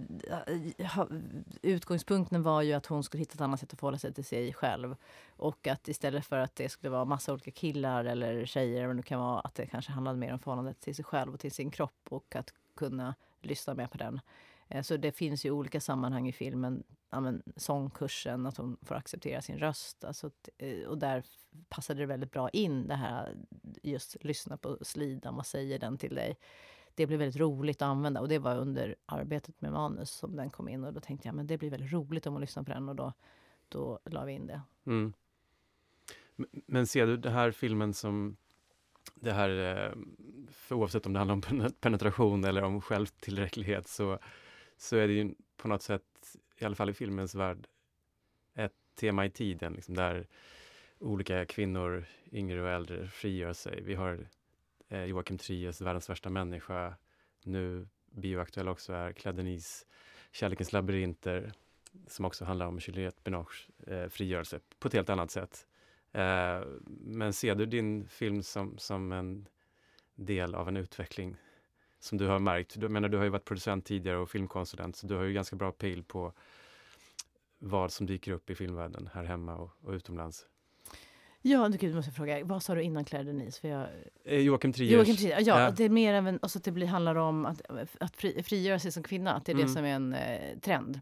utgångspunkten 1.62 2.42
var 2.42 2.62
ju 2.62 2.72
att 2.72 2.86
hon 2.86 3.04
skulle 3.04 3.20
hitta 3.20 3.34
ett 3.34 3.40
annat 3.40 3.60
sätt 3.60 3.72
att 3.72 3.80
förhålla 3.80 3.98
sig 3.98 4.14
till 4.14 4.24
sig 4.24 4.52
själv. 4.52 4.96
Och 5.36 5.66
att 5.66 5.88
istället 5.88 6.26
för 6.26 6.38
att 6.38 6.56
det 6.56 6.68
skulle 6.68 6.90
vara 6.90 7.04
massa 7.04 7.32
olika 7.32 7.50
killar 7.50 8.04
eller 8.04 8.46
tjejer, 8.46 8.86
vad 8.86 8.96
det 8.96 9.02
kan 9.02 9.20
vara, 9.20 9.40
att 9.40 9.54
det 9.54 9.66
kanske 9.66 9.92
handlade 9.92 10.18
mer 10.18 10.32
om 10.32 10.38
förhållandet 10.38 10.80
till 10.80 10.94
sig 10.94 11.04
själv 11.04 11.34
och 11.34 11.40
till 11.40 11.52
sin 11.52 11.70
kropp 11.70 12.06
och 12.08 12.36
att 12.36 12.52
kunna 12.76 13.14
lyssna 13.42 13.74
mer 13.74 13.86
på 13.86 13.98
den. 13.98 14.20
Eh, 14.74 14.82
så 14.82 14.96
det 14.96 15.12
finns 15.12 15.46
ju 15.46 15.50
olika 15.50 15.80
sammanhang 15.80 16.28
i 16.28 16.32
filmen. 16.32 16.82
Ja, 17.10 17.20
men, 17.20 17.42
sångkursen, 17.56 18.46
att 18.46 18.56
hon 18.56 18.76
får 18.82 18.94
acceptera 18.94 19.42
sin 19.42 19.58
röst. 19.58 20.04
Alltså, 20.04 20.30
eh, 20.58 20.88
och 20.88 20.98
där 20.98 21.24
passade 21.68 22.00
det 22.00 22.06
väldigt 22.06 22.30
bra 22.30 22.48
in 22.48 22.86
det 22.88 22.94
här 22.94 23.36
just 23.82 24.24
lyssna 24.24 24.56
på 24.56 24.78
slidan, 24.80 25.36
vad 25.36 25.46
säger 25.46 25.78
den 25.78 25.98
till 25.98 26.14
dig? 26.14 26.36
Det 26.94 27.06
blev 27.06 27.18
väldigt 27.18 27.40
roligt 27.40 27.82
att 27.82 27.86
använda 27.86 28.20
och 28.20 28.28
det 28.28 28.38
var 28.38 28.56
under 28.56 28.96
arbetet 29.06 29.60
med 29.60 29.72
manus 29.72 30.10
som 30.10 30.36
den 30.36 30.50
kom 30.50 30.68
in 30.68 30.84
och 30.84 30.92
då 30.92 31.00
tänkte 31.00 31.28
jag 31.28 31.34
men 31.34 31.46
det 31.46 31.58
blir 31.58 31.70
väldigt 31.70 31.92
roligt 31.92 32.26
om 32.26 32.32
man 32.32 32.40
lyssnar 32.40 32.62
på 32.62 32.72
den 32.72 32.88
och 32.88 32.96
då, 32.96 33.12
då 33.68 33.98
la 34.04 34.24
vi 34.24 34.32
in 34.32 34.46
det. 34.46 34.60
Mm. 34.86 35.12
Men- 36.66 36.86
ser 36.86 37.06
du 37.06 37.16
den 37.16 37.32
här 37.32 37.50
filmen 37.50 37.94
som 37.94 38.36
det 39.14 39.32
här, 39.32 39.50
eh, 39.50 39.92
för 40.50 40.74
oavsett 40.74 41.06
om 41.06 41.12
det 41.12 41.18
handlar 41.18 41.34
om 41.34 41.70
penetration 41.80 42.44
eller 42.44 42.62
om 42.62 42.80
självtillräcklighet 42.80 43.88
så, 43.88 44.18
så 44.76 44.96
är 44.96 45.08
det 45.08 45.14
ju 45.14 45.34
på 45.56 45.68
något 45.68 45.82
sätt, 45.82 46.36
i 46.56 46.64
alla 46.64 46.74
fall 46.74 46.90
i 46.90 46.94
filmens 46.94 47.34
värld, 47.34 47.66
ett 48.54 48.72
tema 48.94 49.26
i 49.26 49.30
tiden 49.30 49.72
liksom, 49.72 49.94
där 49.94 50.26
olika 50.98 51.46
kvinnor, 51.46 52.04
yngre 52.32 52.62
och 52.62 52.68
äldre, 52.68 53.08
frigör 53.08 53.52
sig. 53.52 53.82
Vi 53.82 53.94
har 53.94 54.26
eh, 54.88 55.04
Joakim 55.04 55.38
Triers 55.38 55.80
Världens 55.80 56.10
värsta 56.10 56.30
människa, 56.30 56.94
nu 57.42 57.88
bioaktuell 58.10 58.68
också 58.68 58.92
är 58.92 59.12
Claire 59.12 59.36
Denis 59.36 59.86
Kärlekens 60.32 60.72
labyrinter, 60.72 61.52
som 62.06 62.24
också 62.24 62.44
handlar 62.44 62.66
om 62.66 62.78
Juliette 62.78 63.20
Binoches 63.24 63.68
eh, 63.86 64.08
frigörelse 64.08 64.60
på 64.78 64.88
ett 64.88 64.94
helt 64.94 65.10
annat 65.10 65.30
sätt. 65.30 65.66
Eh, 66.12 66.62
men 66.86 67.32
ser 67.32 67.54
du 67.54 67.66
din 67.66 68.08
film 68.08 68.42
som, 68.42 68.78
som 68.78 69.12
en 69.12 69.48
del 70.14 70.54
av 70.54 70.68
en 70.68 70.76
utveckling 70.76 71.36
som 72.04 72.18
du 72.18 72.26
har 72.26 72.38
märkt? 72.38 72.80
Du, 72.80 72.88
menar, 72.88 73.08
du 73.08 73.16
har 73.16 73.24
ju 73.24 73.30
varit 73.30 73.44
producent 73.44 73.84
tidigare 73.84 74.18
och 74.18 74.30
filmkonsulent, 74.30 74.96
så 74.96 75.06
du 75.06 75.14
har 75.16 75.22
ju 75.24 75.32
ganska 75.32 75.56
bra 75.56 75.72
pejl 75.72 76.02
på 76.02 76.32
vad 77.58 77.92
som 77.92 78.06
dyker 78.06 78.32
upp 78.32 78.50
i 78.50 78.54
filmvärlden 78.54 79.08
här 79.14 79.24
hemma 79.24 79.56
och, 79.56 79.70
och 79.82 79.92
utomlands. 79.92 80.46
Ja, 81.42 81.68
du 81.68 81.78
gud, 81.78 81.94
måste 81.94 82.12
fråga, 82.12 82.44
vad 82.44 82.62
sa 82.62 82.74
du 82.74 82.82
innan 82.82 83.04
Claire 83.04 83.24
Denise? 83.26 83.60
För 83.60 83.68
jag, 83.68 83.86
Eh, 84.24 84.38
Joakim 84.40 84.72
Triers. 84.72 84.92
Joakim 84.92 85.16
Trier, 85.16 85.36
ja, 85.40 85.60
Ja. 85.60 85.70
det 85.70 85.84
är 85.84 85.88
mer 85.88 86.14
även, 86.14 86.38
alltså 86.42 86.58
att 86.58 86.64
det 86.64 86.72
blir, 86.72 86.86
handlar 86.86 87.14
om 87.14 87.46
att, 87.46 87.62
att 88.00 88.16
fri, 88.16 88.42
frigöra 88.42 88.78
sig 88.78 88.92
som 88.92 89.02
kvinna, 89.02 89.34
att 89.34 89.44
det 89.46 89.52
är 89.52 89.54
Mm. 89.54 89.66
det 89.66 89.72
som 89.72 89.84
är 89.84 89.94
en 89.94 90.14
eh, 90.14 90.58
trend. 90.58 91.00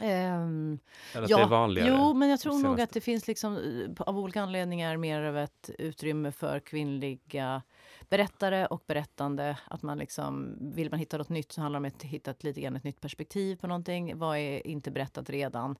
Ehm, 0.00 0.78
Eller 1.14 1.22
att 1.22 1.28
det 1.28 1.34
är 1.42 1.46
vanligare. 1.48 1.88
Jo, 1.98 2.14
men 2.14 2.28
jag 2.28 2.40
tror 2.40 2.58
nog 2.62 2.80
att 2.80 2.90
det 2.90 3.00
finns 3.00 3.28
liksom, 3.28 3.56
eh, 3.56 4.02
av 4.06 4.18
olika 4.18 4.42
anledningar 4.42 4.96
mer 4.96 5.22
av 5.22 5.36
ett 5.38 5.70
utrymme 5.78 6.32
för 6.32 6.60
kvinnliga 6.60 7.62
berättare 8.08 8.66
och 8.66 8.84
berättande. 8.86 9.58
Att 9.66 9.82
man 9.82 9.98
liksom, 9.98 10.56
vill 10.60 10.90
man 10.90 10.98
hitta 10.98 11.18
något 11.18 11.28
nytt 11.28 11.52
så 11.52 11.60
handlar 11.60 11.80
det 11.80 11.86
om 11.86 11.92
att 11.96 12.02
hitta 12.02 12.30
ett, 12.30 12.44
lite 12.44 12.60
grann 12.60 12.76
ett 12.76 12.84
nytt 12.84 13.00
perspektiv 13.00 13.56
på 13.56 13.66
någonting. 13.66 14.18
Vad 14.18 14.38
är 14.38 14.66
inte 14.66 14.90
berättat 14.90 15.30
redan? 15.30 15.78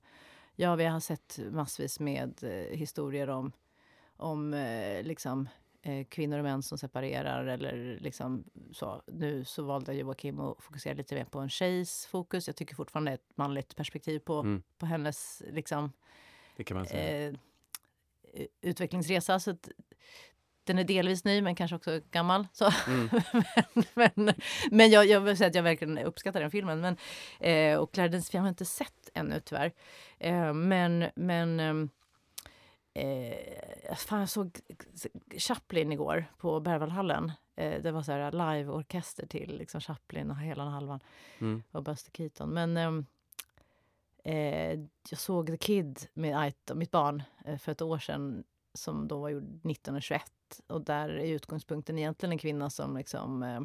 Ja, 0.55 0.75
vi 0.75 0.85
har 0.85 0.99
sett 0.99 1.39
massvis 1.51 1.99
med 1.99 2.43
eh, 2.43 2.77
historier 2.77 3.29
om, 3.29 3.51
om 4.17 4.53
eh, 4.53 5.03
liksom, 5.03 5.49
eh, 5.81 6.05
kvinnor 6.05 6.37
och 6.37 6.43
män 6.43 6.63
som 6.63 6.77
separerar. 6.77 7.45
Eller 7.45 7.97
liksom, 8.01 8.43
så. 8.71 9.01
Nu 9.07 9.45
så 9.45 9.63
valde 9.63 9.93
Joakim 9.93 10.39
att 10.39 10.63
fokusera 10.63 10.93
lite 10.93 11.15
mer 11.15 11.25
på 11.25 11.39
en 11.39 11.49
tjejs 11.49 12.05
fokus. 12.05 12.47
Jag 12.47 12.55
tycker 12.55 12.75
fortfarande 12.75 13.11
det 13.11 13.13
är 13.13 13.15
ett 13.15 13.37
manligt 13.37 13.75
perspektiv 13.75 14.19
på, 14.19 14.39
Mm, 14.39 14.63
på 14.77 14.85
hennes 14.85 15.43
liksom, 15.51 15.91
eh, 16.97 17.33
utvecklingsresa. 18.61 19.39
Så 19.39 19.51
att, 19.51 19.69
den 20.69 20.79
är 20.79 20.83
delvis 20.83 21.23
ny, 21.25 21.41
men 21.41 21.55
kanske 21.55 21.75
också 21.75 22.01
gammal. 22.11 22.47
Så. 22.53 22.69
Mm. 22.87 23.09
men 23.93 24.11
men, 24.15 24.33
men 24.71 24.89
jag, 24.89 25.05
jag 25.05 25.21
vill 25.21 25.37
säga 25.37 25.47
att 25.47 25.55
jag 25.55 25.63
verkligen 25.63 25.97
uppskattar 25.97 26.39
den 26.41 26.51
filmen. 26.51 26.81
Men, 26.81 26.97
eh, 27.39 27.79
och 27.79 27.91
Claire 27.93 28.09
Dance, 28.11 28.37
jag 28.37 28.41
har 28.41 28.49
inte 28.49 28.65
sett 28.65 29.09
ännu 29.13 29.39
tyvärr. 29.39 29.71
Eh, 30.17 30.53
men 30.53 31.05
men 31.15 31.59
ehm, 31.59 31.89
eh, 32.93 33.95
fan, 33.95 34.19
jag 34.19 34.29
såg 34.29 34.59
Chaplin 35.37 35.91
igår 35.91 36.25
på 36.37 36.59
Berwaldhallen. 36.59 37.31
Eh, 37.55 37.81
det 37.81 37.91
var 37.91 38.03
så 38.03 38.11
här 38.11 38.31
live-orkester 38.31 39.25
till 39.27 39.57
liksom 39.57 39.81
Chaplin 39.81 40.31
och 40.31 40.37
hela 40.37 40.63
den 40.63 40.73
halvan 40.73 40.99
Mm. 41.39 41.63
och 41.71 41.83
Buster 41.83 42.11
Keaton. 42.11 42.49
Men 42.49 42.77
ehm, 42.77 43.05
eh, 44.23 44.79
jag 45.09 45.19
såg 45.19 45.47
The 45.47 45.57
Kid 45.57 46.07
med 46.13 46.39
Aito, 46.39 46.75
mitt 46.75 46.91
barn, 46.91 47.23
eh, 47.45 47.57
för 47.57 47.71
ett 47.71 47.81
år 47.81 47.99
sedan 47.99 48.43
som 48.73 49.07
då 49.07 49.19
var 49.19 49.29
gjord 49.29 49.43
1921. 49.43 50.23
Och 50.67 50.81
där 50.81 51.09
är 51.09 51.25
utgångspunkten 51.25 51.97
egentligen 51.97 52.31
en 52.31 52.37
kvinna 52.37 52.69
som 52.69 52.97
liksom 52.97 53.43
eh, 53.43 53.61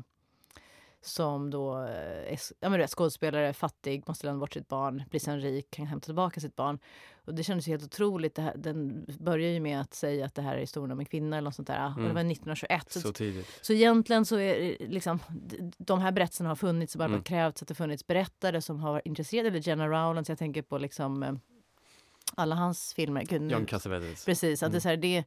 som 1.06 1.50
då 1.50 1.82
eh, 1.82 2.32
är 2.32 2.38
ja, 2.60 2.68
men 2.68 2.78
vet, 2.78 2.90
skådespelare, 2.90 3.52
fattig, 3.52 4.04
måste 4.06 4.26
lämna 4.26 4.40
bort 4.40 4.52
sitt 4.52 4.68
barn, 4.68 5.02
blir 5.10 5.20
sen 5.20 5.40
rik, 5.40 5.70
kan 5.70 5.86
hämta 5.86 6.04
tillbaka 6.04 6.40
sitt 6.40 6.56
barn. 6.56 6.78
Och 7.24 7.34
det 7.34 7.44
kändes 7.44 7.66
helt 7.66 7.84
otroligt. 7.84 8.38
Här, 8.38 8.54
den 8.56 9.06
börjar 9.20 9.50
ju 9.50 9.60
med 9.60 9.80
att 9.80 9.94
säga 9.94 10.26
att 10.26 10.34
det 10.34 10.42
här 10.42 10.56
är 10.56 10.60
historien 10.60 10.92
om 10.92 11.00
en 11.00 11.06
kvinna 11.06 11.36
eller 11.36 11.44
något 11.44 11.54
sånt 11.54 11.68
där. 11.68 11.86
Mm. 11.86 11.92
Och 11.92 11.98
det 11.98 12.10
mm. 12.10 12.14
var 12.14 12.20
1921. 12.20 12.92
Så, 12.92 13.00
så 13.00 13.12
tidigt. 13.12 13.58
Så 13.62 13.72
egentligen 13.72 14.24
så 14.24 14.38
är 14.38 14.76
liksom, 14.88 15.18
de 15.78 16.00
här 16.00 16.12
berättelserna 16.12 16.50
har 16.50 16.56
funnits 16.56 16.94
och 16.94 16.98
bara 16.98 17.08
mm. 17.08 17.22
krävts 17.22 17.62
att 17.62 17.68
det 17.68 17.74
funnits 17.74 18.06
berättare 18.06 18.62
som 18.62 18.80
har 18.80 18.92
varit 18.92 19.06
intresserade. 19.06 19.48
Eller 19.48 19.68
Jenna 19.68 19.88
Rowlands, 19.88 20.28
jag 20.28 20.38
tänker 20.38 20.62
på 20.62 20.78
liksom 20.78 21.22
eh, 21.22 21.32
alla 22.36 22.54
hans 22.54 22.94
filmer. 22.94 23.24
Gud, 23.24 23.50
John 23.50 23.66
Cassavetes. 23.66 24.24
Precis, 24.24 24.62
att 24.62 24.66
mm. 24.66 24.72
det, 24.72 24.78
är 24.78 24.80
så 24.80 24.88
här, 24.88 24.96
det, 24.96 25.24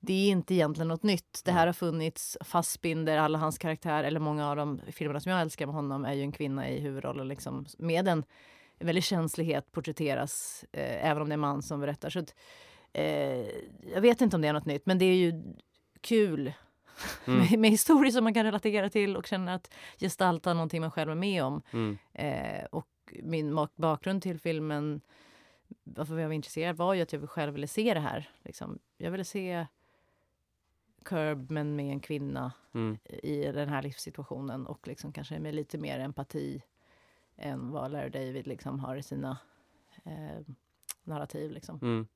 det 0.00 0.12
är 0.12 0.30
inte 0.30 0.54
egentligen 0.54 0.88
något 0.88 1.02
nytt. 1.02 1.42
Det 1.44 1.52
här 1.52 1.66
har 1.66 1.72
funnits, 1.72 2.38
Fassbinder, 2.40 3.18
alla 3.18 3.38
hans 3.38 3.58
karaktärer, 3.58 4.04
eller 4.04 4.20
många 4.20 4.50
av 4.50 4.56
de 4.56 4.80
filmerna 4.92 5.20
som 5.20 5.32
jag 5.32 5.40
älskar 5.40 5.66
med 5.66 5.74
honom 5.74 6.04
är 6.04 6.12
ju 6.12 6.22
en 6.22 6.32
kvinna 6.32 6.68
i 6.68 6.80
huvudrollen 6.80 7.28
liksom, 7.28 7.66
med 7.78 8.08
en 8.08 8.24
väldig 8.78 9.04
känslighet 9.04 9.72
porträtteras, 9.72 10.64
eh, 10.72 11.10
även 11.10 11.22
om 11.22 11.28
det 11.28 11.32
är 11.32 11.34
en 11.34 11.40
man 11.40 11.62
som 11.62 11.80
berättar. 11.80 12.10
Så 12.10 12.18
att, 12.18 12.34
eh, 12.92 13.04
jag 13.94 14.00
vet 14.00 14.20
inte 14.20 14.36
om 14.36 14.42
det 14.42 14.48
är 14.48 14.52
något 14.52 14.66
nytt, 14.66 14.86
men 14.86 14.98
det 14.98 15.04
är 15.04 15.16
ju 15.16 15.42
kul 16.00 16.52
Mm. 17.26 17.40
med, 17.40 17.58
med 17.58 17.70
historier 17.70 18.12
som 18.12 18.24
man 18.24 18.34
kan 18.34 18.44
relatera 18.44 18.90
till 18.90 19.16
och 19.16 19.26
känna 19.26 19.54
att 19.54 19.74
gestalta 20.00 20.54
någonting 20.54 20.80
man 20.80 20.90
själv 20.90 21.10
är 21.10 21.14
med 21.14 21.44
om. 21.44 21.62
Mm. 21.72 21.98
Eh, 22.12 22.64
och 22.64 22.88
min 23.22 23.66
bakgrund 23.76 24.22
till 24.22 24.40
filmen, 24.40 25.00
varför 25.82 26.18
jag 26.18 26.28
var 26.28 26.34
intresserad 26.34 26.76
var 26.76 26.94
ju 26.94 27.02
att 27.02 27.12
jag 27.12 27.30
själv 27.30 27.52
ville 27.54 27.66
se 27.66 27.94
det 27.94 28.00
här. 28.00 28.30
Liksom. 28.42 28.78
Jag 28.96 29.10
ville 29.10 29.24
se 29.24 29.66
Curb 31.04 31.50
men 31.50 31.76
med 31.76 31.92
en 31.92 32.00
kvinna 32.00 32.52
mm. 32.74 32.98
i 33.04 33.44
den 33.52 33.68
här 33.68 33.82
livssituationen 33.82 34.66
och 34.66 34.88
liksom 34.88 35.12
kanske 35.12 35.38
med 35.38 35.54
lite 35.54 35.78
mer 35.78 35.98
empati 35.98 36.62
än 37.36 37.70
vad 37.70 37.92
Larry 37.92 38.10
David 38.10 38.46
liksom 38.46 38.80
har 38.80 38.96
i 38.96 39.02
sina 39.02 39.38
eh, 40.04 40.54
narrativ. 41.04 41.50
Liksom. 41.50 41.78
Mm. 41.82 42.06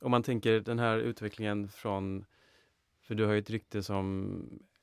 Om 0.00 0.10
man 0.10 0.22
tänker 0.22 0.60
den 0.60 0.78
här 0.78 0.98
utvecklingen 0.98 1.68
från, 1.68 2.24
för 3.02 3.14
du 3.14 3.26
har 3.26 3.32
ju 3.32 3.38
ett 3.38 3.50
rykte 3.50 3.82
som 3.82 4.40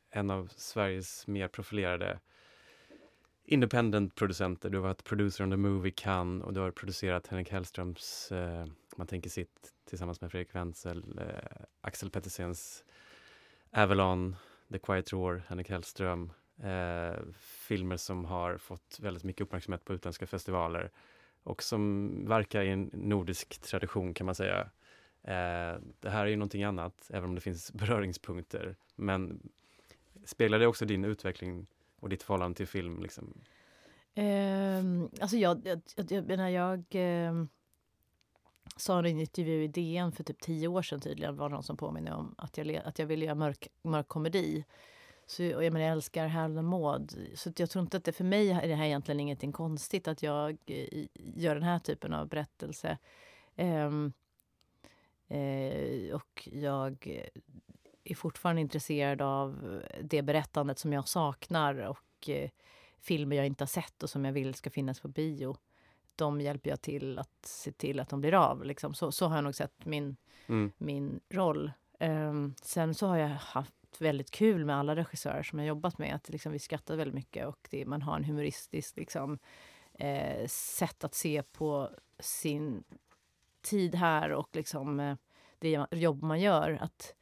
en 0.10 0.30
av 0.30 0.48
Sveriges 0.56 1.28
mer 1.28 1.48
profilerade 1.48 2.20
independent-producenter. 3.46 4.70
Du 4.70 4.78
har 4.78 4.84
varit 4.84 5.04
producer 5.04 5.44
on 5.44 5.52
the 5.52 5.58
movie 5.58 5.92
Cannes 5.92 6.44
och 6.44 6.54
du 6.54 6.60
har 6.60 6.72
producerat 6.72 7.28
Henrik 7.28 7.52
Hellströms, 7.52 8.32
eh, 8.32 8.66
man 8.96 9.08
tänker 9.08 9.30
sitt, 9.30 9.74
tillsammans 9.90 10.22
med 10.22 10.32
Fredrik 10.32 10.56
Wenzel, 10.56 11.20
eh, 11.20 11.62
Axel 11.82 12.10
Pettersens 12.10 12.84
Avalon, 13.72 14.36
The 14.72 14.80
Quiet 14.80 15.14
Roar, 15.14 15.44
Henrik 15.48 15.70
Hellström. 15.70 16.32
Eh, 16.64 17.20
filmer 17.42 17.98
som 17.98 18.26
har 18.26 18.58
fått 18.58 19.00
väldigt 19.00 19.24
mycket 19.24 19.42
uppmärksamhet 19.42 19.86
på 19.86 19.94
utländska 19.94 20.28
festivaler 20.28 20.92
och 21.44 21.64
som 21.64 22.12
verkar 22.28 22.62
i 22.62 22.70
en 22.70 22.90
nordisk 22.94 23.62
tradition 23.62 24.14
kan 24.14 24.26
man 24.26 24.36
säga. 24.36 24.60
Eh, 25.24 25.80
det 26.00 26.10
här 26.10 26.26
är 26.26 26.30
ju 26.30 26.36
någonting 26.36 26.64
annat, 26.64 27.10
även 27.10 27.30
om 27.30 27.36
det 27.36 27.42
finns 27.42 27.72
beröringspunkter. 27.74 28.76
Men 28.96 29.50
speglar 30.26 30.60
det 30.60 30.68
också 30.68 30.86
din 30.86 31.06
utveckling 31.06 31.68
och 32.04 32.10
ditt 32.10 32.24
förhållande 32.24 32.58
till 32.58 32.68
film? 32.68 33.02
Liksom? 33.02 33.34
Eh, 34.14 34.80
alltså 35.22 35.38
jag, 35.38 35.62
jag, 35.68 35.82
jag, 35.96 36.12
jag 36.12 36.28
menar, 36.28 36.50
jag 36.50 36.80
eh, 36.90 37.46
sa 38.78 39.06
i 39.06 39.12
en 39.12 39.20
intervju 39.20 39.64
i 39.64 39.68
DN 39.68 40.12
för 40.12 40.24
typ 40.24 40.42
tio 40.42 40.68
år 40.68 40.82
sedan 40.82 41.00
tydligen, 41.00 41.36
var 41.36 41.50
det 41.50 41.56
någon 41.56 41.64
som 41.64 41.78
påminner 41.78 42.14
om 42.14 42.36
att 42.38 42.58
jag, 42.58 42.76
att 42.76 43.00
jag 43.00 43.06
ville 43.06 43.26
göra 43.26 43.36
mörk, 43.36 43.68
mörk 43.82 44.08
komedi. 44.08 44.66
Så, 45.26 45.56
och 45.56 45.64
jag, 45.64 45.74
menar, 45.74 45.86
jag 45.86 45.92
älskar 45.92 46.28
Harold 46.28 46.58
och 46.58 46.64
Maud. 46.64 47.30
Så 47.36 47.52
jag 47.56 47.70
tror 47.70 47.82
inte 47.82 47.98
att 47.98 48.04
det 48.04 48.12
för 48.12 48.24
mig 48.24 48.52
är 48.52 48.68
det 48.68 48.76
här 48.76 48.86
egentligen 48.86 49.20
ingenting 49.20 49.52
konstigt 49.52 50.08
att 50.08 50.24
jag 50.24 50.58
eh, 50.66 50.76
i, 50.76 51.10
gör 51.14 51.56
den 51.56 51.64
här 51.64 51.80
typen 51.80 52.14
av 52.14 52.28
berättelse. 52.28 52.98
Ehm, 53.56 54.14
eh, 55.28 55.38
uh, 55.38 56.16
och 56.16 56.50
jag 56.52 57.22
är 58.04 58.16
fortfarande 58.16 58.62
intresserad 58.62 59.22
av 59.22 59.82
det 60.02 60.22
berättandet 60.22 60.80
som 60.80 60.94
jag 60.94 61.08
saknar 61.08 61.76
och 61.76 62.30
eh, 62.30 62.50
filmer 63.00 63.36
jag 63.36 63.46
inte 63.46 63.62
har 63.62 63.68
sett 63.68 64.04
och 64.04 64.10
som 64.10 64.26
jag 64.26 64.34
vill 64.34 64.54
ska 64.54 64.70
finnas 64.70 65.00
på 65.00 65.08
bio. 65.08 65.58
De 66.16 66.42
hjälper 66.42 66.70
jag 66.70 66.82
till 66.82 67.20
att 67.20 67.46
se 67.46 67.72
till 67.72 68.00
att 68.00 68.10
de 68.10 68.22
blir 68.22 68.34
av. 68.34 68.66
Liksom. 68.66 68.94
Så, 68.94 69.12
så 69.12 69.28
har 69.28 69.36
jag 69.36 69.44
nog 69.44 69.56
sett 69.56 69.86
min, 69.86 70.16
mm. 70.48 70.72
min 70.78 71.20
roll. 71.30 71.72
Um, 72.00 72.56
sen 72.62 72.96
så 72.96 73.08
har 73.08 73.18
jag 73.18 73.30
haft 73.30 74.02
väldigt 74.02 74.32
kul 74.32 74.66
med 74.66 74.76
alla 74.76 74.96
regissörer 74.96 75.44
som 75.44 75.60
jag 75.60 75.68
jobbat 75.68 75.98
med. 75.98 76.16
Att 76.16 76.30
liksom, 76.30 76.52
vi 76.52 76.60
skrattar 76.60 76.96
väldigt 76.96 77.16
mycket 77.16 77.48
och 77.48 77.68
det, 77.70 77.86
man 77.86 78.02
har 78.02 78.16
en 78.16 78.24
humoristisk 78.24 78.98
liksom, 78.98 79.40
eh, 79.94 80.48
sätt 80.48 81.04
att 81.04 81.14
se 81.14 81.44
på 81.44 81.90
sin 82.20 82.84
tid 83.62 83.96
här 83.96 84.32
och 84.32 84.50
liksom, 84.52 85.00
eh, 85.00 85.16
det 85.60 85.86
jobb 85.92 86.24
man 86.24 86.42
gör. 86.42 86.78
Att 86.82 87.16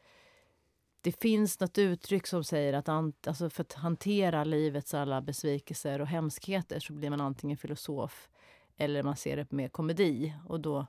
det 1.02 1.12
finns 1.12 1.60
något 1.60 1.78
uttryck 1.78 2.28
som 2.28 2.44
säger 2.44 2.74
att 2.74 2.90
alltså 2.90 3.50
för 3.50 3.62
att 3.62 3.74
hantera 3.74 4.44
livets 4.44 4.94
alla 4.94 5.22
besvikelser 5.22 6.02
och 6.02 6.08
hemskheter 6.08 6.80
så 6.80 6.94
blir 6.94 7.10
man 7.10 7.22
antingen 7.22 7.58
filosof 7.58 8.30
eller 8.78 9.04
man 9.04 9.16
ser 9.16 9.38
det 9.38 9.52
med 9.52 9.72
komedi. 9.72 10.34
Och 10.48 10.60
då 10.60 10.88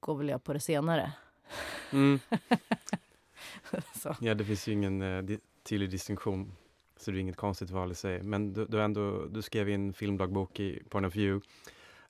går 0.00 0.16
väl 0.16 0.28
jag 0.28 0.44
på 0.44 0.52
det 0.52 0.60
senare. 0.60 1.12
Mm. 1.92 2.18
ja, 4.20 4.34
det 4.34 4.44
finns 4.44 4.68
ju 4.68 4.72
ingen 4.72 5.02
uh, 5.02 5.38
tydlig 5.62 5.90
distinktion. 5.90 6.52
Så 6.96 7.10
det 7.10 7.18
är 7.18 7.20
inget 7.20 7.36
konstigt 7.36 7.70
val 7.70 7.92
i 7.92 7.94
sig. 7.94 8.22
Men 8.22 8.52
du, 8.52 8.66
du, 8.66 8.82
ändå, 8.82 9.26
du 9.26 9.42
skrev 9.42 9.68
i 9.68 9.74
en 9.74 9.92
filmdagbok 9.92 10.60
i 10.60 10.82
Point 10.88 11.06
of 11.06 11.16
View 11.16 11.46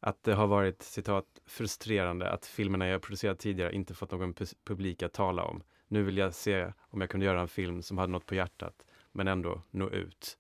att 0.01 0.23
det 0.23 0.35
har 0.35 0.47
varit 0.47 0.83
citat 0.83 1.27
frustrerande 1.47 2.31
att 2.31 2.47
filmerna 2.47 2.89
jag 2.89 3.03
producerat 3.03 3.39
tidigare 3.39 3.75
inte 3.75 3.95
fått 3.95 4.11
någon 4.11 4.35
publik 4.65 5.03
att 5.03 5.13
tala 5.13 5.45
om 5.45 5.63
nu 5.89 6.03
vill 6.03 6.17
jag 6.17 6.35
se 6.35 6.73
om 6.79 7.01
jag 7.01 7.11
kunde 7.11 7.27
göra 7.27 7.41
en 7.41 7.49
film 7.49 7.83
som 7.83 7.99
hade 7.99 8.13
något 8.13 8.27
på 8.27 8.35
hjärtat, 8.35 8.85
men 9.13 9.29
ändå 9.29 9.63
nå 9.71 9.91
ut. 9.91 10.39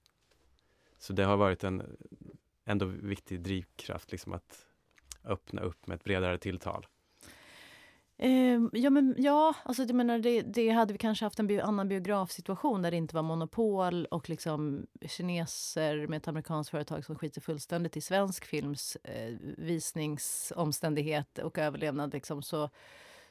Så 0.98 1.12
det 1.12 1.24
har 1.24 1.36
varit 1.36 1.64
en 1.64 1.96
ändå 2.64 2.86
viktig 2.86 3.40
drivkraft, 3.40 4.12
liksom 4.12 4.32
att 4.32 4.66
öppna 5.24 5.62
upp 5.62 5.86
med 5.86 5.94
ett 5.94 6.04
bredare 6.04 6.38
tilltal. 6.38 6.86
Eh, 8.18 8.60
ja, 8.72 8.90
men 8.90 9.14
ja, 9.18 9.54
alltså 9.62 9.82
jag 9.82 9.94
menar, 9.94 10.18
det, 10.18 10.42
det 10.42 10.70
hade 10.70 10.92
vi 10.92 10.98
kanske 10.98 11.24
haft 11.24 11.38
en 11.38 11.46
bio, 11.46 11.60
annan 11.60 11.88
biografsituation 11.88 12.82
där 12.82 12.90
det 12.90 12.96
inte 12.96 13.14
var 13.14 13.22
monopol 13.22 14.06
och 14.06 14.28
liksom 14.28 14.86
kineser 15.06 16.06
med 16.06 16.16
ett 16.16 16.28
amerikanskt 16.28 16.70
företag 16.70 17.04
som 17.04 17.16
skiter 17.16 17.40
fullständigt 17.40 17.96
i 17.96 18.00
svensk 18.00 18.44
films 18.44 18.96
eh, 18.96 19.34
visningsomständighet 19.56 21.38
och 21.38 21.58
överlevnad. 21.58 22.12
Liksom, 22.12 22.42
så 22.42 22.70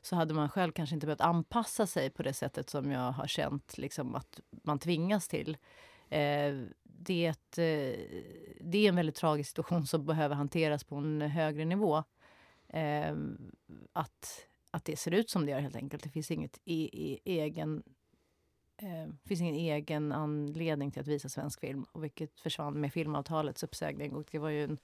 så 0.05 0.15
hade 0.15 0.33
man 0.33 0.49
själv 0.49 0.71
kanske 0.71 0.95
inte 0.95 1.07
behövt 1.07 1.21
anpassa 1.21 1.87
sig 1.87 2.09
på 2.09 2.23
det 2.23 2.33
sättet 2.33 2.69
som 2.69 2.91
jag 2.91 3.11
har 3.11 3.27
känt 3.27 3.77
liksom, 3.77 4.15
att 4.15 4.39
man 4.63 4.79
tvingas 4.79 5.27
till. 5.27 5.57
Eh, 6.09 6.53
det, 6.83 7.25
är 7.25 7.29
ett, 7.29 7.57
eh, 7.57 7.99
det 8.59 8.77
är 8.77 8.89
en 8.89 8.95
väldigt 8.95 9.15
tragisk 9.15 9.49
situation 9.49 9.87
som 9.87 10.05
behöver 10.05 10.35
hanteras 10.35 10.83
på 10.83 10.95
en 10.95 11.21
högre 11.21 11.65
nivå. 11.65 12.03
Eh, 12.69 13.15
att, 13.93 14.47
att 14.71 14.85
det 14.85 14.95
ser 14.95 15.11
ut 15.11 15.29
som 15.29 15.45
det 15.45 15.51
gör 15.51 15.59
helt 15.59 15.75
enkelt. 15.75 16.03
Det 16.03 16.09
finns 16.09 16.31
inget 16.31 16.57
e, 16.65 16.89
e, 16.93 17.19
egen 17.25 17.83
eh, 18.77 19.13
finns 19.25 19.41
ingen 19.41 19.55
egen 19.55 20.11
anledning 20.11 20.91
till 20.91 21.01
att 21.01 21.07
visa 21.07 21.29
svensk 21.29 21.59
film. 21.59 21.85
Och 21.91 22.03
vilket 22.03 22.39
försvann 22.39 22.81
med 22.81 22.93
filmavtalets 22.93 23.63
uppsägning. 23.63 24.13
Och 24.13 24.27
det 24.31 24.39
var 24.39 24.49
ju 24.49 24.63
en, 24.63 24.77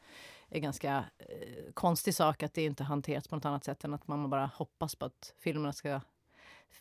en 0.49 0.61
ganska 0.61 1.05
eh, 1.17 1.71
konstig 1.73 2.15
sak 2.15 2.43
att 2.43 2.53
det 2.53 2.63
inte 2.63 2.83
hanterats 2.83 3.27
på 3.27 3.35
något 3.35 3.45
annat 3.45 3.63
sätt 3.63 3.83
än 3.83 3.93
att 3.93 4.07
man 4.07 4.29
bara 4.29 4.45
hoppas 4.45 4.95
på 4.95 5.05
att 5.05 5.33
filmerna 5.37 5.73
ska 5.73 6.01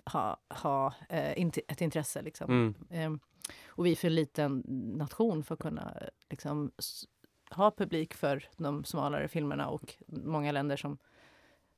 ha, 0.05 0.41
ha 0.49 0.95
eh, 1.09 1.47
ett 1.69 1.81
intresse. 1.81 2.23
Liksom. 2.23 2.51
Mm. 2.51 2.75
Eh, 2.91 3.21
och 3.67 3.87
vi 3.87 3.93
är 3.93 3.97
för 3.97 4.09
en 4.09 4.15
liten 4.15 4.63
nation 4.97 5.45
för 5.45 5.55
att 5.55 5.61
kunna 5.61 6.03
liksom, 6.31 6.73
ha 7.51 7.71
publik 7.71 8.15
för 8.15 8.49
de 8.57 8.85
smalare 8.85 9.29
filmerna 9.29 9.69
och 9.69 9.95
många 10.07 10.53
länder 10.53 10.77
som 10.77 10.99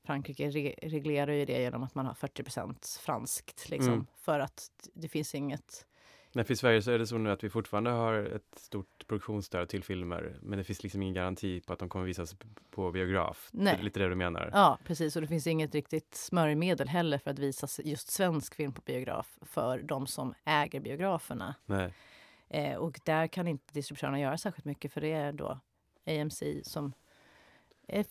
Frankrike 0.05 0.51
re 0.51 0.75
reglerar 0.83 1.33
ju 1.33 1.45
det 1.45 1.61
genom 1.63 1.83
att 1.83 1.95
man 1.95 2.07
har 2.07 2.15
40% 2.15 3.01
franskt. 3.01 3.69
Liksom, 3.69 3.93
mm. 3.93 4.07
För 4.17 4.41
att 4.41 4.71
det 4.95 5.09
finns 5.09 5.35
inget... 5.35 5.87
Nej, 6.35 6.45
för 6.45 6.55
i 6.55 6.57
Sverige 6.57 6.83
så 6.83 6.91
är 6.91 6.99
det 6.99 7.07
så 7.07 7.19
nu 7.19 7.31
att 7.31 7.45
vi 7.45 7.51
fortfarande 7.51 7.91
har 7.91 8.15
ett 8.15 8.59
stort 8.59 9.07
produktionsstöd 9.07 9.69
till 9.69 9.85
filmer. 9.85 10.37
Men 10.43 10.59
det 10.59 10.65
finns 10.65 10.83
liksom 10.83 11.03
ingen 11.03 11.15
garanti 11.15 11.61
på 11.61 11.73
att 11.73 11.79
de 11.79 11.89
kommer 11.89 12.05
visas 12.05 12.37
på 12.71 12.93
biograf. 12.93 13.49
Nej. 13.53 13.75
Det 13.75 13.81
är 13.81 13.85
lite 13.85 14.01
det 14.01 14.09
du 14.09 14.15
menar? 14.15 14.51
Ja, 14.53 14.79
precis. 14.85 15.17
Och 15.17 15.23
det 15.23 15.29
finns 15.29 15.47
inget 15.47 15.75
riktigt 15.75 16.15
smörjmedel 16.15 16.89
heller 16.89 17.19
för 17.19 17.31
att 17.31 17.39
visa 17.39 17.83
just 17.85 18.11
svensk 18.11 18.55
film 18.55 18.73
på 18.73 18.83
biograf 18.83 19.39
för 19.43 19.79
de 19.79 20.07
som 20.07 20.35
äger 20.45 20.81
biograferna. 20.81 21.55
Nej. 21.67 21.93
Eh, 22.49 22.77
och 22.77 23.01
där 23.05 23.27
kan 23.27 23.49
inte 23.49 23.75
distributörerna 23.75 24.21
göra 24.21 24.39
särskilt 24.39 24.65
mycket 24.65 24.93
för 24.93 25.01
det 25.01 25.13
är 25.13 25.33
då 25.33 25.61
AMC 26.07 26.43
som 26.63 26.93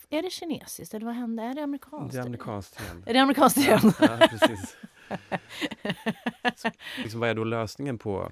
är 0.10 0.22
det 0.22 0.30
kinesiskt 0.30 0.94
eller 0.94 1.06
vad 1.06 1.16
hände? 1.16 1.44
Är 1.44 1.54
det 1.54 1.64
amerikanskt? 1.64 2.14
Det 2.14 2.20
är 2.20 2.26
amerikanskt 2.26 2.80
igen. 2.80 3.04
Är 3.08 3.14
det 3.14 3.20
amerikanskt 3.20 3.58
igen? 3.58 3.94
Ja, 4.00 4.18
ja 4.20 4.28
precis. 4.28 4.78
Så, 6.56 6.70
liksom, 6.98 7.20
vad 7.20 7.30
är 7.30 7.34
då 7.34 7.44
lösningen 7.44 7.98
på 7.98 8.32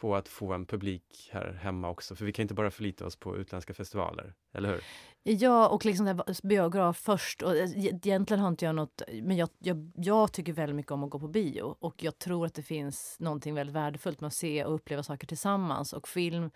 på 0.00 0.16
att 0.16 0.28
få 0.28 0.52
en 0.52 0.66
publik 0.66 1.30
här 1.32 1.58
hemma 1.62 1.88
också? 1.88 2.16
För 2.16 2.24
vi 2.24 2.32
kan 2.32 2.42
inte 2.42 2.54
bara 2.54 2.70
förlita 2.70 3.06
oss 3.06 3.16
på 3.16 3.36
utländska 3.36 3.74
festivaler, 3.74 4.34
eller 4.52 4.68
hur? 4.68 4.80
Ja, 5.22 5.68
och 5.68 5.84
liksom 5.84 6.22
biograf 6.42 6.98
först. 6.98 7.42
Och 7.42 7.56
eh, 7.56 7.86
egentligen 7.86 8.40
har 8.40 8.48
inte 8.48 8.64
jag 8.64 8.74
något... 8.74 9.02
Men 9.22 9.36
jag, 9.36 9.48
jag, 9.58 9.92
jag, 9.96 10.32
tycker 10.32 10.52
väldigt 10.52 10.76
mycket 10.76 10.92
om 10.92 11.04
att 11.04 11.10
gå 11.10 11.18
på 11.18 11.28
bio. 11.28 11.76
Och 11.78 12.02
jag 12.02 12.18
tror 12.18 12.46
att 12.46 12.54
det 12.54 12.62
finns 12.62 13.16
någonting 13.20 13.54
väldigt 13.54 13.76
värdefullt 13.76 14.20
med 14.20 14.28
att 14.28 14.34
se 14.34 14.64
och 14.64 14.74
uppleva 14.74 15.02
saker 15.02 15.26
tillsammans. 15.26 15.92
Och 15.92 16.08
film 16.08 16.50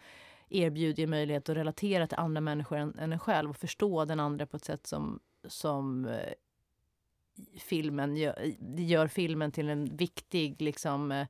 erbjuder 0.51 1.07
möjlighet 1.07 1.49
att 1.49 1.57
relatera 1.57 2.07
till 2.07 2.19
andra 2.19 2.41
människor 2.41 2.79
än, 2.79 2.99
än 2.99 3.13
en 3.13 3.19
själv 3.19 3.51
och 3.51 3.57
förstå 3.57 4.05
den 4.05 4.21
andra 4.21 4.47
på 4.47 4.57
ett 4.57 4.65
sätt 4.65 4.87
som, 4.87 5.21
som 5.49 6.07
eh, 6.07 6.33
filmen 7.59 8.17
gör, 8.17 8.43
eh, 8.43 8.85
gör 8.85 9.07
filmen 9.07 9.53
till 9.53 9.69
en 9.69 9.97
viktig 9.97 10.63
liksom, 10.63 11.13
eh, 11.13 11.27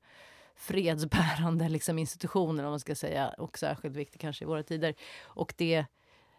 fredsbärande 0.54 1.68
liksom, 1.68 1.98
institution, 1.98 2.60
om 2.60 2.64
man 2.64 2.80
ska 2.80 2.94
säga. 2.94 3.28
Och 3.28 3.58
särskilt 3.58 3.96
viktig 3.96 4.20
kanske 4.20 4.44
i 4.44 4.46
våra 4.46 4.62
tider. 4.62 4.94
Och 5.22 5.54
det, 5.56 5.86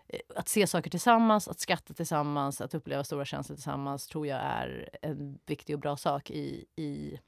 eh, 0.08 0.20
att 0.36 0.48
se 0.48 0.68
saker 0.68 0.90
tillsammans, 0.90 1.48
att 1.48 1.60
skratta 1.60 1.94
tillsammans, 1.94 2.62
att 2.62 2.74
uppleva 2.74 3.04
stora 3.04 3.26
känslor 3.26 3.56
tillsammans 3.56 4.08
tror 4.08 4.28
jag 4.28 4.40
är 4.40 4.90
en 5.02 5.40
viktig 5.46 5.76
och 5.76 5.82
bra 5.82 5.98
sak 5.98 6.32
i, 6.32 6.66
i, 6.76 7.20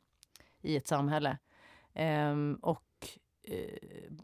i 0.61 0.75
ett 0.75 0.87
samhälle. 0.87 1.37
Um, 1.95 2.55
och 2.55 2.83
uh, 3.49 4.17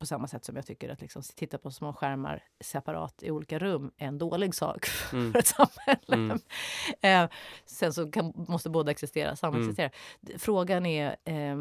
på 0.00 0.06
samma 0.06 0.28
sätt 0.28 0.44
som 0.44 0.56
jag 0.56 0.66
tycker 0.66 0.88
att 0.88 1.00
liksom, 1.00 1.22
titta 1.22 1.58
på 1.58 1.70
små 1.70 1.92
skärmar 1.92 2.44
separat 2.60 3.22
i 3.22 3.30
olika 3.30 3.58
rum 3.58 3.90
är 3.96 4.06
en 4.06 4.18
dålig 4.18 4.54
sak 4.54 4.86
mm. 5.12 5.32
för 5.32 5.38
ett 5.38 5.46
samhälle. 5.46 6.14
Mm. 6.14 6.40
eh, 7.00 7.30
sen 7.66 7.92
så 7.92 8.10
kan, 8.10 8.32
måste 8.48 8.70
båda 8.70 8.90
existera, 8.90 9.36
samexistera. 9.36 9.90
Mm. 10.26 10.38
Frågan 10.38 10.86
är, 10.86 11.16
eh, 11.24 11.56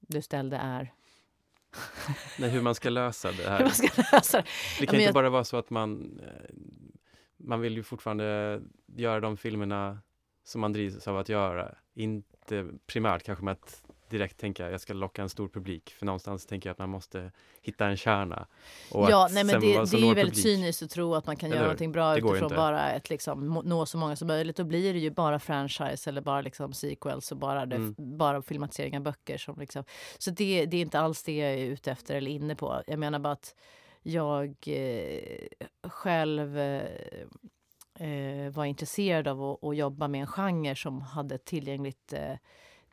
du 0.00 0.22
ställde 0.22 0.56
är 0.56 0.92
Nej, 2.38 2.50
hur 2.50 2.62
man 2.62 2.74
ska 2.74 2.90
lösa 2.90 3.32
det 3.32 3.50
här. 3.50 3.60
Lösa 4.12 4.36
det. 4.36 4.44
det 4.80 4.86
kan 4.86 4.94
ja, 4.94 5.00
inte 5.00 5.02
jag... 5.02 5.14
bara 5.14 5.30
vara 5.30 5.44
så 5.44 5.56
att 5.56 5.70
man 5.70 6.20
eh, 6.22 6.54
man 7.36 7.60
vill 7.60 7.76
ju 7.76 7.82
fortfarande 7.82 8.60
göra 8.86 9.20
de 9.20 9.36
filmerna 9.36 9.98
som 10.44 10.60
man 10.60 10.72
drivs 10.72 11.08
av 11.08 11.18
att 11.18 11.28
göra. 11.28 11.74
Inte 11.94 12.66
primärt 12.86 13.22
kanske 13.22 13.44
med 13.44 13.52
att 13.52 13.82
direkt 14.14 14.38
tänka 14.38 14.70
jag 14.70 14.80
ska 14.80 14.92
locka 14.92 15.22
en 15.22 15.28
stor 15.28 15.48
publik. 15.48 15.90
För 15.90 16.06
någonstans 16.06 16.46
tänker 16.46 16.68
jag 16.68 16.72
att 16.72 16.78
man 16.78 16.88
måste 16.88 17.30
hitta 17.62 17.86
en 17.86 17.96
kärna. 17.96 18.46
ja, 18.90 19.28
nej, 19.32 19.44
men 19.44 19.60
det, 19.60 19.90
det 19.90 19.96
är 19.96 20.08
ju 20.08 20.14
väldigt 20.14 20.42
cyniskt 20.42 20.82
att 20.82 20.90
tro 20.90 21.14
att 21.14 21.26
man 21.26 21.36
kan 21.36 21.46
eller, 21.46 21.56
göra 21.56 21.66
någonting 21.66 21.92
bra 21.92 22.18
utifrån 22.18 22.48
bara 22.48 22.92
ett 22.92 23.10
liksom, 23.10 23.62
nå 23.64 23.86
så 23.86 23.98
många 23.98 24.16
som 24.16 24.28
möjligt. 24.28 24.56
Då 24.56 24.64
blir 24.64 24.92
det 24.92 24.98
ju 24.98 25.10
bara 25.10 25.38
franchise 25.38 26.10
eller 26.10 26.20
bara 26.20 26.40
liksom 26.40 26.72
sequels 26.72 27.32
och 27.32 27.38
bara, 27.38 27.66
det, 27.66 27.76
mm. 27.76 27.94
bara 27.98 28.42
filmatisering 28.42 28.96
av 28.96 29.02
böcker. 29.02 29.38
Som 29.38 29.58
liksom, 29.58 29.84
så 30.18 30.30
det, 30.30 30.66
det 30.66 30.76
är 30.76 30.80
inte 30.80 31.00
alls 31.00 31.22
det 31.22 31.36
jag 31.36 31.52
är 31.52 31.66
ute 31.66 31.90
efter 31.92 32.14
eller 32.14 32.30
inne 32.30 32.54
på. 32.54 32.82
Jag 32.86 32.98
menar 32.98 33.18
bara 33.18 33.32
att 33.32 33.54
jag 34.02 34.54
eh, 34.66 35.46
själv 35.82 36.58
eh, 36.58 36.82
eh 37.94 38.50
var 38.50 38.64
intresserad 38.64 39.28
av 39.28 39.42
att, 39.42 39.64
att, 39.64 39.76
jobba 39.76 40.08
med 40.08 40.20
en 40.20 40.26
genre 40.26 40.74
som 40.76 41.00
hade 41.00 41.38
tillgängligt 41.38 42.12
eh, 42.12 42.36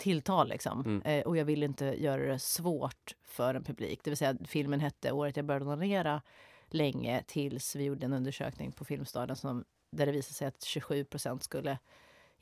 tilltal. 0.02 0.50
Liksom. 0.50 0.82
Mm. 0.82 1.02
Eh, 1.02 1.26
och 1.28 1.38
jag 1.38 1.46
ville 1.46 1.66
inte 1.66 1.86
göra 1.86 2.26
det 2.26 2.40
svårt 2.40 3.16
för 3.24 3.56
en 3.56 3.64
publik. 3.64 4.00
Det 4.04 4.10
vill 4.10 4.18
säga, 4.18 4.38
filmen 4.46 4.80
hette 4.80 5.12
Året 5.12 5.36
jag 5.36 5.46
började 5.46 5.66
onanera 5.66 6.22
länge 6.70 7.24
tills 7.28 7.76
vi 7.76 7.84
gjorde 7.84 8.06
en 8.06 8.14
undersökning 8.14 8.72
på 8.72 8.86
Filmstaden 8.86 9.36
som, 9.36 9.66
där 9.92 10.06
det 10.06 10.12
visade 10.12 10.34
sig 10.34 10.48
att 10.48 10.60
27% 10.60 11.40
skulle 11.40 11.78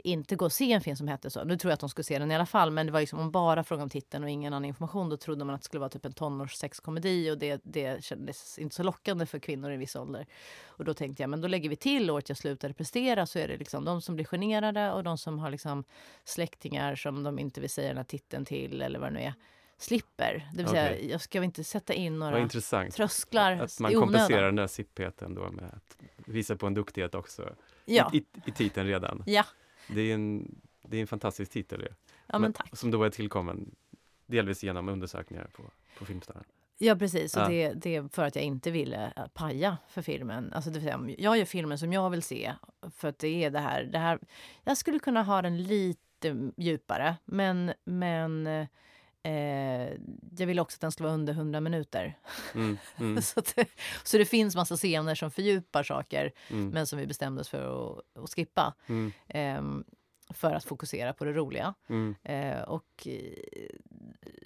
inte 0.04 0.36
gå 0.36 0.46
och 0.46 0.52
se 0.52 0.72
en 0.72 0.82
film 0.82 0.96
som 0.96 1.08
hette 1.08 1.30
så. 1.30 1.44
Nu 1.44 1.58
tror 1.58 1.70
jag 1.70 1.74
att 1.74 1.80
de 1.80 1.90
skulle 1.90 2.04
se 2.04 2.20
den 2.20 2.32
i 2.32 2.36
alla 2.36 2.46
fall, 2.46 2.72
men 2.72 2.86
det 2.86 2.92
var 2.92 3.00
liksom 3.00 3.20
om 3.20 3.32
bara 3.32 3.64
fråga 3.64 3.84
om 3.84 3.90
titeln 3.90 4.24
och 4.24 4.30
ingen 4.30 4.54
annan 4.54 4.66
information. 4.66 5.10
Då 5.10 5.18
trodde 5.18 5.46
man 5.46 5.56
att 5.56 5.62
det 5.62 5.66
skulle 5.66 5.80
vara 5.80 5.90
typ 5.90 6.06
en 6.06 6.14
tonårssexkomedi 6.14 7.32
och 7.32 7.38
det, 7.38 7.62
det 7.64 8.04
kändes 8.04 8.60
inte 8.60 8.76
så 8.76 8.84
lockande 8.84 9.26
för 9.26 9.40
kvinnor 9.40 9.72
i 9.72 9.78
viss 9.78 9.96
ålder. 9.96 10.26
Och 10.66 10.86
då 10.86 10.94
tänkte 10.94 11.24
jag, 11.24 11.30
men 11.30 11.42
då 11.42 11.48
lägger 11.48 11.70
vi 11.70 11.76
till 11.76 12.12
året 12.12 12.30
jag 12.30 12.38
slutade 12.38 12.74
prestera 12.74 13.26
så 13.26 13.40
är 13.40 13.48
det 13.48 13.58
liksom 13.58 13.86
de 13.86 14.02
som 14.02 14.16
blir 14.16 14.26
generade 14.26 14.92
och 14.92 15.04
de 15.04 15.18
som 15.18 15.40
har 15.40 15.52
liksom 15.52 15.84
släktingar 16.24 16.96
som 16.96 17.24
de 17.24 17.40
inte 17.40 17.62
vill 17.62 17.70
säga 17.70 17.88
den 17.88 17.98
här 17.98 18.04
titeln 18.04 18.46
till 18.46 18.82
eller 18.82 19.00
vad 19.00 19.10
det 19.10 19.14
nu 19.14 19.22
är 19.22 19.34
slipper. 19.80 20.48
Det 20.52 20.58
vill 20.58 20.66
okay. 20.66 20.96
säga, 20.96 21.12
jag 21.12 21.22
ska 21.22 21.44
inte 21.44 21.64
sätta 21.64 21.94
in 21.94 22.20
några 22.20 22.50
trösklar 22.92 23.52
Att 23.52 23.80
man 23.80 23.94
kompenserar 23.94 24.46
den 24.46 24.56
där 24.56 24.68
sippheten 24.68 25.36
då 25.36 25.52
med 25.52 25.66
att 25.66 25.98
visa 26.16 26.56
på 26.56 26.68
en 26.68 26.74
duktighet 26.74 27.16
också 27.16 27.56
ja. 27.86 28.12
i, 28.14 28.18
i, 28.18 28.26
i 28.46 28.52
titeln 28.52 28.88
redan. 28.88 29.24
Ja, 29.26 29.46
det 29.90 30.02
är 30.02 30.14
en, 30.14 30.56
det 30.82 30.98
är 30.98 31.02
en 31.02 31.08
fantastisk 31.08 31.52
titel. 31.52 31.88
Ja, 32.28 32.40
men 32.40 32.54
tack. 32.54 32.78
Som 32.78 32.92
då 32.92 33.04
är 33.04 33.10
tillkommen 33.10 33.76
delvis 34.26 34.64
genom 34.64 34.90
undersökningar 34.90 35.48
på, 35.54 35.64
på 35.98 36.06
Filmstaden. 36.06 36.44
Ja 36.82 36.96
precis, 36.96 37.36
och 37.36 37.42
ja. 37.42 37.48
Det, 37.48 37.74
det 37.74 37.96
är 37.96 38.10
för 38.14 38.26
att 38.26 38.36
jag 38.36 38.46
inte 38.46 38.72
ville 38.72 39.14
äh, 39.16 39.28
paja 39.28 39.78
för 39.88 40.02
filmen. 40.02 40.54
Alltså, 40.54 40.70
det 40.70 40.80
vill 40.80 41.16
jag 41.18 41.38
gör 41.38 41.46
filmen 41.46 41.78
som 41.78 41.94
jag 41.94 42.10
vill 42.10 42.24
se. 42.24 42.54
För 42.96 43.08
att 43.08 43.20
det 43.20 43.44
är 43.44 43.50
det 43.50 43.60
här, 43.60 43.84
det 43.84 44.00
här 44.00 44.20
jag 44.64 44.78
skulle 44.78 45.00
kunna 45.00 45.24
ha 45.24 45.42
den 45.42 45.64
lite 45.64 46.52
djupare 46.58 47.16
men, 47.26 47.74
men 47.86 48.48
eh, 49.24 49.90
jag 50.38 50.48
vill 50.48 50.60
också 50.60 50.76
att 50.76 50.82
den 50.82 50.92
ska 50.92 51.04
vara 51.04 51.14
under 51.14 51.34
100 51.34 51.60
minuter. 51.60 52.18
Mm, 52.56 52.78
mm. 53.00 53.22
så, 53.22 53.42
det, 53.56 53.70
så 54.04 54.18
det 54.18 54.26
finns 54.26 54.56
massa 54.56 54.78
scener 54.78 55.16
som 55.16 55.32
fördjupar 55.32 55.84
saker 55.84 56.32
mm. 56.50 56.70
men 56.70 56.88
som 56.88 57.00
vi 57.00 57.08
bestämde 57.08 57.42
oss 57.42 57.50
för 57.50 57.92
att, 57.92 58.24
att 58.24 58.34
skippa. 58.34 58.74
Eh, 59.28 59.62
för 60.34 60.54
att 60.54 60.64
fokusera 60.64 61.14
på 61.14 61.26
det 61.26 61.34
roliga. 61.34 61.74
Mm. 61.88 62.16
Eh, 62.24 62.62
och, 62.62 63.08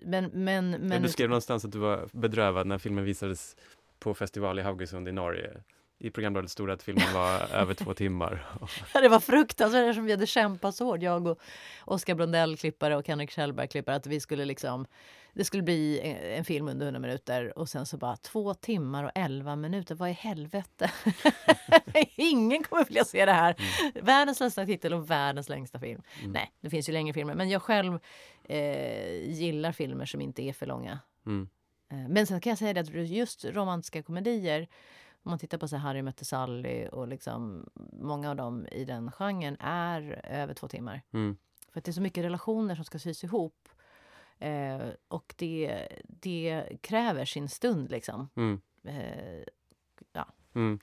men, 0.01 0.25
men, 0.33 0.71
men, 0.71 1.01
du 1.01 1.09
skrev 1.09 1.29
någonstans 1.29 1.65
att 1.65 1.71
du 1.71 1.79
var 1.79 2.09
bedrövad 2.11 2.67
när 2.67 2.77
filmen 2.77 3.03
visades 3.03 3.55
på 3.99 4.13
festival 4.13 4.59
i 4.59 4.61
Haugesund 4.61 5.07
i 5.07 5.11
Norge 5.11 5.63
i 6.03 6.11
programbladet 6.11 6.51
stod 6.51 6.69
att 6.69 6.83
filmen 6.83 7.13
var 7.13 7.39
över 7.53 7.73
två 7.73 7.93
timmar. 7.93 8.45
Det 8.93 9.09
var 9.09 9.19
fruktansvärt 9.19 9.83
eftersom 9.83 10.05
vi 10.05 10.11
hade 10.11 10.27
kämpat 10.27 10.75
så 10.75 10.85
hårt, 10.85 11.01
jag 11.01 11.27
och 11.27 11.39
Oskar 11.85 12.15
Brundell, 12.15 12.57
klippare 12.57 12.95
och 12.97 13.07
Henrik 13.07 13.31
Kjellberg, 13.31 13.67
klippare, 13.67 13.95
att 13.95 14.07
vi 14.07 14.19
skulle 14.19 14.45
liksom 14.45 14.85
det 15.35 15.43
skulle 15.43 15.63
bli 15.63 15.99
en 16.37 16.45
film 16.45 16.67
under 16.67 16.85
100 16.85 16.99
minuter 16.99 17.57
och 17.57 17.69
sen 17.69 17.85
så 17.85 17.97
bara 17.97 18.15
två 18.15 18.53
timmar 18.53 19.03
och 19.03 19.11
11 19.15 19.55
minuter. 19.55 19.95
Vad 19.95 20.09
i 20.09 20.13
helvete? 20.13 20.91
Ingen 22.15 22.63
kommer 22.63 22.85
vilja 22.85 23.05
se 23.05 23.25
det 23.25 23.31
här. 23.31 23.55
Mm. 23.59 24.05
Världens 24.05 24.39
längsta 24.39 24.65
titel 24.65 24.93
och 24.93 25.09
världens 25.09 25.49
längsta 25.49 25.79
film. 25.79 26.01
Mm. 26.19 26.31
Nej, 26.31 26.51
det 26.61 26.69
finns 26.69 26.89
ju 26.89 26.93
längre 26.93 27.13
filmer. 27.13 27.35
Men 27.35 27.49
jag 27.49 27.61
själv 27.61 27.99
eh, 28.43 29.31
gillar 29.31 29.71
filmer 29.71 30.05
som 30.05 30.21
inte 30.21 30.41
är 30.41 30.53
för 30.53 30.65
långa. 30.65 30.99
Mm. 31.25 31.49
Eh, 31.91 32.09
men 32.09 32.27
sen 32.27 32.41
kan 32.41 32.49
jag 32.49 32.57
säga 32.57 32.73
det 32.73 32.79
att 32.79 33.09
just 33.09 33.45
romantiska 33.45 34.03
komedier 34.03 34.67
om 35.23 35.29
man 35.29 35.39
tittar 35.39 35.57
på 35.57 35.67
så 35.67 35.77
Harry 35.77 36.01
mötte 36.01 36.25
Sally 36.25 36.87
och 36.87 37.07
liksom 37.07 37.69
många 37.91 38.29
av 38.29 38.35
dem 38.35 38.67
i 38.71 38.85
den 38.85 39.11
genren 39.11 39.57
är 39.59 40.21
över 40.23 40.53
två 40.53 40.67
timmar. 40.67 41.01
Mm. 41.13 41.37
För 41.71 41.79
att 41.79 41.85
det 41.85 41.91
är 41.91 41.93
så 41.93 42.01
mycket 42.01 42.23
relationer 42.23 42.75
som 42.75 42.85
ska 42.85 42.99
sys 42.99 43.23
ihop. 43.23 43.69
Eh, 44.39 44.87
och 45.07 45.33
det, 45.37 45.87
det 46.03 46.67
kräver 46.81 47.25
sin 47.25 47.49
stund 47.49 47.91
liksom. 47.91 48.29
Mm. 48.35 48.61
Eh, 48.83 49.43
ja. 50.13 50.27
Mm. 50.53 50.79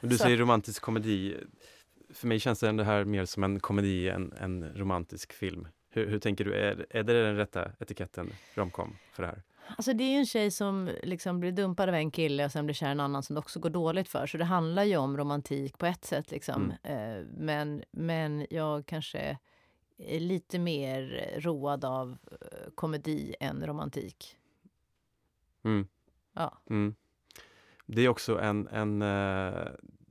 Du 0.00 0.18
säger 0.18 0.36
romantisk 0.36 0.82
komedi. 0.82 1.36
För 2.10 2.26
mig 2.26 2.40
känns 2.40 2.60
det 2.60 2.84
här 2.84 3.04
mer 3.04 3.24
som 3.24 3.44
en 3.44 3.60
komedi 3.60 4.08
än 4.08 4.32
en 4.32 4.72
romantisk 4.74 5.32
film. 5.32 5.68
Hur, 5.88 6.06
hur 6.06 6.18
tänker 6.18 6.44
du? 6.44 6.54
Är, 6.54 6.86
är 6.90 7.02
det 7.02 7.22
den 7.22 7.36
rätta 7.36 7.72
etiketten 7.78 8.32
romcom 8.54 8.96
för 9.12 9.22
det 9.22 9.28
här? 9.28 9.42
Alltså 9.76 9.92
det 9.92 10.04
är 10.04 10.18
en 10.18 10.26
tjej 10.26 10.50
som 10.50 10.90
liksom 11.02 11.40
blir 11.40 11.52
dumpad 11.52 11.88
av 11.88 11.94
en 11.94 12.10
kille 12.10 12.44
och 12.44 12.52
sen 12.52 12.66
blir 12.66 12.74
kär 12.74 12.88
i 12.88 12.90
en 12.90 13.00
annan 13.00 13.22
som 13.22 13.34
det 13.34 13.40
också 13.40 13.60
går 13.60 13.70
dåligt 13.70 14.08
för. 14.08 14.26
Så 14.26 14.38
det 14.38 14.44
handlar 14.44 14.84
ju 14.84 14.96
om 14.96 15.16
romantik 15.16 15.78
på 15.78 15.86
ett 15.86 16.04
sätt. 16.04 16.30
Liksom. 16.30 16.72
Mm. 16.84 17.18
Eh, 17.18 17.26
men, 17.36 17.82
men 17.90 18.46
jag 18.50 18.86
kanske 18.86 19.38
är 19.98 20.20
lite 20.20 20.58
mer 20.58 21.30
road 21.36 21.84
av 21.84 22.18
eh, 22.30 22.70
komedi 22.74 23.34
än 23.40 23.66
romantik. 23.66 24.36
Mm. 25.64 25.88
Ja. 26.32 26.58
Mm. 26.70 26.94
Det 27.86 28.02
är 28.02 28.08
också 28.08 28.40
en, 28.40 28.68
en 28.68 29.02
uh, 29.02 29.68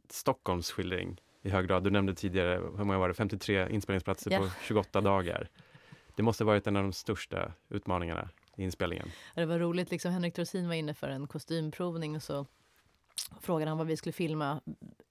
Stockholmsskildring 0.10 1.22
i 1.42 1.50
hög 1.50 1.68
grad. 1.68 1.84
Du 1.84 1.90
nämnde 1.90 2.14
tidigare, 2.14 2.62
hur 2.78 2.84
många 2.84 3.00
var 3.00 3.08
det, 3.08 3.14
53 3.14 3.70
inspelningsplatser 3.70 4.32
ja. 4.32 4.40
på 4.40 4.50
28 4.64 5.02
dagar. 5.02 5.50
Det 6.16 6.24
måste 6.24 6.44
varit 6.44 6.68
en 6.68 6.76
av 6.76 6.84
de 6.84 6.94
största 6.94 7.54
utmaningarna 7.70 8.30
inspelningen. 8.60 9.12
Det 9.36 9.45
var 9.45 9.60
roligt, 9.60 9.91
liksom 9.91 10.12
Henrik 10.12 10.36
Dorsin 10.36 10.67
var 10.67 10.76
inne 10.76 10.93
för 10.93 11.10
en 11.10 11.28
kostymprovning 11.28 12.15
och 12.15 12.24
så 12.24 12.45
frågade 13.41 13.72
han 13.72 13.78
vad 13.78 13.88
vi 13.88 13.98
skulle 13.98 14.13
filma 14.13 14.62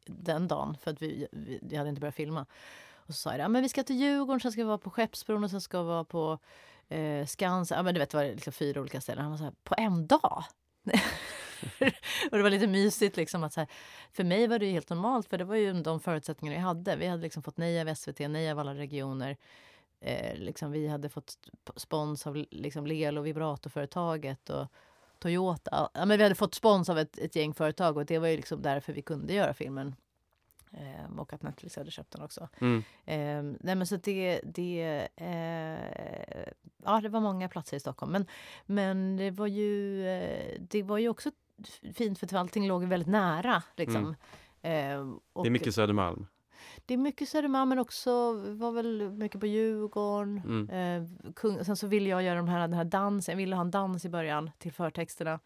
den 0.06 0.48
dagen 0.48 0.76
för 0.80 0.90
att 0.90 1.02
vi, 1.02 1.26
vi, 1.32 1.58
vi 1.62 1.76
hade 1.76 1.88
inte 1.88 2.00
börjat 2.00 2.14
filma. 2.14 2.46
Och 2.94 3.14
så 3.14 3.20
sa 3.20 3.30
jag, 3.30 3.40
ja, 3.40 3.48
men 3.48 3.62
vi 3.62 3.68
ska 3.68 3.82
till 3.82 3.96
Djurgården, 3.96 4.40
sen 4.40 4.52
ska 4.52 4.60
vi 4.60 4.68
vara 4.68 4.78
på 4.78 4.90
Skeppsbron 4.90 5.44
och 5.44 5.50
sen 5.50 5.60
ska 5.60 5.82
vi 5.82 5.88
vara 5.88 6.04
på 6.04 6.38
eh, 6.88 7.26
Skansen. 7.26 7.76
Ja, 7.76 7.82
men 7.82 7.94
du 7.94 8.00
vet, 8.00 8.10
det 8.10 8.16
var 8.16 8.24
liksom 8.24 8.52
fyra 8.52 8.80
olika 8.80 9.00
ställen. 9.00 9.22
Han 9.22 9.30
var 9.30 9.38
så 9.38 9.44
här, 9.44 9.54
på 9.64 9.74
en 9.78 10.06
dag? 10.06 10.44
och 12.30 12.36
det 12.36 12.42
var 12.42 12.50
lite 12.50 12.66
mysigt. 12.66 13.16
Liksom, 13.16 13.44
att 13.44 13.52
så 13.52 13.60
här, 13.60 13.68
för 14.12 14.24
mig 14.24 14.46
var 14.46 14.58
det 14.58 14.70
helt 14.70 14.90
normalt, 14.90 15.28
för 15.28 15.38
det 15.38 15.44
var 15.44 15.56
ju 15.56 15.72
de 15.72 16.00
förutsättningar 16.00 16.54
jag 16.54 16.62
hade. 16.62 16.96
Vi 16.96 17.06
hade 17.06 17.22
liksom 17.22 17.42
fått 17.42 17.56
nej 17.56 17.80
av 17.80 17.94
SVT, 17.94 18.18
nej 18.18 18.50
av 18.50 18.58
alla 18.58 18.74
regioner. 18.74 19.36
Eh, 20.00 20.38
liksom, 20.38 20.72
vi 20.72 20.88
hade 20.88 21.08
fått 21.08 21.38
spons 21.76 22.26
av 22.26 22.44
liksom, 22.50 22.86
Lelo 22.86 23.22
vibratorföretaget 23.22 24.50
och 24.50 24.66
Toyota. 25.18 25.90
Ja, 25.94 26.04
men 26.04 26.18
vi 26.18 26.22
hade 26.22 26.34
fått 26.34 26.54
spons 26.54 26.88
av 26.88 26.98
ett, 26.98 27.18
ett 27.18 27.36
gäng 27.36 27.54
företag 27.54 27.96
och 27.96 28.06
det 28.06 28.18
var 28.18 28.28
ju 28.28 28.36
liksom 28.36 28.62
därför 28.62 28.92
vi 28.92 29.02
kunde 29.02 29.32
göra 29.32 29.54
filmen. 29.54 29.94
Eh, 30.72 31.18
och 31.18 31.32
att 31.32 31.42
Netflix 31.42 31.76
hade 31.76 31.90
köpt 31.90 32.10
den 32.10 32.22
också. 32.22 32.48
Mm. 32.60 32.78
Eh, 33.04 33.56
nej 33.60 33.74
men 33.74 33.86
så 33.86 33.96
det, 33.96 34.40
det, 34.44 35.08
eh, 35.16 36.52
ja, 36.84 37.00
det 37.00 37.08
var 37.08 37.20
många 37.20 37.48
platser 37.48 37.76
i 37.76 37.80
Stockholm. 37.80 38.12
Men, 38.12 38.26
men 38.66 39.16
det 39.16 39.30
var 39.30 39.46
ju, 39.46 40.06
eh, 40.08 40.60
det 40.60 40.82
var 40.82 40.98
ju 40.98 41.08
också 41.08 41.30
fint 41.94 42.18
för 42.18 42.36
allting 42.36 42.68
låg 42.68 42.84
väldigt 42.84 43.08
nära. 43.08 43.62
Liksom. 43.76 44.14
Mm. 44.62 45.20
det 45.34 45.48
är 45.48 45.50
mycket 45.50 45.74
Södermalm. 45.74 46.26
Det 46.88 46.94
är 46.94 46.98
mycket 46.98 47.28
Södermalm 47.28 47.68
men 47.68 47.78
också 47.78 48.32
var 48.32 48.72
väl 48.72 49.10
mycket 49.10 49.40
på 49.40 49.46
Djurgården. 49.46 50.42
Mm. 50.44 50.70
Eh, 50.70 51.32
kung, 51.32 51.64
sen 51.64 51.76
så 51.76 51.86
ville 51.86 52.08
jag 52.08 52.22
göra 52.22 52.36
de 52.36 52.48
här, 52.48 52.60
den 52.60 52.72
här 52.72 52.84
dansen. 52.84 53.32
Jag 53.32 53.36
ville 53.36 53.56
ha 53.56 53.60
en 53.60 53.70
dans 53.70 54.04
i 54.04 54.08
början 54.08 54.50
till 54.58 54.72
förtexterna. 54.72 55.40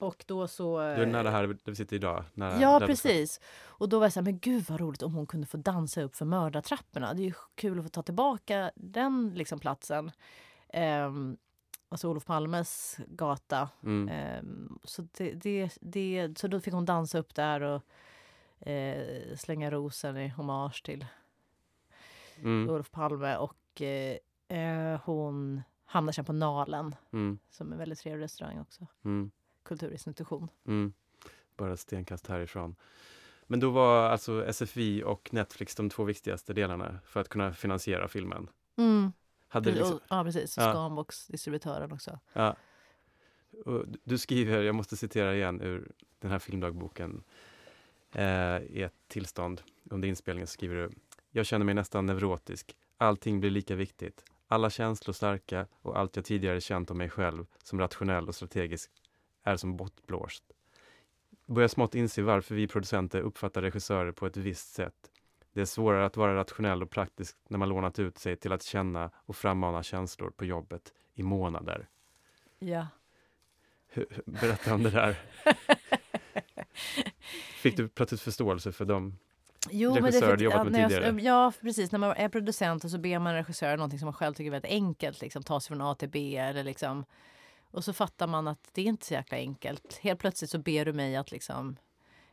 Och 0.00 0.24
då 0.26 0.48
så... 0.48 0.78
Du 0.78 0.84
är 0.84 1.06
nära 1.06 1.30
här 1.30 1.46
där 1.46 1.58
vi 1.64 1.74
sitter 1.74 1.96
idag? 1.96 2.24
ja, 2.34 2.80
precis. 2.86 3.40
Och 3.64 3.88
då 3.88 3.98
var 3.98 4.06
jag 4.06 4.12
så 4.12 4.20
här, 4.20 4.24
men 4.24 4.38
gud 4.38 4.64
vad 4.68 4.80
roligt 4.80 5.02
om 5.02 5.14
hon 5.14 5.26
kunde 5.26 5.46
få 5.46 5.56
dansa 5.56 6.02
upp 6.02 6.16
för 6.16 6.24
mördartrapporna. 6.24 7.14
Det 7.14 7.22
är 7.22 7.24
ju 7.24 7.34
kul 7.54 7.78
att 7.78 7.84
få 7.84 7.88
ta 7.88 8.02
tillbaka 8.02 8.70
den 8.74 9.32
liksom, 9.34 9.58
platsen. 9.58 10.10
Um, 11.06 11.36
alltså 11.88 12.08
Olof 12.08 12.24
Palmes 12.24 12.96
gata. 13.06 13.68
Mm. 13.82 14.38
Um, 14.40 14.78
så, 14.84 15.06
det, 15.16 15.32
det, 15.32 15.78
det, 15.80 16.38
så 16.38 16.48
då 16.48 16.60
fick 16.60 16.74
hon 16.74 16.84
dansa 16.84 17.18
upp 17.18 17.34
där 17.34 17.60
och 17.60 17.82
uh, 18.66 19.36
slänga 19.36 19.70
rosen 19.70 20.16
i 20.16 20.28
hommage 20.28 20.82
till 20.84 21.06
mm. 22.38 22.70
Olof 22.70 22.90
Palme. 22.90 23.36
Och 23.36 23.80
uh, 23.80 25.00
hon 25.04 25.62
hamnade 25.84 26.14
sen 26.14 26.24
på 26.24 26.32
Nalen, 26.32 26.94
mm. 27.12 27.38
som 27.50 27.68
är 27.68 27.72
en 27.72 27.78
väldigt 27.78 27.98
trevlig 27.98 28.24
restaurang 28.24 28.60
också. 28.60 28.86
Mm 29.04 29.30
kulturinstitution. 29.62 30.48
Mm. 30.66 30.92
Bara 31.56 31.76
stenkast 31.76 32.26
härifrån. 32.26 32.76
Men 33.46 33.60
då 33.60 33.70
var 33.70 34.08
alltså 34.08 34.52
SFI 34.52 35.02
och 35.02 35.28
Netflix 35.32 35.74
de 35.74 35.90
två 35.90 36.04
viktigaste 36.04 36.52
delarna 36.52 36.98
för 37.04 37.20
att 37.20 37.28
kunna 37.28 37.52
finansiera 37.52 38.08
filmen? 38.08 38.48
Mm. 38.76 39.12
Hade 39.48 39.72
liksom... 39.72 40.00
Ja, 40.08 40.24
precis. 40.24 40.56
Ja. 40.56 40.72
Scanbox-distributören 40.72 41.92
också. 41.92 42.18
Ja. 42.32 42.56
Och 43.64 43.84
du 44.04 44.18
skriver, 44.18 44.62
jag 44.62 44.74
måste 44.74 44.96
citera 44.96 45.34
igen 45.34 45.60
ur 45.60 45.92
den 46.18 46.30
här 46.30 46.38
filmdagboken, 46.38 47.24
eh, 48.12 48.58
i 48.62 48.82
ett 48.82 49.08
tillstånd 49.08 49.62
under 49.90 50.08
inspelningen 50.08 50.46
skriver 50.46 50.74
du 50.74 50.90
Jag 51.30 51.46
känner 51.46 51.64
mig 51.64 51.74
nästan 51.74 52.06
neurotisk. 52.06 52.76
Allting 52.98 53.40
blir 53.40 53.50
lika 53.50 53.74
viktigt. 53.74 54.24
Alla 54.48 54.70
känslor 54.70 55.12
starka 55.12 55.66
och 55.72 55.98
allt 55.98 56.16
jag 56.16 56.24
tidigare 56.24 56.60
känt 56.60 56.90
om 56.90 56.98
mig 56.98 57.10
själv 57.10 57.46
som 57.62 57.78
rationell 57.78 58.28
och 58.28 58.34
strategisk 58.34 58.90
är 59.42 59.56
som 59.56 59.76
bortblåst. 59.76 60.44
Börjar 61.46 61.68
smått 61.68 61.94
inse 61.94 62.22
varför 62.22 62.54
vi 62.54 62.68
producenter 62.68 63.20
uppfattar 63.20 63.62
regissörer 63.62 64.12
på 64.12 64.26
ett 64.26 64.36
visst 64.36 64.74
sätt. 64.74 64.94
Det 65.52 65.60
är 65.60 65.64
svårare 65.64 66.06
att 66.06 66.16
vara 66.16 66.34
rationell 66.34 66.82
och 66.82 66.90
praktisk 66.90 67.36
när 67.48 67.58
man 67.58 67.68
lånat 67.68 67.98
ut 67.98 68.18
sig 68.18 68.36
till 68.36 68.52
att 68.52 68.62
känna 68.62 69.10
och 69.14 69.36
frammana 69.36 69.82
känslor 69.82 70.30
på 70.30 70.44
jobbet 70.44 70.92
i 71.14 71.22
månader. 71.22 71.88
Ja. 72.58 72.86
Berätta 74.24 74.74
om 74.74 74.82
det 74.82 74.90
där. 74.90 75.16
Fick 77.62 77.76
du 77.76 77.88
plötsligt 77.88 78.20
förståelse 78.20 78.72
för 78.72 78.84
dem? 78.84 79.18
Jo, 79.70 79.94
men 79.94 80.02
det, 80.02 80.36
du 80.36 80.44
jobbat 80.44 80.66
med 80.66 80.88
tidigare? 80.88 81.06
Jag, 81.06 81.20
ja, 81.20 81.52
precis. 81.60 81.92
När 81.92 81.98
man 81.98 82.16
är 82.16 82.28
producent 82.28 82.84
och 82.84 82.90
så 82.90 82.98
ber 82.98 83.18
man 83.18 83.34
regissören 83.34 83.76
någonting 83.76 83.98
som 83.98 84.06
man 84.06 84.14
själv 84.14 84.34
tycker 84.34 84.46
är 84.46 84.50
väldigt 84.50 84.70
enkelt, 84.70 85.20
liksom 85.20 85.42
ta 85.42 85.60
sig 85.60 85.68
från 85.68 85.80
A 85.80 85.94
till 85.94 86.08
B 86.08 86.36
eller 86.36 86.64
liksom 86.64 87.04
och 87.72 87.84
så 87.84 87.92
fattar 87.92 88.26
man 88.26 88.48
att 88.48 88.70
det 88.72 88.82
är 88.82 88.86
inte 88.86 89.06
så 89.06 89.14
jäkla 89.14 89.36
enkelt. 89.36 89.98
Helt 90.02 90.20
plötsligt 90.20 90.50
så 90.50 90.58
ber 90.58 90.84
du 90.84 90.92
mig 90.92 91.16
att 91.16 91.32
liksom, 91.32 91.76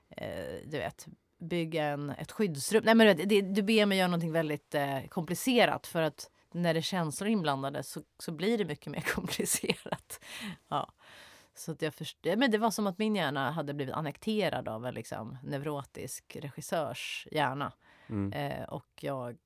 eh, 0.10 0.56
du 0.66 0.78
vet, 0.78 1.08
bygga 1.40 1.86
en, 1.86 2.10
ett 2.10 2.32
skyddsrum. 2.32 2.84
Nej, 2.86 2.96
men 2.96 3.18
det, 3.28 3.42
du 3.42 3.62
ber 3.62 3.86
mig 3.86 3.98
göra 3.98 4.08
någonting 4.08 4.32
väldigt 4.32 4.76
eh, 4.76 5.08
komplicerat 5.10 5.88
för 5.88 6.02
att 6.02 6.30
när 6.52 6.74
det 6.74 6.80
är 6.80 6.82
känslor 6.82 7.30
inblandade 7.30 7.84
så, 7.84 8.02
så 8.20 8.32
blir 8.32 8.58
det 8.58 8.66
mycket 8.66 8.88
mer 8.88 9.02
komplicerat. 9.16 10.26
ja. 10.68 10.94
Så 11.60 11.72
att 11.72 11.82
jag 11.82 11.94
först, 11.94 12.18
men 12.24 12.52
det 12.52 12.58
var 12.58 12.72
som 12.72 12.88
att 12.88 12.98
min 12.98 13.16
hjärna 13.16 13.52
hade 13.52 13.74
blivit 13.74 13.96
annekterad 13.96 14.68
av 14.68 14.86
en 14.86 14.94
liksom, 14.94 15.38
neurotisk 15.44 16.38
regissörs 16.42 17.28
hjärna. 17.32 17.74
Mm. 18.08 18.34
Eh, 18.34 18.64
och 18.64 18.88
jag 19.02 19.38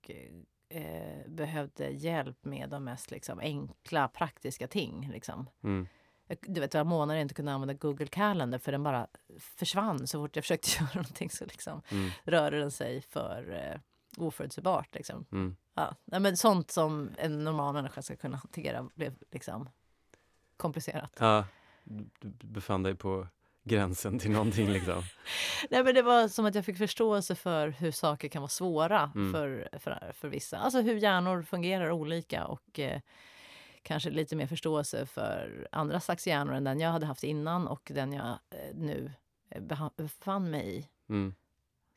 eh, 0.69 1.28
behövde 1.28 1.89
hjälp 1.89 2.45
med 2.45 2.69
de 2.69 2.84
mest 2.84 3.12
liksom, 3.12 3.39
enkla, 3.39 4.08
praktiska 4.08 4.67
ting. 4.67 5.10
Liksom. 5.12 5.49
Mm. 5.63 5.88
Du 6.41 6.62
vet, 6.62 6.73
jag 6.73 6.88
månader 6.88 7.19
inte 7.19 7.34
kunde 7.34 7.54
använda 7.54 7.73
Google 7.73 8.08
Calendar 8.08 8.60
för 8.60 8.71
den 8.71 8.84
bara 8.84 9.08
försvann 9.39 10.08
så 10.08 10.19
fort 10.19 10.36
jag 10.36 10.43
försökte 10.45 10.69
göra 10.69 10.89
någonting 10.93 11.30
så 11.30 11.45
liksom, 11.45 11.82
mm. 11.91 12.10
rörde 12.23 12.60
den 12.60 12.71
sig 12.71 13.02
för 13.02 13.52
eh, 13.52 13.80
oförutsägbart. 14.23 14.95
Liksom. 14.95 15.26
Mm. 15.32 15.56
Ja, 15.73 15.95
men 16.06 16.38
sånt 16.38 16.71
som 16.71 17.10
en 17.17 17.43
normal 17.43 17.73
människa 17.73 18.02
ska 18.02 18.15
kunna 18.15 18.38
hantera 18.38 18.89
blev 18.95 19.15
liksom 19.32 19.69
komplicerat. 20.58 21.17
Ja, 21.19 21.45
du 21.84 22.48
befann 22.48 22.84
dig 22.84 22.96
på 22.96 23.28
gränsen 23.63 24.19
till 24.19 24.32
någonting 24.32 24.69
liksom? 24.69 25.04
Nej 25.69 25.84
men 25.84 25.96
det 25.96 26.02
var 26.02 26.28
som 26.28 26.46
att 26.46 26.56
jag 26.56 26.65
fick 26.65 26.78
förståelse 26.78 27.36
för 27.36 27.67
hur 27.67 27.91
saker 27.91 28.28
kan 28.28 28.41
vara 28.41 28.50
svåra 28.50 29.12
mm. 29.15 29.34
för, 29.34 29.69
för, 29.80 30.12
för 30.13 30.28
vissa. 30.28 30.58
Alltså 30.58 30.82
hur 30.82 30.96
hjärnor 30.96 31.41
fungerar 31.41 31.91
olika 31.91 32.46
och 32.46 32.80
eh, 32.80 33.02
kanske 33.84 34.10
lite 34.10 34.36
mer 34.36 34.48
förståelse 34.48 35.06
för 35.06 35.67
andra 35.72 36.00
slags 36.00 36.28
hjärnor 36.28 36.54
än 36.54 36.63
den 36.63 36.80
jag 36.80 36.91
hade 36.91 37.06
haft 37.06 37.24
innan 37.24 37.67
och 37.67 37.91
den 37.96 38.13
jag 38.13 38.28
eh, 38.50 38.76
nu 38.76 39.12
eh, 39.50 39.62
befann 39.98 40.52
mig 40.52 40.78
i. 40.78 40.88
Mm. 41.10 41.36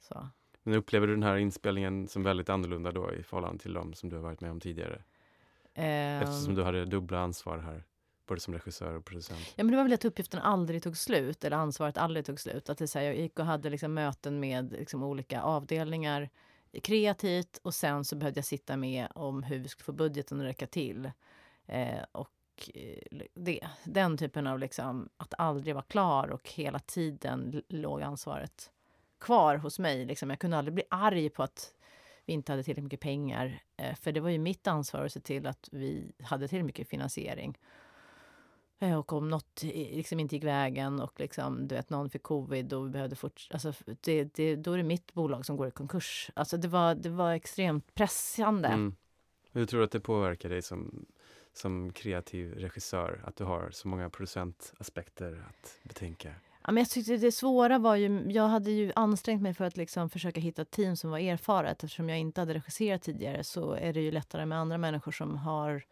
Så. 0.00 0.28
Men 0.62 0.74
upplever 0.74 1.06
du 1.06 1.12
den 1.12 1.22
här 1.22 1.36
inspelningen 1.36 2.08
som 2.08 2.22
väldigt 2.22 2.48
annorlunda 2.48 2.92
då 2.92 3.14
i 3.14 3.22
förhållande 3.22 3.62
till 3.62 3.72
de 3.72 3.94
som 3.94 4.08
du 4.08 4.16
har 4.16 4.22
varit 4.22 4.40
med 4.40 4.50
om 4.50 4.60
tidigare? 4.60 5.02
Um, 5.74 5.84
Eftersom 5.84 6.54
du 6.54 6.62
hade 6.62 6.84
dubbla 6.84 7.18
ansvar 7.18 7.58
här 7.58 7.84
både 8.26 8.40
som 8.40 8.54
regissör 8.54 8.94
och 8.94 9.04
producent? 9.04 9.40
Ja, 9.56 9.64
men 9.64 9.70
det 9.70 9.76
var 9.76 9.84
väl 9.84 9.92
att 9.92 10.04
uppgiften 10.04 10.40
aldrig 10.40 10.82
tog 10.82 10.96
slut, 10.96 11.44
eller 11.44 11.56
ansvaret 11.56 11.98
aldrig 11.98 12.26
tog 12.26 12.40
slut. 12.40 12.68
Att 12.68 12.78
det, 12.78 12.88
så 12.88 12.98
här, 12.98 13.06
jag 13.06 13.16
gick 13.16 13.38
och 13.38 13.46
hade 13.46 13.70
liksom 13.70 13.94
möten 13.94 14.40
med 14.40 14.72
liksom, 14.72 15.02
olika 15.02 15.42
avdelningar 15.42 16.30
kreativt 16.82 17.58
och 17.62 17.74
sen 17.74 18.04
så 18.04 18.16
behövde 18.16 18.38
jag 18.38 18.44
sitta 18.44 18.76
med 18.76 19.08
om 19.14 19.42
hur 19.42 19.58
vi 19.58 19.68
skulle 19.68 19.84
få 19.84 19.92
budgeten 19.92 20.40
att 20.40 20.46
räcka 20.46 20.66
till. 20.66 21.10
Eh, 21.66 22.04
och 22.12 22.30
eh, 22.74 23.22
det, 23.34 23.68
den 23.84 24.18
typen 24.18 24.46
av 24.46 24.58
liksom, 24.58 25.08
att 25.16 25.34
aldrig 25.38 25.74
vara 25.74 25.84
klar 25.84 26.28
och 26.28 26.50
hela 26.50 26.78
tiden 26.78 27.62
låg 27.68 28.02
ansvaret 28.02 28.70
kvar 29.18 29.56
hos 29.56 29.78
mig. 29.78 30.04
Liksom. 30.04 30.30
Jag 30.30 30.38
kunde 30.38 30.58
aldrig 30.58 30.74
bli 30.74 30.84
arg 30.90 31.30
på 31.30 31.42
att 31.42 31.72
vi 32.26 32.32
inte 32.32 32.52
hade 32.52 32.62
tillräckligt 32.62 32.84
mycket 32.84 33.00
pengar. 33.00 33.62
Eh, 33.76 33.94
för 33.94 34.12
det 34.12 34.20
var 34.20 34.30
ju 34.30 34.38
mitt 34.38 34.66
ansvar 34.66 35.04
att 35.04 35.12
se 35.12 35.20
till 35.20 35.46
att 35.46 35.68
vi 35.72 36.12
hade 36.22 36.48
tillräckligt 36.48 36.66
mycket 36.66 36.88
finansiering. 36.88 37.58
Eh, 38.78 38.98
och 38.98 39.12
om 39.12 39.28
något 39.28 39.62
liksom 39.62 40.20
inte 40.20 40.34
gick 40.34 40.44
vägen 40.44 41.00
och 41.00 41.20
liksom, 41.20 41.68
du 41.68 41.74
vet, 41.74 41.90
någon 41.90 42.10
fick 42.10 42.22
covid 42.22 42.72
och 42.72 42.86
vi 42.86 42.90
behövde 42.90 43.16
fortsätta... 43.16 43.54
Alltså, 43.54 43.84
det, 44.00 44.34
det, 44.34 44.56
då 44.56 44.72
är 44.72 44.76
det 44.76 44.82
mitt 44.82 45.14
bolag 45.14 45.46
som 45.46 45.56
går 45.56 45.68
i 45.68 45.70
konkurs. 45.70 46.30
Alltså, 46.34 46.56
det, 46.56 46.68
var, 46.68 46.94
det 46.94 47.08
var 47.08 47.32
extremt 47.32 47.94
pressande. 47.94 48.68
Mm. 48.68 48.96
Hur 49.52 49.66
tror 49.66 49.80
du 49.80 49.84
att 49.84 49.90
det 49.90 50.00
påverkar 50.00 50.48
dig 50.48 50.62
som, 50.62 51.06
som 51.52 51.92
kreativ 51.92 52.54
regissör? 52.54 53.22
Att 53.24 53.36
du 53.36 53.44
har 53.44 53.70
så 53.70 53.88
många 53.88 54.10
producentaspekter 54.10 55.44
att 55.48 55.78
betänka? 55.82 56.34
Ja, 56.62 56.72
men 56.72 56.76
jag 56.76 56.90
tyckte 56.90 57.16
det 57.16 57.32
svåra 57.32 57.78
var 57.78 57.96
ju... 57.96 58.24
Jag 58.30 58.48
hade 58.48 58.70
ju 58.70 58.92
ansträngt 58.96 59.42
mig 59.42 59.54
för 59.54 59.64
att 59.64 59.76
liksom 59.76 60.10
försöka 60.10 60.40
hitta 60.40 60.62
ett 60.62 60.70
team 60.70 60.96
som 60.96 61.10
var 61.10 61.18
erfaret. 61.18 61.84
Eftersom 61.84 62.08
jag 62.08 62.18
inte 62.18 62.40
hade 62.40 62.54
regisserat 62.54 63.02
tidigare 63.02 63.44
så 63.44 63.72
är 63.72 63.92
det 63.92 64.00
ju 64.00 64.10
lättare 64.10 64.46
med 64.46 64.58
andra 64.58 64.78
människor 64.78 65.12
som 65.12 65.36
har 65.36 65.82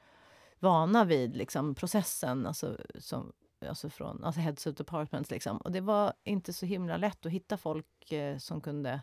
vana 0.64 1.04
vid 1.04 1.36
liksom, 1.36 1.74
processen, 1.74 2.46
alltså, 2.46 2.76
som, 2.98 3.32
alltså 3.66 3.90
från 3.90 4.24
alltså 4.24 4.40
heads 4.40 4.66
of 4.66 4.74
departments. 4.74 5.30
Liksom. 5.30 5.56
Och 5.56 5.72
det 5.72 5.80
var 5.80 6.12
inte 6.24 6.52
så 6.52 6.66
himla 6.66 6.96
lätt 6.96 7.26
att 7.26 7.32
hitta 7.32 7.56
folk 7.56 8.12
eh, 8.12 8.38
som 8.38 8.60
kunde... 8.60 9.02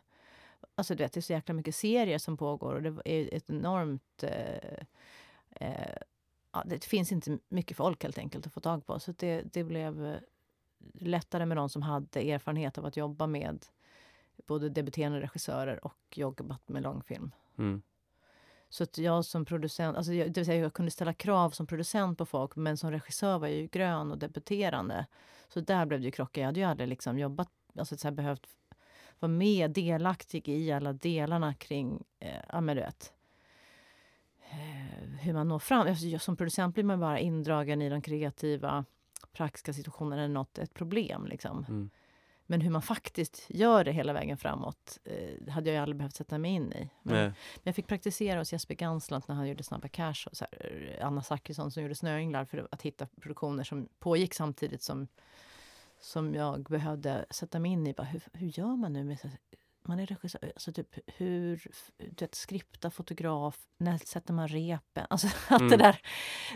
Alltså 0.76 0.96
du 0.96 1.04
vet, 1.04 1.14
det 1.14 1.20
är 1.20 1.22
så 1.22 1.34
jäkla 1.34 1.54
mycket 1.54 1.76
serier 1.76 2.18
som 2.18 2.38
pågår 2.38 2.76
och 2.76 2.82
det 2.82 3.02
är 3.06 3.34
ett 3.34 3.50
enormt... 3.50 4.24
Eh, 4.24 4.78
eh, 5.50 5.98
ja, 6.52 6.64
det 6.66 6.86
finns 6.86 7.12
inte 7.12 7.38
mycket 7.50 7.78
folk 7.78 8.04
helt 8.04 8.18
enkelt 8.18 8.48
att 8.48 8.54
få 8.54 8.60
tag 8.60 8.86
på. 8.86 9.00
Så 9.00 9.12
det, 9.12 9.42
det 9.54 9.64
blev 9.64 10.06
eh, 10.06 10.20
lättare 10.94 11.46
med 11.46 11.58
de 11.58 11.70
som 11.70 11.82
hade 11.82 12.32
erfarenhet 12.32 12.78
av 12.78 12.86
att 12.86 12.98
jobba 12.98 13.28
med 13.28 13.66
både 14.48 14.70
debuterande 14.70 15.22
regissörer 15.22 15.86
och 15.86 16.18
jobbat 16.18 16.70
med 16.70 16.84
långfilm. 16.84 17.32
Mm. 17.58 17.82
Så 18.72 18.84
att 18.84 18.98
jag 18.98 19.26
som 19.26 19.46
producent, 19.46 19.98
alltså 19.98 20.14
jag, 20.14 20.28
det 20.28 20.40
vill 20.40 20.46
säga 20.46 20.62
jag 20.62 20.74
kunde 20.74 20.92
ställa 20.92 21.14
krav 21.14 21.50
som 21.50 21.68
producent 21.68 22.18
på 22.18 22.26
folk 22.26 22.56
men 22.56 22.78
som 22.78 22.92
regissör 22.92 23.40
var 23.40 23.48
jag 23.48 23.58
ju 23.58 23.68
grön 23.68 24.12
och 24.12 24.18
debuterande. 24.18 25.06
Så 25.48 25.60
där 25.60 25.86
blev 25.86 26.00
det 26.00 26.06
ju 26.06 26.12
krockar. 26.12 26.42
Jag 26.42 26.48
hade 26.48 26.60
ju 26.60 26.66
aldrig 26.66 26.90
liksom 26.90 27.20
jobbat, 27.20 27.50
alltså 27.78 27.98
så 27.98 28.08
här, 28.08 28.16
behövt 28.16 28.48
vara 29.20 29.32
med, 29.32 29.72
delaktig 29.72 30.50
i 30.50 30.72
alla 30.72 30.94
delarna 30.94 31.54
kring, 31.54 32.04
eh, 32.20 32.42
ja 32.50 32.62
men 32.62 32.76
du 32.76 32.82
vet. 32.82 33.14
Eh, 34.50 35.10
hur 35.22 35.34
man 35.34 35.48
når 35.48 35.60
fram. 35.60 35.88
Alltså, 35.88 36.20
som 36.20 36.38
producent 36.38 36.76
blir 36.76 36.84
man 36.84 37.00
bara 37.00 37.20
indragen 37.20 37.82
i 37.82 37.90
de 37.90 38.02
kreativa 38.02 38.86
praktiska 39.32 39.74
situationerna 39.74 40.22
när 40.22 40.28
något 40.28 40.58
är 40.58 40.64
ett 40.64 40.74
problem. 40.74 41.26
Liksom. 41.26 41.66
Mm. 41.70 41.90
Men 42.52 42.62
hur 42.62 42.70
man 42.70 42.82
faktiskt 42.82 43.46
gör 43.50 43.84
det 43.84 43.92
hela 43.92 44.14
vägen 44.14 44.38
framåt 44.38 45.00
eh, 45.04 45.54
hade 45.54 45.70
jag 45.70 45.76
ju 45.76 45.82
aldrig 45.82 45.98
behövt 45.98 46.16
sätta 46.16 46.38
mig 46.38 46.52
in 46.52 46.74
i. 46.74 46.90
Men, 47.04 47.16
men 47.16 47.34
jag 47.64 47.76
fick 47.76 47.88
praktisera 47.88 48.40
hos 48.40 48.54
Jesper 48.54 48.76
Ganslant 48.76 49.28
när 49.28 49.36
han 49.36 49.48
gjorde 49.48 49.64
Snabba 49.64 49.88
Cash 49.88 50.28
och 50.32 50.38
här, 50.40 51.00
Anna 51.02 51.22
Zachrisson 51.22 51.72
som 51.72 51.84
gjorde 51.84 51.96
Snöänglar 51.96 52.46
för 52.46 52.68
att 52.72 52.82
hitta 52.82 53.08
produktioner 53.22 53.64
som 53.64 53.88
pågick 54.00 54.34
samtidigt 54.34 54.82
som, 54.82 55.08
som 56.00 56.36
jag 56.36 56.64
behövde 56.64 57.26
sätta 57.30 57.60
mig 57.60 57.72
in 57.72 57.88
i. 57.88 57.94
Bara, 57.94 58.04
hur, 58.04 58.22
hur 58.34 58.60
gör 58.60 58.76
man 58.76 58.94
nu 58.94 59.04
med 59.04 59.18
man 59.84 60.00
är 60.00 60.06
regissör, 60.06 60.40
alltså 60.44 60.74
typ 60.74 61.00
hur, 61.08 61.64
du 61.98 62.26
vet, 62.26 62.36
skripta, 62.36 62.92
fotograf, 62.92 63.68
när 63.78 63.98
sätter 63.98 64.34
man 64.34 64.48
repen? 64.48 65.06
Alltså 65.10 65.28
mm. 65.50 65.70
det 65.70 65.78
där 65.78 66.02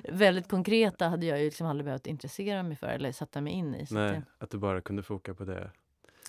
väldigt 0.03 0.47
konkreta 0.47 1.07
hade 1.07 1.25
jag 1.25 1.39
ju 1.39 1.45
liksom 1.45 1.67
aldrig 1.67 1.85
behövt 1.85 2.07
intressera 2.07 2.63
mig 2.63 2.77
för 2.77 2.87
eller 2.87 3.11
sätta 3.11 3.41
mig 3.41 3.53
in 3.53 3.75
i. 3.75 3.87
Nej, 3.91 4.11
det, 4.11 4.23
att 4.37 4.49
du 4.49 4.57
bara 4.57 4.81
kunde 4.81 5.03
foka 5.03 5.33
på 5.33 5.45
det. 5.45 5.71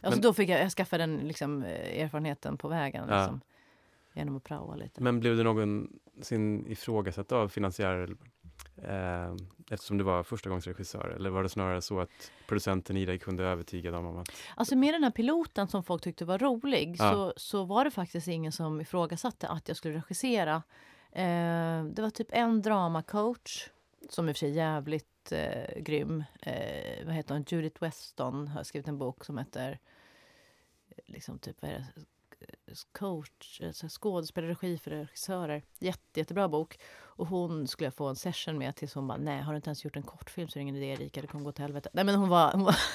Alltså 0.03 0.11
men, 0.11 0.23
då 0.23 0.33
fick 0.33 0.49
jag, 0.49 0.61
jag 0.61 0.71
skaffa 0.71 0.99
den 0.99 1.17
liksom, 1.17 1.63
eh, 1.63 2.03
erfarenheten 2.03 2.59
på 2.59 2.69
vägen. 2.69 3.07
Ja. 3.09 3.19
Liksom, 3.19 3.41
genom 4.13 4.37
att 4.37 4.45
praoa 4.45 4.77
lite. 4.77 5.03
Men 5.03 5.21
blev 5.21 5.37
du 5.37 5.43
någonsin 5.43 6.67
ifrågasatt 6.67 7.33
av 7.33 7.49
finansiärer 7.49 8.17
Eh, 8.83 9.35
eftersom 9.71 9.99
du 9.99 10.05
var 10.05 10.23
förstagångsregissör? 10.23 11.09
Eller 11.09 11.31
var 11.31 11.43
det 11.43 11.49
snarare 11.49 11.83
så 11.83 12.01
att 12.01 12.31
producenten 12.47 12.97
i 12.97 13.07
dig 13.07 13.19
kunde 13.19 13.45
övertyga 13.45 13.91
dem 13.91 14.07
om 14.07 14.19
att... 14.19 14.29
Alltså 14.57 14.77
med 14.77 14.95
den 14.95 15.05
här 15.05 15.11
piloten 15.11 15.69
som 15.69 15.85
folk 15.85 16.03
tyckte 16.03 16.25
var 16.25 16.39
rolig 16.39 16.97
ja. 16.99 17.13
så, 17.13 17.33
så 17.37 17.65
var 17.65 17.85
det 17.85 17.91
faktiskt 17.91 18.29
ingen 18.29 18.53
som 18.53 18.81
ifrågasatte 18.81 19.49
att 19.49 19.69
jag 19.69 19.77
skulle 19.77 19.97
regissera. 19.97 20.63
Eh, 21.13 21.85
det 21.85 22.03
var 22.03 22.11
typ 22.11 22.29
en 22.31 22.63
dramacoach 22.63 23.69
som 24.11 24.29
i 24.29 24.33
och 24.33 24.37
för 24.37 24.39
sig 24.39 24.61
är 24.61 24.81
jävligt 25.33 25.77
eh, 25.77 25.83
grym. 25.83 26.25
Eh, 26.43 27.05
vad 27.05 27.15
heter 27.15 27.35
hon? 27.35 27.45
Judith 27.49 27.83
Weston 27.83 28.49
har 28.49 28.65
skrivit 28.65 28.89
en 28.89 28.99
bok 28.99 29.25
som 29.25 29.39
heter 29.39 29.79
liksom 31.07 31.39
typ, 31.39 31.63
vad 31.63 31.71
det? 31.71 31.87
coach, 32.93 33.61
alltså 33.61 33.87
skådespelarregi 33.89 34.79
för 34.79 34.91
regissörer. 34.91 35.63
Jätte, 35.79 36.21
jättebra 36.21 36.49
bok. 36.49 36.79
Och 37.17 37.27
hon 37.27 37.69
skulle 37.69 37.87
jag 37.87 37.95
få 37.95 38.09
en 38.09 38.17
session 38.17 38.59
med 38.59 38.77
tills 38.77 38.95
hon 38.95 39.07
bara, 39.07 39.19
nej 39.19 39.43
har 39.43 39.53
du 39.53 39.57
inte 39.57 39.69
ens 39.69 39.85
gjort 39.85 39.97
en 39.97 40.03
kortfilm 40.03 40.49
så 40.49 40.59
är 40.59 40.61
det 40.61 40.63
ingen 40.63 40.77
idé 40.77 40.87
Erika, 40.87 41.21
det 41.21 41.27
kommer 41.27 41.45
gå 41.45 41.53
till 41.53 41.63
helvete. 41.63 41.91
Nej 41.93 42.05
men 42.05 42.15
hon 42.15 42.29
var... 42.29 42.53
Hon 42.53 42.65
var... 42.65 42.77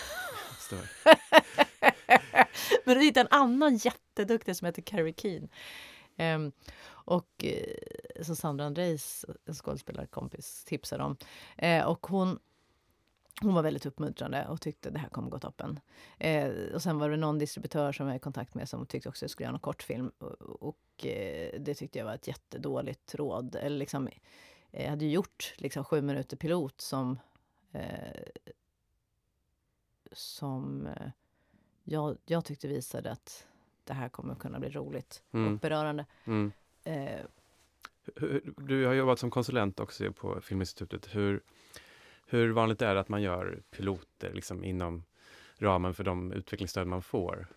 men 2.86 2.98
du 2.98 3.02
hittade 3.02 3.28
en 3.32 3.40
annan 3.40 3.78
jätteduktig 3.78 4.56
som 4.56 4.66
heter 4.66 4.82
Carrie 4.82 5.14
Keen. 5.18 5.50
Um, 6.18 6.52
och 6.90 7.30
eh, 7.44 7.76
uh, 8.20 8.24
som 8.24 8.36
Sandra 8.36 8.66
Andreis, 8.66 9.26
en 9.46 9.54
skådespelarkompis, 9.54 10.64
tipsade 10.64 11.04
om. 11.04 11.18
Eh, 11.58 11.86
och 11.86 12.08
hon 12.08 12.40
hon 13.42 13.54
var 13.54 13.64
väldigt 13.64 13.86
uppmuntrande 13.86 14.48
och 14.48 14.62
tyckte 14.62 14.90
det 14.90 15.00
här 15.00 15.10
kommer 15.10 15.30
gå 15.30 15.40
toppen. 15.40 15.80
Eh, 16.18 16.50
och 16.74 16.82
sen 16.82 17.00
var 17.00 17.10
det 17.10 17.18
någon 17.18 17.40
distributör 17.40 17.92
som 17.92 18.06
jag 18.06 18.12
var 18.12 18.18
i 18.18 18.20
kontakt 18.20 18.54
med 18.54 18.70
som 18.70 18.86
tyckte 18.86 19.10
också 19.10 19.20
att 19.20 19.22
jag 19.22 19.32
skulle 19.32 19.46
göra 19.46 19.56
en 19.56 19.60
kortfilm. 19.60 20.12
Och, 20.18 20.42
och 20.42 21.06
eh, 21.06 21.60
det 21.60 21.76
tyckte 21.76 22.00
jag 22.00 22.06
var 22.06 22.16
ett 22.16 22.28
jättedåligt 22.28 23.16
råd. 23.16 23.56
Eller 23.56 23.78
liksom, 23.78 24.10
jag 24.72 24.90
hade 24.90 25.06
ju 25.06 25.12
gjort 25.12 25.54
liksom 25.58 25.84
sju 25.84 26.02
minuter 26.02 26.38
pilot 26.38 26.82
som 26.82 27.20
eh, 27.72 28.24
som 30.12 30.88
eh, 30.88 31.12
jag, 31.84 32.18
jag 32.26 32.46
tyckte 32.46 32.68
visade 32.68 33.12
att 33.12 33.48
det 33.92 33.96
här 33.96 34.10
kommer 34.10 34.36
kunna 34.36 34.60
bli 34.60 34.70
roligt 34.70 35.24
mm. 35.32 35.54
och 35.54 35.60
berörande. 35.60 36.06
Mm. 36.26 36.52
Eh, 36.84 37.20
du 38.58 38.86
har 38.86 38.94
jobbat 38.94 39.20
som 39.20 39.32
konsulent 39.32 39.80
också 39.80 40.14
på 40.14 40.42
Filminstitutet. 40.42 41.16
Hur, 41.16 41.42
hur 42.26 42.52
vanligt 42.52 42.82
är 42.82 42.94
det 42.96 43.02
att 43.02 43.10
man 43.10 43.22
gör 43.22 43.62
piloter 43.72 44.34
liksom 44.34 44.64
inom 44.64 45.04
ramen 45.58 45.94
för 45.94 46.04
de 46.04 46.32
utvecklingsstöd 46.32 46.88
man 46.88 47.02
får? 47.02 47.48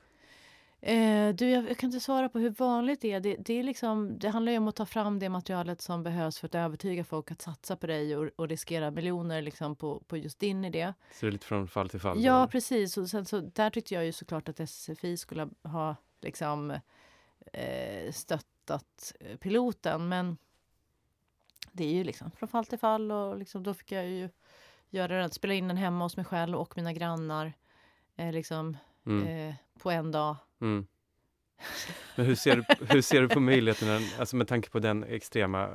Eh, 0.81 1.35
du, 1.35 1.51
jag, 1.51 1.71
jag, 1.71 1.79
kan 1.79 1.89
inte 1.89 2.01
svara 2.01 2.29
på 2.29 2.39
hur 2.39 2.51
vanligt 2.51 3.01
det 3.01 3.13
är. 3.13 3.21
Det, 3.21 3.37
det, 3.37 3.59
är 3.59 3.63
liksom, 3.63 4.19
det 4.19 4.29
handlar 4.29 4.53
ju 4.53 4.59
om 4.59 4.69
att 4.69 4.77
ta 4.77 4.87
fram 4.87 5.19
det 5.19 5.29
materialet 5.29 5.81
som 5.81 6.03
behövs 6.03 6.39
för 6.39 6.47
att 6.47 6.55
övertyga 6.55 7.05
folk 7.05 7.31
att 7.31 7.43
satsa 7.43 7.77
på 7.77 7.87
dig 7.87 8.17
och, 8.17 8.31
och 8.37 8.49
riskera 8.49 8.91
miljoner 8.91 9.43
liksom 9.43 9.77
på, 9.77 10.03
på 10.07 10.17
just 10.17 10.39
din 10.39 10.65
idé. 10.65 10.95
Så 11.13 11.27
det 11.27 11.31
är 11.31 11.33
lite 11.33 11.47
från 11.47 11.69
fall 11.69 11.89
till 11.89 12.01
fall? 12.01 12.25
Ja, 12.25 12.41
då? 12.41 12.47
precis. 12.47 12.97
Och 12.97 13.09
sen, 13.09 13.25
så, 13.25 13.41
där 13.41 13.71
tyckte 13.71 13.95
jag 13.95 14.05
ju 14.05 14.13
såklart 14.13 14.49
att 14.49 14.71
SFI 14.71 15.17
skulle 15.17 15.49
ha 15.63 15.97
liksom, 16.25 16.71
eh, 17.53 18.13
stöttat 18.13 19.13
piloten. 19.41 20.09
Men 20.09 20.37
det 21.73 21.85
är 21.85 21.93
ju 21.93 22.05
liksom 22.05 22.31
från 22.31 22.49
fall 22.49 22.67
till 22.67 22.79
fall 22.79 23.13
och 23.13 23.39
liksom, 23.39 23.63
då 23.63 23.75
fick 23.75 23.93
jag 23.93 24.07
ju 24.07 24.29
göra 24.91 25.19
den, 25.19 25.31
spela 25.31 25.55
in 25.55 25.69
den 25.69 25.77
hemma 25.77 26.05
hos 26.05 26.17
mig 26.17 26.27
själv 26.27 26.57
och 26.57 26.77
mina 26.77 26.93
grannar. 26.93 27.53
Eh, 28.17 28.33
liksom, 28.33 28.77
mm. 29.07 29.27
eh, 29.27 29.55
på 29.79 29.91
en 29.91 30.13
dag. 30.13 30.37
Mm. 30.61 30.87
Men 32.17 32.27
hur 32.27 32.35
ser, 32.35 32.57
du, 32.57 32.87
hur 32.95 33.03
ser 33.03 33.21
du 33.23 33.29
på 33.29 33.41
möjligheten, 33.41 34.03
alltså 34.19 34.37
med 34.37 34.49
tanke 34.49 34.71
på 34.71 34.79
den 34.79 35.05
extrema 35.05 35.71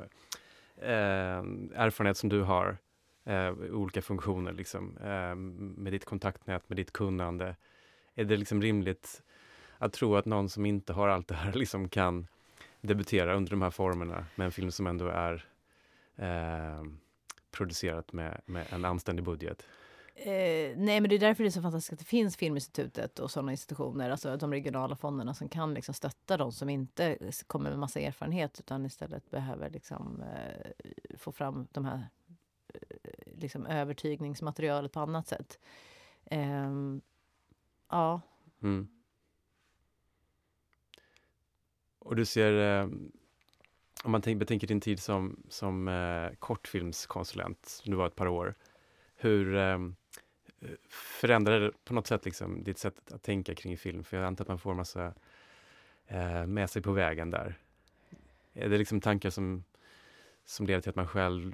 eh, 0.77 1.43
erfarenhet 1.75 2.17
som 2.17 2.29
du 2.29 2.41
har 2.41 2.77
eh, 3.25 3.49
olika 3.71 4.01
funktioner, 4.01 4.53
liksom, 4.53 4.97
eh, 4.97 5.35
med 5.81 5.93
ditt 5.93 6.05
kontaktnät, 6.05 6.69
med 6.69 6.75
ditt 6.75 6.93
kunnande. 6.93 7.55
Är 8.15 8.23
det 8.25 8.37
liksom 8.37 8.61
rimligt 8.61 9.23
att 9.80 9.93
tro 9.93 10.15
att 10.15 10.25
någon 10.25 10.49
som 10.49 10.65
inte 10.65 10.93
har 10.93 11.07
allt 11.07 11.27
det 11.27 11.36
här 11.36 11.53
liksom 11.53 11.89
kan 11.89 12.27
debutera 12.82 13.36
under 13.36 13.49
de 13.49 13.61
här 13.61 13.69
formerna 13.69 14.25
med 14.36 14.45
en 14.45 14.51
film 14.51 14.71
som 14.71 14.88
ändå 14.88 15.07
är 15.07 15.45
eh, 16.15 16.84
producerat 17.51 18.13
med, 18.13 18.41
med 18.45 18.65
en 18.69 18.86
anständig 18.86 19.25
budget? 19.25 19.65
Eh, 20.15 20.77
nej, 20.77 21.01
men 21.01 21.09
det 21.09 21.15
är 21.15 21.19
därför 21.19 21.43
det 21.43 21.47
är 21.47 21.51
så 21.51 21.61
fantastiskt 21.61 21.93
att 21.93 21.99
det 21.99 22.05
finns 22.05 22.38
Filminstitutet 22.38 23.19
och 23.19 23.32
sådana 23.32 23.51
institutioner, 23.51 24.09
alltså 24.09 24.38
de 24.38 24.51
regionala 24.51 24.95
fonderna 24.95 25.34
som 25.34 25.49
kan 25.49 25.73
liksom 25.73 25.93
stötta 25.93 26.38
de 26.38 26.51
som 26.51 26.69
inte 26.69 27.17
kommer 27.47 27.69
med 27.69 27.80
massa 27.80 27.99
erfarenhet 27.99 28.59
utan 28.59 28.86
istället 28.86 29.30
behöver 29.30 29.69
liksom, 29.69 30.23
eh, 30.23 30.71
få 31.17 31.32
fram 31.32 31.67
de 31.71 31.86
här 31.86 32.09
eh, 32.73 33.34
liksom, 33.36 33.65
övertygningsmaterialet 33.65 34.91
på 34.91 34.99
annat 34.99 35.27
sätt. 35.27 35.59
Eh, 36.25 36.71
ja. 37.89 38.21
Mm. 38.61 38.88
Och 41.99 42.15
du 42.15 42.25
ser 42.25 42.81
eh, 42.81 42.89
om 44.03 44.11
man 44.11 44.21
tänk, 44.21 44.39
betänker 44.39 44.67
din 44.67 44.81
tid 44.81 44.99
som, 44.99 45.43
som 45.49 45.87
eh, 45.87 46.29
kortfilmskonsulent, 46.39 47.81
du 47.85 47.95
var 47.95 48.07
ett 48.07 48.15
par 48.15 48.27
år, 48.27 48.55
hur 49.15 49.55
eh, 49.55 49.77
förändrade 50.89 51.65
det 51.65 51.71
på 51.85 51.93
något 51.93 52.07
sätt 52.07 52.25
liksom, 52.25 52.63
ditt 52.63 52.77
sätt 52.77 53.11
att 53.11 53.23
tänka 53.23 53.55
kring 53.55 53.77
film? 53.77 54.03
För 54.03 54.17
jag 54.17 54.25
antar 54.25 54.43
att 54.43 54.47
man 54.47 54.59
får 54.59 54.73
massa 54.73 55.13
eh, 56.07 56.45
med 56.45 56.69
sig 56.69 56.81
på 56.81 56.91
vägen 56.91 57.29
där. 57.29 57.57
Är 58.53 58.69
det 58.69 58.77
liksom 58.77 59.01
tankar 59.01 59.29
som, 59.29 59.63
som 60.45 60.65
leder 60.65 60.81
till 60.81 60.89
att 60.89 60.95
man 60.95 61.07
själv 61.07 61.53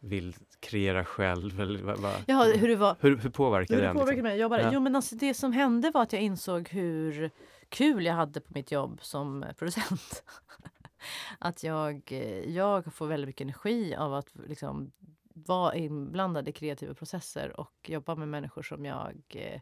vill 0.00 0.34
kreera 0.60 1.04
själv? 1.04 1.60
Eller 1.60 1.82
vad, 1.82 1.98
vad, 1.98 2.12
ja, 2.26 2.42
hur, 2.56 2.68
det 2.68 2.76
var, 2.76 2.96
hur, 3.00 3.16
hur 3.16 3.30
påverkar 3.30 3.74
hur 3.74 3.82
det 3.82 3.92
påverkar 3.92 4.12
liksom? 4.12 4.22
mig? 4.22 4.38
Jag 4.38 4.50
bara, 4.50 4.62
ja. 4.62 4.70
jo, 4.72 4.80
men 4.80 4.96
alltså, 4.96 5.16
det 5.16 5.34
som 5.34 5.52
hände 5.52 5.90
var 5.90 6.02
att 6.02 6.12
jag 6.12 6.22
insåg 6.22 6.68
hur 6.68 7.30
kul 7.68 8.06
jag 8.06 8.14
hade 8.14 8.40
på 8.40 8.52
mitt 8.54 8.72
jobb 8.72 8.98
som 9.02 9.44
producent. 9.58 10.22
att 11.38 11.62
jag, 11.62 12.02
eh, 12.12 12.50
jag 12.50 12.94
får 12.94 13.06
väldigt 13.06 13.28
mycket 13.28 13.40
energi 13.40 13.94
av 13.94 14.14
att 14.14 14.30
liksom 14.46 14.92
vara 15.34 15.74
inblandad 15.74 16.48
i 16.48 16.52
kreativa 16.52 16.94
processer 16.94 17.60
och 17.60 17.90
jobba 17.90 18.14
med 18.14 18.28
människor 18.28 18.62
som 18.62 18.84
jag 18.84 19.22
eh, 19.28 19.60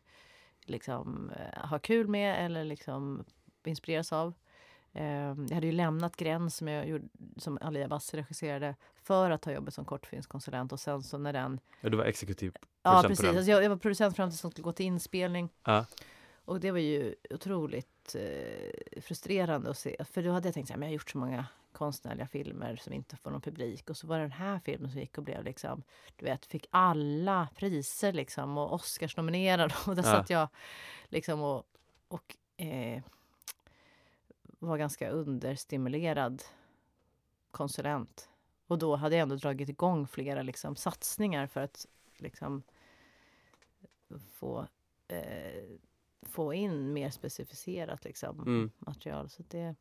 liksom 0.65 1.31
eh, 1.31 1.69
har 1.69 1.79
kul 1.79 2.09
med 2.09 2.45
eller 2.45 2.65
liksom 2.65 3.25
inspireras 3.65 4.13
av. 4.13 4.35
Jag 4.99 5.55
hade 5.55 5.67
ju 5.67 5.73
lämnat 5.73 6.17
Gräns 6.17 6.57
som, 6.57 6.69
jag 6.69 6.89
gjorde, 6.89 7.09
som 7.37 7.59
Ali 7.61 7.83
Abbasi 7.83 8.17
regisserade 8.17 8.75
för 8.95 9.31
att 9.31 9.43
ta 9.43 9.53
jobbet 9.53 9.75
som 9.75 9.85
kortfilmskonsulent 9.85 10.73
och 10.73 10.81
sen 10.81 11.03
så 11.03 11.19
när 11.19 11.33
den... 11.33 11.61
Ja, 11.81 11.89
du 11.89 11.97
var 11.97 12.05
exekutiv 12.05 12.51
producent 12.51 12.73
Ja, 12.83 13.03
precis. 13.09 13.27
Alltså 13.27 13.51
jag, 13.51 13.65
jag, 13.65 13.71
var 13.71 13.77
producent 13.77 14.17
fram 14.17 14.31
tills 14.31 14.43
den 14.43 14.51
skulle 14.51 14.65
gå 14.65 14.73
till 14.73 14.87
inspelning. 14.87 15.49
Ja. 15.65 15.87
Och 16.47 16.61
det 16.61 16.71
var 16.71 16.79
ju 16.79 17.15
otroligt 17.31 18.15
eh, 18.15 19.01
frustrerande 19.01 19.71
att 19.71 19.79
se. 19.79 20.05
För 20.05 20.23
då 20.23 20.31
hade 20.31 20.49
jag 20.49 20.55
tänkt 20.55 20.71
att 20.71 20.77
jag 20.77 20.87
har 20.87 20.93
gjort 20.93 21.11
så 21.11 21.19
många 21.19 21.47
konstnärliga 21.73 22.27
filmer 22.27 22.77
som 22.77 22.93
inte 22.93 23.17
får 23.17 23.31
någon 23.31 23.41
publik. 23.41 23.91
Och 23.91 23.97
så 23.97 24.07
var 24.07 24.17
det 24.17 24.25
den 24.25 24.33
här 24.33 24.59
filmen 24.59 24.91
som 24.91 25.01
gick 25.01 25.19
och 25.19 25.25
blev 25.25 25.45
liksom, 25.45 25.83
du 26.17 26.25
vet, 26.25 26.47
fick 26.47 26.67
alla 26.71 27.49
priser 27.57 28.13
liksom 28.13 28.59
och 28.59 28.73
Oscarsnominerad. 28.73 29.73
Och 29.87 29.97
där 29.97 30.03
ja. 30.03 30.11
satt 30.11 30.31
jag 30.31 30.49
liksom 31.09 31.43
och, 31.43 31.65
och 32.09 32.37
eh, 32.57 33.03
var 34.59 34.79
ganska 34.79 35.11
understimulerad 35.11 36.43
konsulent. 37.51 38.29
Och 38.67 38.79
då 38.79 38.97
hade 38.97 39.17
jag 39.17 39.23
ändå 39.23 39.37
dragit 39.37 39.69
igång 39.69 40.07
flera 40.07 40.43
liksom, 40.43 40.77
satsningar 40.77 41.47
för 41.47 41.61
att 41.61 41.87
liksom 42.19 42.63
få 44.33 44.67
eh, 45.09 45.79
få 46.23 46.55
in 46.55 46.93
mer 46.93 47.11
specificerat 47.11 48.05
liksom, 48.05 48.41
mm. 48.41 48.71
material. 48.79 49.29
Så, 49.29 49.43
det, 49.49 49.75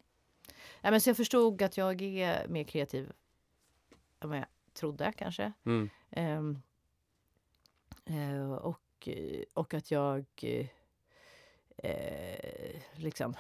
ja, 0.82 0.92
men 0.92 1.02
så 1.02 1.10
jag 1.10 1.18
förstod 1.18 1.62
att 1.62 1.78
jag 1.78 2.02
är 2.02 2.48
mer 2.48 2.64
kreativ 2.64 3.12
än 4.20 4.30
vad 4.30 4.38
jag 4.38 4.46
trodde 4.74 5.14
kanske. 5.18 5.52
Mm. 5.66 5.90
Ehm, 6.12 6.62
eh, 8.06 8.52
och, 8.52 9.10
och 9.54 9.74
att 9.74 9.92
jag 9.92 10.26
eh, 11.78 12.82
liksom, 12.96 13.36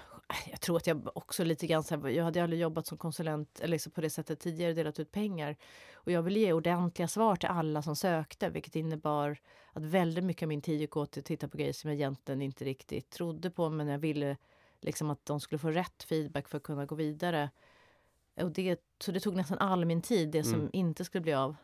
jag 0.51 0.61
tror 0.61 0.77
att 0.77 0.87
jag 0.87 1.09
också 1.17 1.43
lite 1.43 1.67
grann, 1.67 1.83
så 1.83 1.95
här, 1.99 2.09
jag 2.09 2.23
hade 2.23 2.43
aldrig 2.43 2.61
jobbat 2.61 2.87
som 2.87 2.97
konsulent 2.97 3.59
eller 3.59 3.71
liksom 3.71 3.91
på 3.91 4.01
det 4.01 4.09
sättet 4.09 4.39
tidigare, 4.39 4.73
delat 4.73 4.99
ut 4.99 5.11
pengar. 5.11 5.55
Och 5.93 6.11
jag 6.11 6.21
ville 6.21 6.39
ge 6.39 6.53
ordentliga 6.53 7.07
svar 7.07 7.35
till 7.35 7.49
alla 7.49 7.81
som 7.81 7.95
sökte, 7.95 8.49
vilket 8.49 8.75
innebar 8.75 9.37
att 9.73 9.83
väldigt 9.85 10.23
mycket 10.23 10.43
av 10.43 10.47
min 10.49 10.61
tid 10.61 10.79
gick 10.81 10.97
åt 10.97 11.11
till 11.11 11.19
att 11.19 11.25
titta 11.25 11.47
på 11.47 11.57
grejer 11.57 11.73
som 11.73 11.89
jag 11.89 11.95
egentligen 11.95 12.41
inte 12.41 12.65
riktigt 12.65 13.09
trodde 13.09 13.49
på, 13.51 13.69
men 13.69 13.87
jag 13.87 13.99
ville 13.99 14.37
liksom 14.81 15.09
att 15.09 15.25
de 15.25 15.39
skulle 15.39 15.59
få 15.59 15.69
rätt 15.71 16.03
feedback 16.03 16.47
för 16.47 16.57
att 16.57 16.63
kunna 16.63 16.85
gå 16.85 16.95
vidare. 16.95 17.49
Och 18.41 18.51
det, 18.51 18.79
så 18.99 19.11
det 19.11 19.19
tog 19.19 19.35
nästan 19.35 19.57
all 19.57 19.85
min 19.85 20.01
tid, 20.01 20.29
det 20.29 20.43
som 20.43 20.53
Mm. 20.59 20.69
inte 20.73 21.05
skulle 21.05 21.21
bli 21.21 21.33
av. 21.33 21.55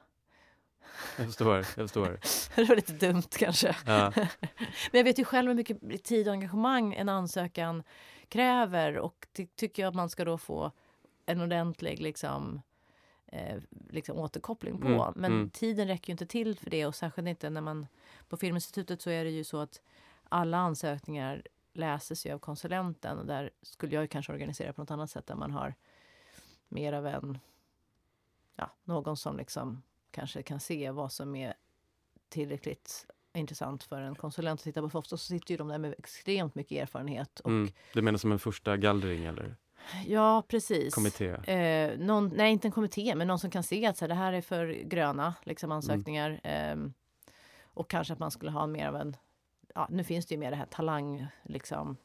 Jag 1.18 1.26
förstår, 1.26 1.56
jag 1.56 1.66
förstår. 1.66 2.20
det 2.56 2.64
var 2.64 2.76
lite 2.76 2.94
dumt 2.94 3.24
kanske. 3.32 3.76
Ja. 3.86 4.14
Men 4.92 5.00
jag 5.00 5.04
vet 5.04 5.20
ju 5.20 5.26
själv 5.26 5.48
hur 5.48 5.56
mycket 5.56 6.04
tid 6.04 6.28
och 6.28 6.34
engagemang 6.34 6.94
en 6.94 7.10
ansökan 7.10 7.84
kräver 8.30 8.98
och 8.98 9.28
det 9.32 9.56
tycker 9.56 9.84
jag 9.84 9.90
att 9.90 9.96
man 9.96 10.10
ska 10.10 10.26
då 10.26 10.38
få 10.38 10.72
en 11.26 11.42
ordentlig 11.42 12.00
liksom, 12.00 12.62
eh, 13.28 13.58
liksom 13.90 14.18
återkoppling 14.18 14.82
på. 14.82 14.88
Mm, 14.88 15.14
Men 15.16 15.32
mm. 15.32 15.50
tiden 15.50 15.88
räcker 15.88 16.10
ju 16.10 16.12
inte 16.12 16.26
till 16.26 16.58
för 16.58 16.70
det 16.70 16.86
och 16.86 16.96
särskilt 16.96 17.28
inte 17.28 17.50
när 17.50 17.62
man 17.62 17.88
på 18.30 18.38
Filminstitutet 18.38 19.02
så 19.02 19.10
är 19.10 19.24
det 19.24 19.32
ju 19.32 19.44
så 19.44 19.58
att 19.58 19.82
alla 20.30 20.58
ansökningar 20.58 21.44
läses 21.74 22.26
ju 22.26 22.34
av 22.34 22.40
konsulenten 22.40 23.18
och 23.18 23.26
där 23.26 23.50
skulle 23.62 23.96
jag 23.96 24.02
ju 24.02 24.08
kanske 24.08 24.34
organisera 24.34 24.74
på 24.74 24.82
något 24.82 24.92
annat 24.92 25.12
sätt 25.12 25.28
där 25.28 25.36
man 25.36 25.52
har 25.52 25.76
mer 26.68 26.94
av 26.94 27.08
en 27.08 27.40
ja, 28.56 28.72
någon 28.84 29.18
som 29.18 29.38
liksom 29.38 29.82
kanske 30.12 30.44
kan 30.44 30.60
se 30.60 30.92
vad 30.92 31.12
som 31.12 31.36
är 31.36 31.54
tillräckligt 32.30 33.06
intressant 33.34 33.84
för 33.84 34.02
en 34.02 34.16
konsulent 34.16 34.60
att 34.60 34.64
titta 34.64 34.82
på. 34.82 34.90
För 34.90 35.00
ofta 35.00 35.18
så 35.18 35.26
sitter 35.26 35.52
ju 35.52 35.58
de 35.58 35.68
där 35.68 35.78
med 35.78 35.96
extremt 35.98 36.56
mycket 36.56 36.82
erfarenhet. 36.84 37.40
Och, 37.40 37.50
Mm. 37.50 37.72
Du 37.94 38.02
menar 38.02 38.18
som 38.18 38.32
en 38.32 38.40
första 38.40 38.78
gallring 38.78 39.26
eller 39.26 39.56
Ja, 40.06 40.44
precis. 40.48 40.94
kommitté? 40.96 41.28
Eh, 41.54 41.98
någon, 42.00 42.28
nej, 42.36 42.52
inte 42.52 42.68
en 42.68 42.72
kommitté, 42.72 43.16
men 43.16 43.28
någon 43.28 43.40
som 43.40 43.50
kan 43.52 43.64
se 43.64 43.86
att 43.86 43.98
så 43.98 44.04
här, 44.06 44.10
det 44.10 44.16
här 44.16 44.34
är 44.34 44.42
för 44.42 44.68
gröna 44.68 45.34
liksom, 45.44 45.72
ansökningar. 45.72 46.40
ehm, 46.44 46.94
och 47.64 47.90
kanske 47.90 48.14
att 48.14 48.20
man 48.20 48.32
skulle 48.32 48.52
ha 48.52 48.68
mer 48.68 48.88
av 48.88 48.96
en... 48.96 49.16
Ja, 49.76 49.88
nu 49.92 50.04
finns 50.04 50.26
det 50.26 50.34
ju 50.36 50.40
mer 50.40 50.52
det 50.52 50.58
här 50.58 50.66
talang, 50.66 51.28
liksom. 51.44 51.98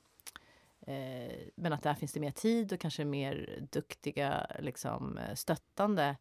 Eh, 0.86 1.32
men 1.54 1.72
att 1.72 1.82
där 1.82 1.94
finns 1.94 2.12
det 2.12 2.20
mer 2.20 2.30
tid 2.30 2.72
och 2.72 2.80
kanske 2.80 3.04
mer 3.04 3.58
duktiga, 3.72 4.46
liksom, 4.58 5.18
eh, 5.18 5.34
stöttande. 5.34 6.16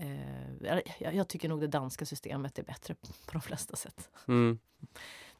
Eh, 0.00 0.82
jag, 1.00 1.14
jag 1.14 1.28
tycker 1.28 1.48
nog 1.48 1.60
det 1.60 1.66
danska 1.66 2.06
systemet 2.06 2.58
är 2.58 2.62
bättre 2.62 2.94
på 2.94 3.32
de 3.32 3.40
flesta 3.42 3.76
sätt. 3.76 4.10
Mm. 4.28 4.58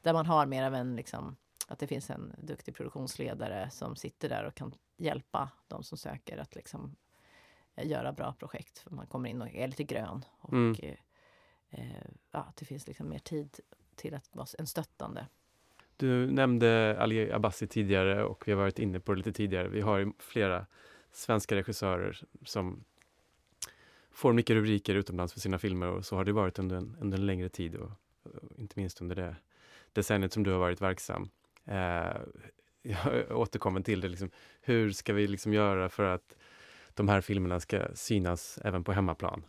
Där 0.01 0.13
man 0.13 0.25
har 0.25 0.45
mer 0.45 0.63
av 0.63 0.75
en, 0.75 0.95
liksom, 0.95 1.35
att 1.67 1.79
det 1.79 1.87
finns 1.87 2.09
en 2.09 2.35
duktig 2.37 2.75
produktionsledare 2.75 3.69
som 3.69 3.95
sitter 3.95 4.29
där 4.29 4.43
och 4.43 4.55
kan 4.55 4.73
hjälpa 4.97 5.49
de 5.67 5.83
som 5.83 5.97
söker 5.97 6.37
att 6.37 6.55
liksom 6.55 6.95
eh, 7.75 7.87
göra 7.87 8.13
bra 8.13 8.33
projekt. 8.33 8.77
För 8.79 8.91
man 8.91 9.07
kommer 9.07 9.29
in 9.29 9.41
och 9.41 9.55
är 9.55 9.67
lite 9.67 9.83
grön. 9.83 10.25
Och 10.39 10.53
Mm. 10.53 10.75
eh, 10.83 10.97
eh, 11.69 12.05
ja, 12.31 12.39
att 12.39 12.55
det 12.55 12.65
finns 12.65 12.87
liksom 12.87 13.09
mer 13.09 13.19
tid 13.19 13.59
till 13.95 14.13
att 14.15 14.29
vara 14.35 14.47
en 14.59 14.67
stöttande. 14.67 15.27
Du 15.97 16.31
nämnde 16.31 16.97
Ali 16.99 17.31
Abbasi 17.31 17.67
tidigare 17.67 18.23
och 18.23 18.47
vi 18.47 18.51
har 18.51 18.59
varit 18.59 18.79
inne 18.79 18.99
på 18.99 19.11
det 19.11 19.17
lite 19.17 19.33
tidigare. 19.33 19.67
Vi 19.67 19.81
har 19.81 20.13
flera 20.19 20.65
svenska 21.11 21.55
regissörer 21.55 22.23
som 22.45 22.83
får 24.11 24.33
mycket 24.33 24.53
rubriker 24.53 24.95
utomlands 24.95 25.33
för 25.33 25.39
sina 25.39 25.59
filmer 25.59 25.87
och 25.87 26.05
så 26.05 26.15
har 26.15 26.25
det 26.25 26.31
varit 26.31 26.59
under 26.59 26.75
en, 26.75 26.97
under 26.99 27.17
en 27.17 27.25
längre 27.25 27.49
tid 27.49 27.75
och, 27.75 27.91
och 28.23 28.59
inte 28.59 28.79
minst 28.79 29.01
under 29.01 29.15
det 29.15 29.35
decenniet 29.93 30.33
som 30.33 30.43
du 30.43 30.51
har 30.51 30.59
varit 30.59 30.81
verksam. 30.81 31.29
Eh, 31.65 31.75
jag 32.81 33.31
återkommer 33.31 33.81
till 33.81 34.01
det, 34.01 34.07
liksom, 34.07 34.29
hur 34.61 34.91
ska 34.91 35.13
vi 35.13 35.27
liksom 35.27 35.53
göra 35.53 35.89
för 35.89 36.03
att 36.03 36.35
de 36.93 37.09
här 37.09 37.21
filmerna 37.21 37.59
ska 37.59 37.87
synas 37.93 38.59
även 38.63 38.83
på 38.83 38.91
hemmaplan? 38.91 39.45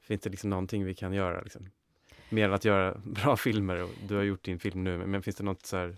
Finns 0.00 0.20
det 0.20 0.30
liksom 0.30 0.50
någonting 0.50 0.84
vi 0.84 0.94
kan 0.94 1.12
göra? 1.12 1.40
Liksom? 1.40 1.70
Mer 2.28 2.44
än 2.44 2.54
att 2.54 2.64
göra 2.64 3.00
bra 3.04 3.36
filmer 3.36 3.82
och 3.82 3.90
du 4.08 4.16
har 4.16 4.22
gjort 4.22 4.44
din 4.44 4.58
film 4.58 4.84
nu, 4.84 4.98
men, 4.98 5.10
men 5.10 5.22
finns 5.22 5.36
det 5.36 5.44
något 5.44 5.66
så 5.66 5.76
här 5.76 5.96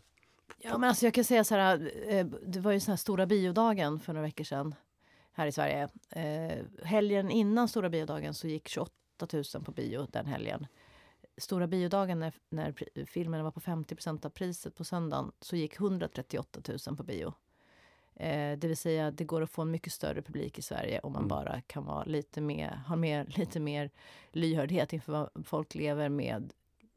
Ja, 0.58 0.78
men 0.78 0.88
alltså 0.88 1.06
jag 1.06 1.14
kan 1.14 1.24
säga 1.24 1.44
så 1.44 1.54
här, 1.54 1.90
eh, 2.08 2.26
det 2.26 2.60
var 2.60 2.72
ju 2.72 2.80
så 2.80 2.90
här 2.90 2.96
stora 2.96 3.26
biodagen 3.26 4.00
för 4.00 4.12
några 4.12 4.26
veckor 4.26 4.44
sedan 4.44 4.74
här 5.36 5.46
i 5.46 5.52
Sverige. 5.52 5.88
Eh, 6.10 6.64
helgen 6.84 7.30
innan 7.30 7.68
stora 7.68 7.88
biodagen 7.88 8.34
så 8.34 8.48
gick 8.48 8.68
28 8.68 8.92
000 9.32 9.44
på 9.64 9.72
bio 9.72 10.06
den 10.12 10.26
helgen. 10.26 10.66
Stora 11.36 11.66
biodagen 11.66 12.18
när, 12.18 12.32
när 12.48 12.74
filmen 13.06 13.44
var 13.44 13.50
på 13.50 13.60
50% 13.60 14.26
av 14.26 14.30
priset 14.30 14.74
på 14.74 14.84
söndagen 14.84 15.32
så 15.40 15.56
gick 15.56 15.80
138 15.80 16.60
000 16.88 16.96
på 16.96 17.02
bio. 17.02 17.32
Eh, 18.14 18.58
det 18.58 18.68
vill 18.68 18.76
säga 18.76 19.10
det 19.10 19.24
går 19.24 19.42
att 19.42 19.50
få 19.50 19.62
en 19.62 19.70
mycket 19.70 19.92
större 19.92 20.22
publik 20.22 20.58
i 20.58 20.62
Sverige 20.62 21.00
om 21.00 21.12
man 21.12 21.20
Mm. 21.22 21.28
bara 21.28 21.60
kan 21.60 21.84
vara 21.84 22.04
lite 22.04 22.40
mer, 22.40 22.80
ha 22.86 22.96
mer, 22.96 23.24
lite 23.28 23.60
mer 23.60 23.90
lyhördhet 24.32 24.92
inför 24.92 25.12
vad 25.12 25.46
folk 25.46 25.74
lever 25.74 26.08
med. 26.08 26.52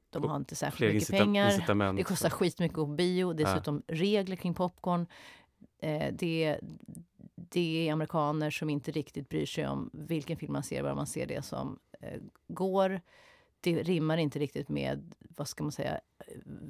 De 0.10 0.24
har 0.30 0.36
inte 0.36 0.56
särskilt 0.56 0.78
fler 0.78 0.94
mycket 0.94 1.10
pengar. 1.24 1.50
Det 1.98 2.04
kostar 2.04 2.30
skitmycket 2.30 2.74
att 2.74 2.76
gå 2.76 2.86
på 2.86 2.94
bio. 2.94 3.34
Dessutom 3.34 3.84
regler 3.88 4.36
kring 4.36 4.54
popcorn. 4.54 5.08
Eh, 5.82 6.14
det, 6.14 6.60
det 7.50 7.88
är 7.88 7.94
amerikaner 7.94 8.52
som 8.52 8.70
inte 8.70 8.92
riktigt 8.92 9.30
bryr 9.30 9.46
sig 9.46 9.68
om 9.68 9.90
vilken 9.94 10.38
film 10.38 10.54
man 10.54 10.64
ser, 10.64 10.84
bara 10.84 10.96
man 10.96 11.08
ser 11.08 11.26
det 11.28 11.42
som 11.42 11.80
eh, 12.00 12.22
går. 12.48 13.02
Det 13.62 13.84
rimmar 13.84 14.18
inte 14.18 14.40
riktigt 14.40 14.70
med, 14.70 15.16
vad 15.20 15.48
ska 15.48 15.64
man 15.64 15.72
säga, 15.72 16.00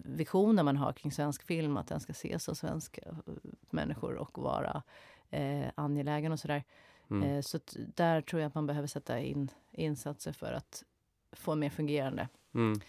visionen 0.06 0.66
man 0.66 0.78
har 0.78 0.94
kring 0.94 1.12
svensk 1.12 1.44
film, 1.44 1.78
att 1.78 1.88
den 1.88 2.00
ska 2.00 2.12
ses 2.12 2.50
av 2.50 2.54
svenska 2.54 3.02
eh, 3.02 3.34
människor 3.70 4.16
och 4.16 4.38
vara 4.38 4.84
eh, 5.30 5.66
angelägen 5.76 6.32
och 6.32 6.40
sådär. 6.40 6.64
Mm. 7.10 7.24
Eh, 7.24 7.42
så 7.42 7.60
där 7.96 8.22
tror 8.22 8.42
jag 8.42 8.48
att 8.48 8.56
man 8.56 8.68
behöver 8.68 8.88
sätta 8.88 9.20
in 9.20 9.52
insatser 9.72 10.32
för 10.32 10.54
att 10.54 10.84
få 11.32 11.52
en 11.52 11.60
mer 11.60 11.70
fungerande 11.70 12.28
Mm. 12.54 12.82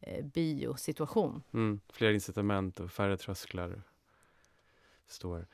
eh, 0.00 0.24
biosituation. 0.24 1.42
Mm. 1.52 1.80
Fler 1.92 2.12
incitament 2.12 2.80
och 2.80 2.90
färre 2.90 3.16
trösklar. 3.16 3.82
Står. 5.06 5.46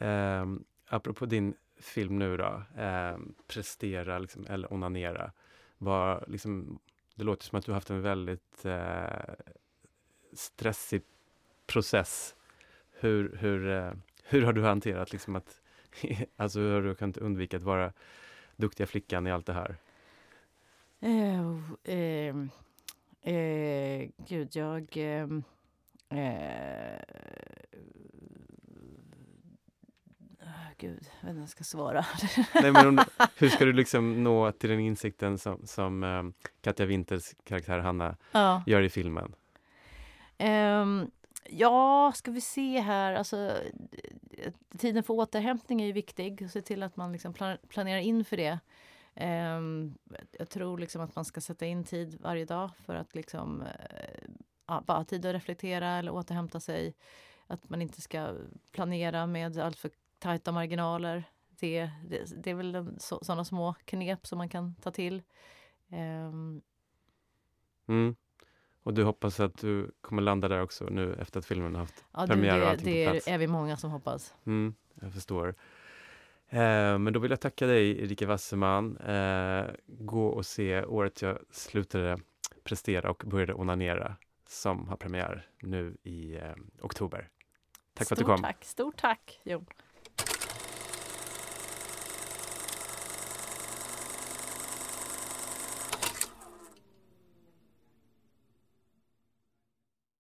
Um, 0.00 0.64
apropå 0.92 1.26
din 1.26 1.54
film 1.76 2.18
nu 2.18 2.36
då, 2.36 2.62
eh, 2.82 3.16
prestera 3.46 4.18
liksom, 4.18 4.46
eller 4.48 4.72
onanera. 4.72 5.32
Var, 5.78 6.24
liksom, 6.28 6.78
det 7.14 7.24
låter 7.24 7.44
som 7.44 7.58
att 7.58 7.64
du 7.64 7.72
har 7.72 7.76
haft 7.76 7.90
en 7.90 8.02
väldigt 8.02 8.64
eh, 8.64 9.34
stressig 10.32 11.02
process. 11.66 12.34
Hur, 12.90 13.36
hur, 13.36 13.68
eh, 13.68 13.92
hur 14.24 14.42
har 14.42 14.52
du 14.52 14.62
hanterat 14.62 15.12
liksom 15.12 15.36
att, 15.36 15.60
alltså 16.36 16.60
hur 16.60 16.74
har 16.74 16.82
du 16.82 16.94
kunnat 16.94 17.16
undvika 17.16 17.56
att 17.56 17.62
vara 17.62 17.92
duktiga 18.56 18.86
flickan 18.86 19.26
i 19.26 19.30
allt 19.32 19.46
det 19.46 19.52
här? 19.52 19.76
Eh, 21.00 21.94
eh, 21.94 22.36
eh, 23.34 24.08
gud, 24.28 24.56
jag... 24.56 24.88
ehm, 24.96 25.44
Eh, 26.12 26.98
ah, 30.40 30.71
gud, 30.82 31.10
jag 31.20 31.26
vet 31.26 31.30
inte 31.30 31.32
vad 31.32 31.42
jag 31.42 31.48
ska 31.48 31.64
svara. 31.64 32.06
Nej, 32.54 32.72
men 32.72 32.86
om, 32.86 33.04
hur 33.36 33.48
ska 33.48 33.64
du 33.64 33.72
liksom 33.72 34.24
nå 34.24 34.52
till 34.52 34.70
den 34.70 34.80
insikten 34.80 35.38
som, 35.38 35.66
som 35.66 36.04
eh, 36.04 36.22
Katja 36.60 36.86
Winters 36.86 37.34
karaktär 37.44 37.78
Hanna 37.78 38.16
ja. 38.32 38.62
gör 38.66 38.82
i 38.82 38.90
filmen? 38.90 39.34
Ehm, 40.38 41.10
ja, 41.50 42.12
ska 42.14 42.30
vi 42.30 42.40
se 42.40 42.80
här. 42.80 43.14
Alltså, 43.14 43.56
tiden 44.78 45.02
för 45.02 45.14
återhämtning 45.14 45.82
är 45.82 45.86
ju 45.86 45.92
viktig. 45.92 46.50
Se 46.50 46.62
till 46.62 46.82
att 46.82 46.96
man 46.96 47.12
liksom 47.12 47.32
plan- 47.32 47.58
planerar 47.68 48.00
in 48.00 48.24
för 48.24 48.36
det. 48.36 48.58
Ehm, 49.14 49.94
jag 50.38 50.48
tror 50.48 50.78
liksom 50.78 51.02
att 51.02 51.16
man 51.16 51.24
ska 51.24 51.40
sätta 51.40 51.66
in 51.66 51.84
tid 51.84 52.18
varje 52.20 52.44
dag 52.44 52.70
för 52.86 52.94
att 52.94 53.14
liksom, 53.14 53.64
bara 54.66 54.98
ha 54.98 55.04
tid 55.04 55.26
att 55.26 55.34
reflektera 55.34 55.88
eller 55.88 56.12
återhämta 56.12 56.60
sig. 56.60 56.94
Att 57.46 57.70
man 57.70 57.82
inte 57.82 58.00
ska 58.00 58.34
planera 58.72 59.26
med 59.26 59.58
allt 59.58 59.78
för 59.78 59.90
tajta 60.22 60.52
marginaler. 60.52 61.24
Det, 61.60 61.90
det, 62.08 62.42
det 62.44 62.50
är 62.50 62.54
väl 62.54 62.74
en, 62.74 63.00
så, 63.00 63.18
sådana 63.24 63.44
små 63.44 63.74
knep 63.84 64.26
som 64.26 64.38
man 64.38 64.48
kan 64.48 64.74
ta 64.74 64.90
till. 64.90 65.22
Ehm, 65.90 66.62
Mm. 67.86 68.16
Och 68.82 68.94
du 68.94 69.04
hoppas 69.04 69.40
att 69.40 69.58
du 69.58 69.90
kommer 70.00 70.22
landa 70.22 70.48
där 70.48 70.62
också 70.62 70.84
nu 70.84 71.14
efter 71.20 71.38
att 71.38 71.46
filmen 71.46 71.74
har 71.74 71.80
haft 71.80 72.04
ja, 72.12 72.26
Premiär 72.26 72.54
och 72.54 72.60
det, 72.60 72.70
allting 72.70 72.84
på 72.84 72.90
det 72.90 73.10
plats. 73.10 73.28
är 73.28 73.38
vi 73.38 73.46
många 73.46 73.76
som 73.76 73.90
hoppas. 73.90 74.34
Mm, 74.46 74.74
jag 75.00 75.12
förstår. 75.12 75.48
Eh, 76.48 76.98
men 76.98 77.12
då 77.12 77.20
vill 77.20 77.30
jag 77.30 77.40
tacka 77.40 77.66
dig, 77.66 78.02
Erika 78.04 78.26
Wasserman. 78.26 78.96
Eh, 78.96 79.64
gå 79.86 80.26
och 80.26 80.46
se 80.46 80.84
året 80.84 81.22
jag 81.22 81.38
slutade 81.50 82.18
prestera 82.64 83.10
och 83.10 83.22
började 83.26 83.54
onanera 83.54 84.16
som 84.46 84.88
har 84.88 84.96
premiär 84.96 85.46
nu 85.60 85.96
i 86.02 86.34
eh, 86.36 86.52
oktober. 86.80 87.28
Tack 87.94 88.08
för 88.08 88.14
att 88.14 88.18
du 88.18 88.24
Stort 88.24 88.36
kom. 88.36 88.42
tack. 88.42 88.64
Stort 88.64 88.96
tack, 88.96 89.40
Jon. 89.44 89.66